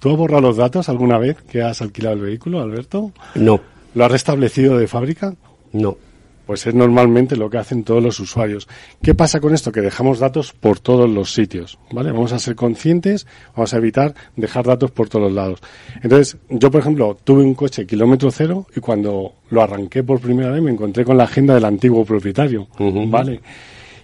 ¿Tú 0.00 0.10
has 0.10 0.16
borrado 0.16 0.42
los 0.42 0.56
datos 0.56 0.88
alguna 0.88 1.16
vez 1.18 1.40
que 1.42 1.62
has 1.62 1.80
alquilado 1.80 2.16
el 2.16 2.22
vehículo, 2.22 2.60
Alberto? 2.60 3.12
No. 3.36 3.60
¿Lo 3.94 4.04
has 4.04 4.10
restablecido 4.10 4.76
de 4.76 4.88
fábrica? 4.88 5.34
No. 5.72 5.96
Pues 6.44 6.66
es 6.66 6.74
normalmente 6.74 7.36
lo 7.36 7.48
que 7.48 7.58
hacen 7.58 7.84
todos 7.84 8.02
los 8.02 8.18
usuarios. 8.18 8.68
¿Qué 9.00 9.14
pasa 9.14 9.38
con 9.38 9.54
esto? 9.54 9.70
Que 9.70 9.80
dejamos 9.80 10.18
datos 10.18 10.52
por 10.52 10.80
todos 10.80 11.08
los 11.08 11.32
sitios, 11.32 11.78
¿vale? 11.92 12.10
Vamos 12.10 12.32
a 12.32 12.40
ser 12.40 12.56
conscientes, 12.56 13.28
vamos 13.54 13.72
a 13.72 13.76
evitar 13.76 14.14
dejar 14.34 14.64
datos 14.66 14.90
por 14.90 15.08
todos 15.08 15.26
los 15.26 15.32
lados. 15.34 15.60
Entonces, 16.02 16.36
yo, 16.50 16.68
por 16.72 16.80
ejemplo, 16.80 17.16
tuve 17.22 17.44
un 17.44 17.54
coche 17.54 17.86
kilómetro 17.86 18.32
cero 18.32 18.66
y 18.74 18.80
cuando 18.80 19.34
lo 19.50 19.62
arranqué 19.62 20.02
por 20.02 20.18
primera 20.20 20.50
vez 20.50 20.62
me 20.62 20.72
encontré 20.72 21.04
con 21.04 21.16
la 21.16 21.24
agenda 21.24 21.54
del 21.54 21.64
antiguo 21.64 22.04
propietario, 22.04 22.62
uh 22.76 22.84
-huh. 22.84 23.08
¿vale? 23.08 23.40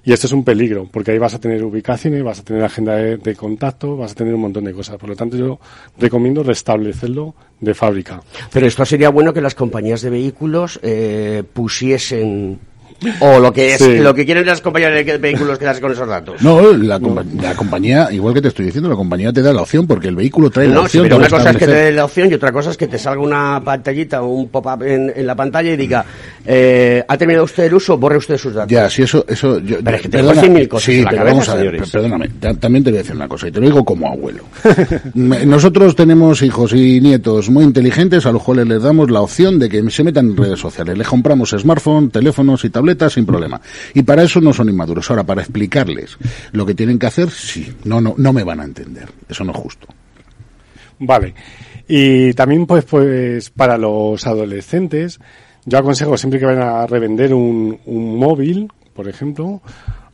Y 0.05 0.13
esto 0.13 0.27
es 0.27 0.33
un 0.33 0.45
peligro, 0.45 0.89
porque 0.91 1.13
ahí 1.13 1.19
vas 1.19 1.35
a 1.35 1.41
tener 1.41 1.63
ubicaciones, 1.63 2.23
vas 2.23 2.41
a 2.41 2.45
tener 2.45 2.63
agenda 2.63 2.95
de, 2.95 3.37
contacto, 3.37 3.97
vas 3.97 4.13
a 4.13 4.15
tener 4.15 4.35
un 4.35 4.41
montón 4.41 4.65
de 4.65 4.73
cosas. 4.73 4.97
Por 4.97 5.11
lo 5.11 5.17
tanto, 5.17 5.37
yo 5.37 5.59
recomiendo 5.99 6.43
restablecerlo 6.43 7.35
de 7.61 7.75
fábrica. 7.75 8.21
Pero 8.53 8.67
esto 8.67 8.85
sería 8.85 9.11
bueno 9.11 9.33
que 9.33 9.41
las 9.41 9.55
compañías 9.55 10.03
de 10.03 10.11
vehículos 10.11 10.79
eh, 10.83 11.43
pusiesen 11.53 12.59
o 13.21 13.39
lo 13.39 13.53
que 13.53 13.75
es 13.75 13.79
sí. 13.79 13.99
lo 13.99 14.15
que 14.15 14.25
quieren 14.25 14.45
las 14.47 14.61
compañías 14.61 14.93
de 14.93 15.19
vehículos 15.19 15.59
quedarse 15.59 15.81
con 15.81 15.93
esos 15.93 16.09
datos. 16.09 16.41
No, 16.43 16.73
la, 16.73 16.99
compa 16.99 17.23
la, 17.41 17.55
compañía, 17.55 18.09
igual 18.13 18.35
que 18.35 18.43
te 18.43 18.49
estoy 18.49 18.67
diciendo, 18.67 18.89
la 18.91 18.97
compañía 18.97 19.33
te 19.33 19.41
da 19.43 19.53
la 19.53 19.63
opción 19.63 19.87
porque 19.87 20.09
el 20.09 20.17
vehículo 20.17 20.51
trae 20.51 20.69
no, 20.69 20.75
la 20.75 20.81
opción. 20.83 21.05
Sí, 21.05 21.09
pero 21.09 21.17
una 21.19 21.29
cosa 21.29 21.51
es 21.51 21.57
que 21.57 21.67
te 21.67 21.73
dé 21.75 21.93
la 21.93 22.05
opción 22.05 22.31
y 22.31 22.35
otra 22.35 22.53
cosa 22.53 22.71
es 22.71 22.77
que 22.77 22.87
te 22.89 22.99
salga 22.99 23.21
una 23.23 23.63
pantallita 23.65 24.23
o 24.23 24.29
un 24.29 24.49
pop-up 24.49 24.83
en, 24.83 25.13
en, 25.15 25.27
la 25.27 25.35
pantalla 25.37 25.73
y 25.73 25.77
diga 25.77 26.05
Eh, 26.45 27.05
¿Ha 27.07 27.17
terminado 27.17 27.45
usted 27.45 27.65
el 27.65 27.75
uso? 27.75 27.97
Borre 27.99 28.17
usted 28.17 28.37
sus 28.37 28.55
datos. 28.55 28.71
Ya, 28.71 28.89
si 28.91 29.03
eso, 29.03 29.25
eso, 29.29 29.59
yo, 29.61 29.77
Pero 29.85 29.97
es 29.97 30.03
que 30.03 30.09
perdona, 30.09 30.43
100.000 30.43 30.69
cosas 30.69 30.85
sí, 30.87 30.99
en 30.99 31.05
la 31.05 31.11
pero 31.11 31.19
cabeza, 31.25 31.35
vamos 31.35 31.49
a 31.49 31.55
ver, 31.55 31.65
señores. 31.71 31.91
perdóname, 31.91 32.29
ta- 32.41 32.55
también 32.55 32.85
te 32.85 32.91
voy 32.91 32.99
a 32.99 33.03
decir 33.03 33.15
una 33.17 33.29
cosa, 33.29 33.49
y 33.49 33.53
te 33.53 33.61
lo 33.61 33.67
digo 33.67 33.85
como 33.85 34.09
abuelo. 34.09 34.43
Nosotros 35.15 35.95
tenemos 35.95 36.43
hijos 36.43 36.73
y 36.73 37.01
nietos 37.01 37.49
muy 37.51 37.65
inteligentes 37.65 38.27
a 38.27 38.33
los 38.33 38.43
cuales 38.43 38.67
les 38.67 38.83
damos 38.83 39.11
la 39.11 39.21
opción 39.21 39.59
de 39.59 39.69
que 39.69 39.89
se 39.91 40.03
metan 40.05 40.31
en 40.31 40.37
redes 40.37 40.59
sociales. 40.59 40.97
Les 40.99 41.07
compramos 41.07 41.51
smartphone, 41.51 42.11
teléfonos 42.11 42.65
y 42.65 42.71
tabletas 42.71 42.88
sin 43.11 43.27
problema. 43.27 43.61
Y 43.95 44.03
para 44.03 44.23
eso 44.23 44.41
no 44.41 44.53
son 44.53 44.69
inmaduros. 44.69 45.11
Ahora, 45.11 45.25
para 45.25 45.43
explicarles 45.43 46.17
lo 46.53 46.65
que 46.65 46.75
tienen 46.75 46.99
que 46.99 47.07
hacer, 47.07 47.31
sí, 47.31 47.73
no, 47.85 48.01
no, 48.01 48.15
no 48.17 48.33
me 48.33 48.45
van 48.45 48.61
a 48.61 48.65
entender. 48.65 49.09
Eso 49.29 49.45
no 49.45 49.53
es 49.53 49.59
justo. 49.59 49.89
Vale. 51.01 51.35
Y 51.87 52.33
también, 52.35 52.67
pues, 52.67 52.85
pues, 52.85 53.51
para 53.51 53.79
los 53.79 54.27
adolescentes, 54.27 55.19
yo 55.65 55.79
aconsejo 55.79 56.17
siempre 56.17 56.41
que 56.41 56.47
vayan 56.47 56.63
a 56.63 56.87
revender 56.87 57.33
un, 57.35 57.79
un 57.87 58.19
móvil, 58.19 58.71
por 58.95 59.09
ejemplo, 59.09 59.63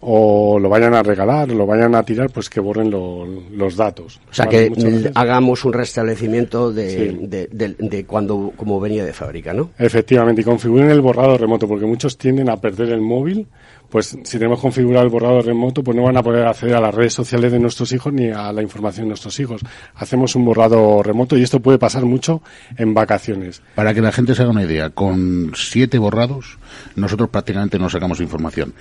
o 0.07 0.59
lo 0.59 0.68
vayan 0.68 0.92
a 0.94 1.02
regalar, 1.02 1.48
lo 1.48 1.66
vayan 1.66 1.94
a 1.94 2.02
tirar, 2.02 2.30
pues 2.30 2.50
que 2.50 2.61
borren 2.61 2.90
lo- 2.90 3.24
los 3.26 3.76
datos. 3.76 4.20
O 4.30 4.34
sea, 4.34 4.44
Vale, 4.46 4.70
que 4.70 5.11
hagamos 5.14 5.64
un 5.64 5.72
restablecimiento 5.72 6.72
de, 6.72 6.90
Sí. 6.90 7.18
de, 7.26 7.48
de- 7.50 7.74
de 7.78 8.05
cuando, 8.05 8.52
como 8.57 8.78
venía 8.80 9.05
de 9.05 9.12
fábrica, 9.14 9.55
¿no? 9.55 9.70
Efectivamente, 9.78 10.42
y 10.42 10.44
configuren 10.44 10.90
el 10.90 11.00
borrado 11.00 11.38
remoto, 11.38 11.66
porque 11.66 11.86
muchos 11.86 12.18
tienden 12.18 12.50
a 12.50 12.57
perder 12.59 12.90
el 12.90 13.00
móvil. 13.00 13.46
Pues 13.95 14.18
si 14.24 14.38
tenemos 14.40 14.59
configurado 14.59 15.05
el 15.05 15.09
borrado 15.12 15.40
remoto, 15.40 15.84
pues 15.84 15.97
no 15.97 16.03
van 16.03 16.16
a 16.16 16.22
poder 16.24 16.45
acceder 16.49 16.74
a 16.74 16.80
las 16.80 16.92
redes 16.92 17.14
sociales 17.14 17.53
de 17.53 17.61
nuestros 17.61 17.92
hijos 17.92 18.12
ni 18.12 18.26
a 18.28 18.53
la 18.53 18.61
información 18.61 19.05
de 19.05 19.11
nuestros 19.11 19.38
hijos. 19.38 19.61
Hacemos 19.95 20.34
un 20.34 20.45
borrado 20.45 21.01
remoto 21.01 21.38
y 21.38 21.45
esto 21.45 21.61
puede 21.61 21.78
pasar 21.78 22.05
mucho 22.05 22.42
en 22.76 22.92
vacaciones. 22.92 23.62
Para 23.76 23.95
que 23.95 24.01
la 24.01 24.11
gente 24.11 24.34
se 24.34 24.42
haga 24.42 24.51
una 24.51 24.64
idea, 24.64 24.90
con 24.90 25.53
siete 25.55 25.97
borrados, 25.99 26.59
nosotros 26.97 27.28
prácticamente 27.28 27.78
no 27.78 27.88
sacamos 27.88 28.18
información. 28.18 28.74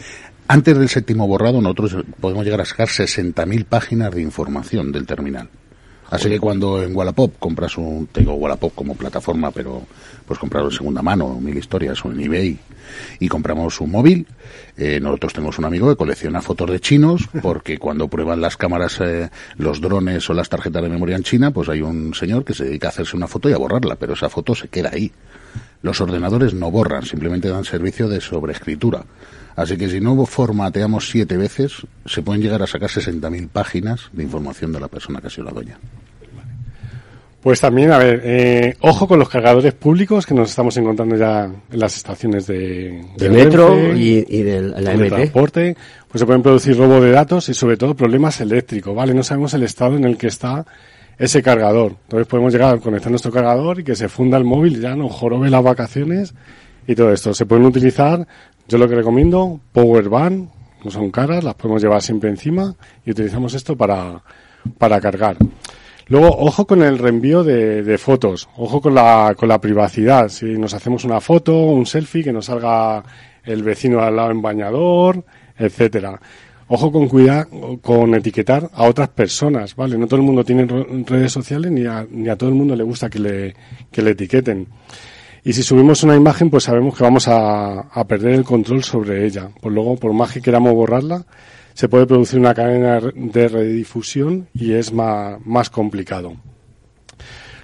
Antes 0.47 0.75
del 0.79 0.89
séptimo 0.89 1.27
borrado, 1.27 1.61
nosotros 1.61 1.95
podemos 2.19 2.43
llegar 2.43 2.61
a 2.61 2.65
sacar 2.65 2.87
60.000 2.87 3.65
páginas 3.65 4.15
de 4.15 4.21
información 4.23 4.91
del 4.91 5.05
terminal. 5.05 5.47
Así 6.09 6.29
que 6.29 6.39
cuando 6.39 6.83
en 6.83 6.95
Wallapop 6.95 7.37
compras 7.39 7.77
un, 7.77 8.07
tengo 8.07 8.33
Wallapop 8.35 8.73
como 8.75 8.95
plataforma, 8.95 9.51
pero 9.51 9.83
pues 10.27 10.39
comprarlo 10.39 10.69
en 10.69 10.75
segunda 10.75 11.01
mano, 11.01 11.39
mil 11.39 11.57
historias, 11.57 12.03
o 12.05 12.11
en 12.11 12.21
eBay, 12.21 12.57
y 13.19 13.27
compramos 13.27 13.79
un 13.81 13.91
móvil, 13.91 14.27
eh, 14.77 14.99
nosotros 15.01 15.33
tenemos 15.33 15.57
un 15.59 15.65
amigo 15.65 15.89
que 15.89 15.95
colecciona 15.95 16.41
fotos 16.41 16.69
de 16.69 16.79
chinos, 16.79 17.27
porque 17.41 17.77
cuando 17.77 18.07
prueban 18.07 18.41
las 18.41 18.57
cámaras, 18.57 18.99
eh, 19.01 19.29
los 19.57 19.81
drones 19.81 20.29
o 20.29 20.33
las 20.33 20.49
tarjetas 20.49 20.83
de 20.83 20.89
memoria 20.89 21.15
en 21.15 21.23
China, 21.23 21.51
pues 21.51 21.69
hay 21.69 21.81
un 21.81 22.13
señor 22.13 22.45
que 22.45 22.53
se 22.53 22.65
dedica 22.65 22.87
a 22.87 22.91
hacerse 22.91 23.17
una 23.17 23.27
foto 23.27 23.49
y 23.49 23.53
a 23.53 23.57
borrarla, 23.57 23.95
pero 23.95 24.13
esa 24.13 24.29
foto 24.29 24.55
se 24.55 24.67
queda 24.67 24.91
ahí. 24.93 25.11
Los 25.81 25.99
ordenadores 26.01 26.53
no 26.53 26.71
borran, 26.71 27.03
simplemente 27.03 27.49
dan 27.49 27.65
servicio 27.65 28.07
de 28.07 28.21
sobreescritura. 28.21 29.03
Así 29.55 29.77
que 29.77 29.89
si 29.89 29.99
no 29.99 30.25
formateamos 30.25 31.09
siete 31.09 31.37
veces, 31.37 31.73
se 32.05 32.21
pueden 32.21 32.41
llegar 32.41 32.63
a 32.63 32.67
sacar 32.67 32.89
60.000 32.89 33.49
páginas 33.49 34.09
de 34.11 34.23
información 34.23 34.71
de 34.71 34.79
la 34.79 34.87
persona 34.87 35.21
que 35.21 35.27
ha 35.27 35.29
sido 35.29 35.45
la 35.45 35.51
dueña. 35.51 35.77
Pues 37.43 37.59
también, 37.59 37.91
a 37.91 37.97
ver, 37.97 38.21
eh, 38.23 38.77
ojo 38.79 39.05
con 39.05 39.19
los 39.19 39.27
cargadores 39.27 39.73
públicos 39.73 40.25
que 40.25 40.33
nos 40.33 40.49
estamos 40.49 40.77
encontrando 40.77 41.17
ya 41.17 41.43
en 41.43 41.79
las 41.79 41.97
estaciones 41.97 42.47
de, 42.47 43.03
metro 43.29 43.75
Renfe, 43.75 43.99
y, 43.99 44.25
y 44.29 44.43
de 44.43 44.61
la 44.61 44.91
de 44.91 44.97
MT. 44.97 45.09
transporte, 45.09 45.77
pues 46.07 46.21
se 46.21 46.25
pueden 46.25 46.41
producir 46.41 46.77
robo 46.77 47.01
de 47.01 47.11
datos 47.11 47.49
y 47.49 47.53
sobre 47.53 47.75
todo 47.75 47.95
problemas 47.95 48.39
eléctricos, 48.39 48.95
¿vale? 48.95 49.13
No 49.13 49.23
sabemos 49.23 49.53
el 49.55 49.63
estado 49.63 49.97
en 49.97 50.05
el 50.05 50.17
que 50.17 50.27
está 50.27 50.65
ese 51.17 51.41
cargador. 51.41 51.95
Entonces 52.03 52.27
podemos 52.27 52.53
llegar 52.53 52.75
a 52.75 52.79
conectar 52.79 53.11
nuestro 53.11 53.31
cargador 53.31 53.79
y 53.79 53.83
que 53.83 53.95
se 53.95 54.09
funda 54.09 54.37
el 54.37 54.43
móvil, 54.43 54.81
ya 54.81 54.95
no 54.95 55.09
jorobe 55.09 55.49
las 55.49 55.63
vacaciones 55.63 56.33
y 56.87 56.95
todo 56.95 57.11
esto. 57.13 57.33
Se 57.33 57.45
pueden 57.45 57.65
utilizar, 57.65 58.27
yo 58.67 58.77
lo 58.77 58.87
que 58.87 58.95
recomiendo, 58.95 59.59
Power 59.71 60.09
Bank, 60.09 60.49
no 60.83 60.91
son 60.91 61.11
caras, 61.11 61.43
las 61.43 61.55
podemos 61.55 61.81
llevar 61.81 62.01
siempre 62.01 62.29
encima 62.29 62.75
y 63.05 63.11
utilizamos 63.11 63.53
esto 63.53 63.77
para, 63.77 64.21
para 64.77 64.99
cargar. 64.99 65.37
Luego, 66.07 66.27
ojo 66.37 66.67
con 66.67 66.83
el 66.83 66.99
reenvío 66.99 67.43
de, 67.43 67.81
de 67.81 67.97
fotos, 67.97 68.49
ojo 68.57 68.81
con 68.81 68.93
la, 68.93 69.33
con 69.37 69.47
la 69.47 69.61
privacidad. 69.61 70.27
Si 70.27 70.45
nos 70.57 70.73
hacemos 70.73 71.05
una 71.05 71.21
foto, 71.21 71.57
un 71.57 71.85
selfie, 71.85 72.23
que 72.23 72.33
nos 72.33 72.45
salga 72.45 73.03
el 73.45 73.63
vecino 73.63 74.01
al 74.01 74.17
lado 74.17 74.31
en 74.31 74.41
bañador, 74.41 75.23
etcétera. 75.57 76.19
Ojo 76.67 76.91
con 76.91 77.07
cuidar, 77.07 77.47
con 77.81 78.15
etiquetar 78.15 78.69
a 78.73 78.83
otras 78.83 79.09
personas, 79.09 79.75
¿vale? 79.75 79.97
No 79.97 80.07
todo 80.07 80.17
el 80.19 80.25
mundo 80.25 80.43
tiene 80.43 80.65
redes 81.05 81.31
sociales 81.31 81.71
ni 81.71 81.85
a, 81.85 82.05
ni 82.09 82.29
a 82.29 82.35
todo 82.35 82.49
el 82.49 82.55
mundo 82.55 82.75
le 82.75 82.83
gusta 82.83 83.09
que 83.09 83.19
le, 83.19 83.55
que 83.91 84.01
le 84.01 84.11
etiqueten. 84.11 84.67
Y 85.43 85.51
si 85.53 85.61
subimos 85.61 86.03
una 86.03 86.15
imagen, 86.15 86.49
pues 86.49 86.63
sabemos 86.63 86.97
que 86.97 87.03
vamos 87.03 87.27
a, 87.27 87.81
a 87.81 88.07
perder 88.07 88.35
el 88.35 88.43
control 88.45 88.83
sobre 88.83 89.25
ella. 89.25 89.49
Pues 89.61 89.73
luego, 89.73 89.97
por 89.97 90.13
más 90.13 90.31
que 90.31 90.41
queramos 90.41 90.73
borrarla, 90.73 91.25
se 91.73 91.89
puede 91.89 92.05
producir 92.05 92.39
una 92.39 92.53
cadena 92.53 93.01
de 93.13 93.47
redifusión 93.47 94.47
y 94.53 94.73
es 94.73 94.93
más, 94.93 95.45
más 95.45 95.69
complicado. 95.69 96.33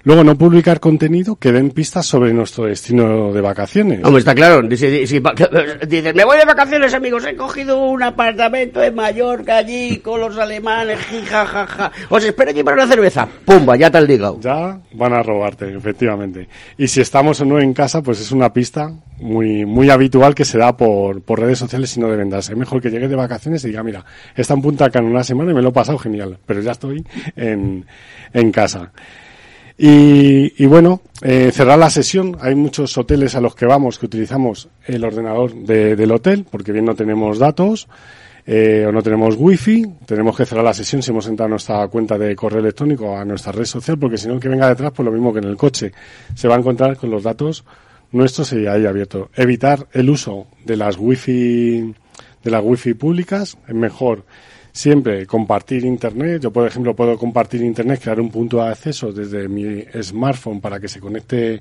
Luego, 0.03 0.23
no 0.23 0.37
publicar 0.37 0.79
contenido 0.79 1.35
que 1.35 1.51
den 1.51 1.71
pistas 1.71 2.05
sobre 2.05 2.33
nuestro 2.33 2.65
destino 2.65 3.33
de 3.33 3.41
vacaciones. 3.41 4.03
Hombre, 4.03 4.19
está 4.19 4.33
claro. 4.33 4.61
Dice, 4.61 4.89
dice, 4.89 5.21
dice, 5.87 6.13
me 6.13 6.25
voy 6.25 6.37
de 6.37 6.45
vacaciones, 6.45 6.93
amigos. 6.93 7.25
He 7.25 7.35
cogido 7.35 7.85
un 7.85 8.01
apartamento 8.03 8.81
en 8.83 8.95
Mallorca 8.95 9.57
allí 9.57 9.97
con 9.97 10.19
los 10.21 10.37
alemanes. 10.37 10.99
Jija, 11.05 11.45
jaja. 11.45 11.91
Os 12.09 12.23
espero 12.23 12.51
allí 12.51 12.63
para 12.63 12.77
una 12.77 12.87
cerveza. 12.87 13.27
Pumba, 13.45 13.75
ya 13.75 13.91
te 13.91 13.97
has 13.97 14.05
ligado. 14.05 14.39
Ya 14.39 14.79
van 14.93 15.13
a 15.13 15.21
robarte, 15.23 15.75
efectivamente. 15.75 16.47
Y 16.77 16.87
si 16.87 17.01
estamos 17.01 17.39
o 17.41 17.45
no 17.45 17.59
en 17.59 17.73
casa, 17.73 18.01
pues 18.01 18.21
es 18.21 18.31
una 18.31 18.53
pista 18.53 18.91
muy, 19.19 19.65
muy 19.65 19.89
habitual 19.89 20.33
que 20.33 20.45
se 20.45 20.57
da 20.57 20.75
por, 20.77 21.21
por 21.21 21.39
redes 21.39 21.59
sociales 21.59 21.95
y 21.97 21.99
no 21.99 22.09
deben 22.09 22.29
darse. 22.29 22.53
Es 22.53 22.57
mejor 22.57 22.81
que 22.81 22.89
llegue 22.89 23.07
de 23.07 23.15
vacaciones 23.15 23.63
y 23.65 23.67
diga, 23.67 23.83
mira, 23.83 24.03
está 24.35 24.53
en 24.53 24.61
Punta 24.61 24.89
Cana 24.89 25.07
una 25.07 25.23
semana 25.23 25.51
y 25.51 25.53
me 25.53 25.61
lo 25.61 25.69
he 25.69 25.73
pasado 25.73 25.97
genial, 25.97 26.37
pero 26.45 26.61
ya 26.61 26.71
estoy 26.71 27.05
en, 27.35 27.85
en 28.33 28.51
casa. 28.51 28.91
Y, 29.81 30.61
y 30.61 30.65
bueno, 30.65 31.01
eh, 31.21 31.51
cerrar 31.53 31.79
la 31.79 31.89
sesión. 31.89 32.37
Hay 32.41 32.53
muchos 32.53 32.97
hoteles 32.97 33.35
a 33.35 33.41
los 33.41 33.55
que 33.55 33.65
vamos 33.65 33.97
que 33.97 34.07
utilizamos 34.07 34.67
el 34.85 35.05
ordenador 35.05 35.53
de- 35.55 35.95
del 35.95 36.11
hotel, 36.11 36.45
porque 36.51 36.73
bien 36.73 36.83
no 36.83 36.95
tenemos 36.95 37.39
datos, 37.39 37.87
eh, 38.45 38.85
o 38.85 38.91
no 38.91 39.01
tenemos 39.01 39.35
wifi, 39.37 39.85
tenemos 40.05 40.35
que 40.35 40.45
cerrar 40.45 40.65
la 40.65 40.73
sesión 40.73 41.01
si 41.01 41.11
hemos 41.11 41.27
entrado 41.27 41.47
a 41.47 41.49
nuestra 41.51 41.87
cuenta 41.87 42.17
de 42.17 42.35
correo 42.35 42.59
electrónico 42.59 43.15
a 43.15 43.23
nuestra 43.23 43.53
red 43.53 43.63
social, 43.63 43.97
porque 43.97 44.17
si 44.17 44.27
no 44.27 44.37
que 44.37 44.49
venga 44.49 44.67
detrás, 44.67 44.91
pues 44.93 45.05
lo 45.05 45.13
mismo 45.13 45.31
que 45.31 45.39
en 45.39 45.45
el 45.45 45.55
coche, 45.55 45.93
se 46.35 46.47
va 46.49 46.55
a 46.55 46.59
encontrar 46.59 46.97
con 46.97 47.09
los 47.09 47.23
datos 47.23 47.63
nuestros 48.11 48.51
y 48.53 48.67
ahí 48.67 48.85
abierto. 48.85 49.29
Evitar 49.35 49.87
el 49.93 50.09
uso 50.09 50.47
de 50.65 50.75
las 50.75 50.97
wifi, 50.97 51.93
de 52.43 52.51
las 52.51 52.63
wifi 52.65 52.95
públicas, 52.95 53.57
es 53.67 53.75
mejor 53.75 54.25
siempre 54.79 55.25
compartir 55.25 55.83
internet. 55.83 56.41
Yo, 56.41 56.51
por 56.51 56.65
ejemplo, 56.65 56.95
puedo 56.95 57.17
compartir 57.17 57.61
internet, 57.61 57.99
crear 58.01 58.21
un 58.21 58.31
punto 58.31 58.63
de 58.63 58.69
acceso 58.69 59.11
desde 59.11 59.49
mi 59.49 59.83
smartphone 60.01 60.61
para 60.61 60.79
que 60.79 60.87
se 60.87 61.01
conecte 61.01 61.59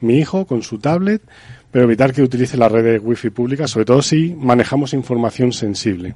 mi 0.00 0.18
hijo 0.18 0.46
con 0.46 0.60
su 0.60 0.78
tablet, 0.78 1.22
pero 1.70 1.84
evitar 1.84 2.12
que 2.12 2.22
utilice 2.22 2.58
la 2.58 2.68
red 2.68 2.84
de 2.84 2.98
wifi 2.98 3.30
pública, 3.30 3.66
sobre 3.66 3.86
todo 3.86 4.02
si 4.02 4.34
manejamos 4.38 4.92
información 4.92 5.50
sensible. 5.50 6.14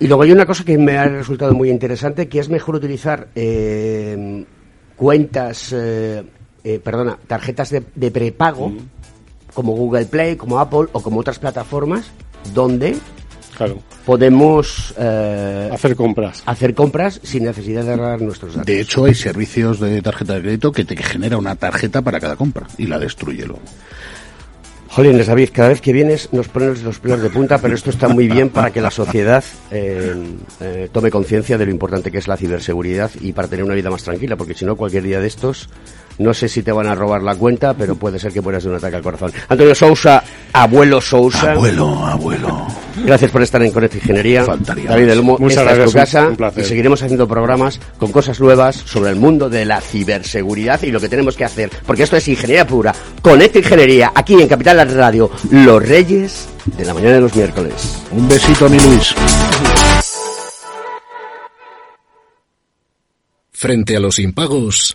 Y 0.00 0.06
luego 0.06 0.22
hay 0.22 0.32
una 0.32 0.46
cosa 0.46 0.64
que 0.64 0.78
me 0.78 0.96
ha 0.96 1.06
resultado 1.06 1.52
muy 1.52 1.68
interesante, 1.68 2.26
que 2.26 2.38
es 2.38 2.48
mejor 2.48 2.76
utilizar 2.76 3.28
eh, 3.34 4.46
cuentas, 4.96 5.74
eh, 5.76 6.24
eh, 6.64 6.80
perdona, 6.82 7.18
tarjetas 7.26 7.68
de, 7.68 7.82
de 7.94 8.10
prepago, 8.10 8.72
como 9.52 9.72
Google 9.72 10.06
Play, 10.06 10.36
como 10.36 10.58
Apple 10.58 10.88
o 10.92 11.02
como 11.02 11.20
otras 11.20 11.38
plataformas, 11.38 12.10
donde 12.54 12.96
Claro, 13.58 13.82
podemos 14.06 14.94
eh, 14.96 15.68
hacer 15.72 15.96
compras. 15.96 16.44
hacer 16.46 16.74
compras 16.74 17.20
sin 17.24 17.42
necesidad 17.42 17.84
de 17.84 17.96
dar 17.96 18.22
nuestros 18.22 18.54
datos. 18.54 18.66
De 18.66 18.80
hecho, 18.80 19.04
hay 19.04 19.16
servicios 19.16 19.80
de 19.80 20.00
tarjeta 20.00 20.34
de 20.34 20.42
crédito 20.42 20.70
que 20.70 20.84
te 20.84 20.96
genera 20.96 21.36
una 21.36 21.56
tarjeta 21.56 22.00
para 22.00 22.20
cada 22.20 22.36
compra 22.36 22.68
y 22.78 22.86
la 22.86 23.00
destruye 23.00 23.44
luego. 23.44 23.62
Jolines, 24.90 25.26
David, 25.26 25.50
cada 25.52 25.68
vez 25.68 25.80
que 25.80 25.92
vienes 25.92 26.32
nos 26.32 26.48
pones 26.48 26.82
los 26.82 27.00
pelos 27.00 27.20
de 27.20 27.30
punta, 27.30 27.58
pero 27.58 27.74
esto 27.74 27.90
está 27.90 28.08
muy 28.08 28.28
bien 28.28 28.48
para 28.48 28.70
que 28.70 28.80
la 28.80 28.92
sociedad 28.92 29.44
eh, 29.70 30.14
eh, 30.60 30.88
tome 30.92 31.10
conciencia 31.10 31.58
de 31.58 31.66
lo 31.66 31.72
importante 31.72 32.12
que 32.12 32.18
es 32.18 32.28
la 32.28 32.36
ciberseguridad 32.36 33.10
y 33.20 33.32
para 33.32 33.48
tener 33.48 33.64
una 33.64 33.74
vida 33.74 33.90
más 33.90 34.04
tranquila, 34.04 34.36
porque 34.36 34.54
si 34.54 34.64
no, 34.64 34.76
cualquier 34.76 35.02
día 35.02 35.20
de 35.20 35.26
estos, 35.26 35.68
no 36.18 36.34
sé 36.34 36.48
si 36.48 36.62
te 36.62 36.72
van 36.72 36.86
a 36.86 36.94
robar 36.94 37.22
la 37.22 37.34
cuenta, 37.34 37.74
pero 37.74 37.96
puede 37.96 38.18
ser 38.18 38.32
que 38.32 38.40
mueras 38.40 38.64
de 38.64 38.70
un 38.70 38.76
ataque 38.76 38.96
al 38.96 39.02
corazón. 39.02 39.32
Antonio 39.48 39.74
Sousa, 39.74 40.22
abuelo 40.52 41.00
Sousa. 41.00 41.52
Abuelo, 41.52 42.06
abuelo. 42.06 42.66
Gracias 43.04 43.30
por 43.30 43.42
estar 43.42 43.62
en 43.62 43.70
Conecta 43.70 43.96
Ingeniería. 43.96 44.44
Faltaría 44.44 44.90
David 44.90 45.20
Muchas 45.22 45.58
esta 45.58 45.72
es 45.72 45.84
tu 45.84 45.92
casa 45.92 46.28
un 46.28 46.36
placer. 46.36 46.64
y 46.64 46.66
seguiremos 46.66 47.02
haciendo 47.02 47.28
programas 47.28 47.80
con 47.98 48.10
cosas 48.10 48.40
nuevas 48.40 48.76
sobre 48.76 49.10
el 49.10 49.16
mundo 49.16 49.48
de 49.48 49.64
la 49.64 49.80
ciberseguridad 49.80 50.82
y 50.82 50.90
lo 50.90 51.00
que 51.00 51.08
tenemos 51.08 51.36
que 51.36 51.44
hacer, 51.44 51.70
porque 51.86 52.02
esto 52.02 52.16
es 52.16 52.26
ingeniería 52.28 52.66
pura. 52.66 52.94
Conecta 53.22 53.58
Ingeniería, 53.58 54.12
aquí 54.14 54.34
en 54.34 54.48
Capital 54.48 54.88
Radio, 54.90 55.30
los 55.50 55.86
reyes 55.86 56.48
de 56.76 56.84
la 56.84 56.94
mañana 56.94 57.14
de 57.14 57.20
los 57.22 57.34
miércoles. 57.34 58.02
Un 58.12 58.28
besito 58.28 58.66
a 58.66 58.68
mi 58.68 58.78
Luis. 58.78 59.14
Frente 63.52 63.96
a 63.96 64.00
los 64.00 64.18
impagos, 64.20 64.94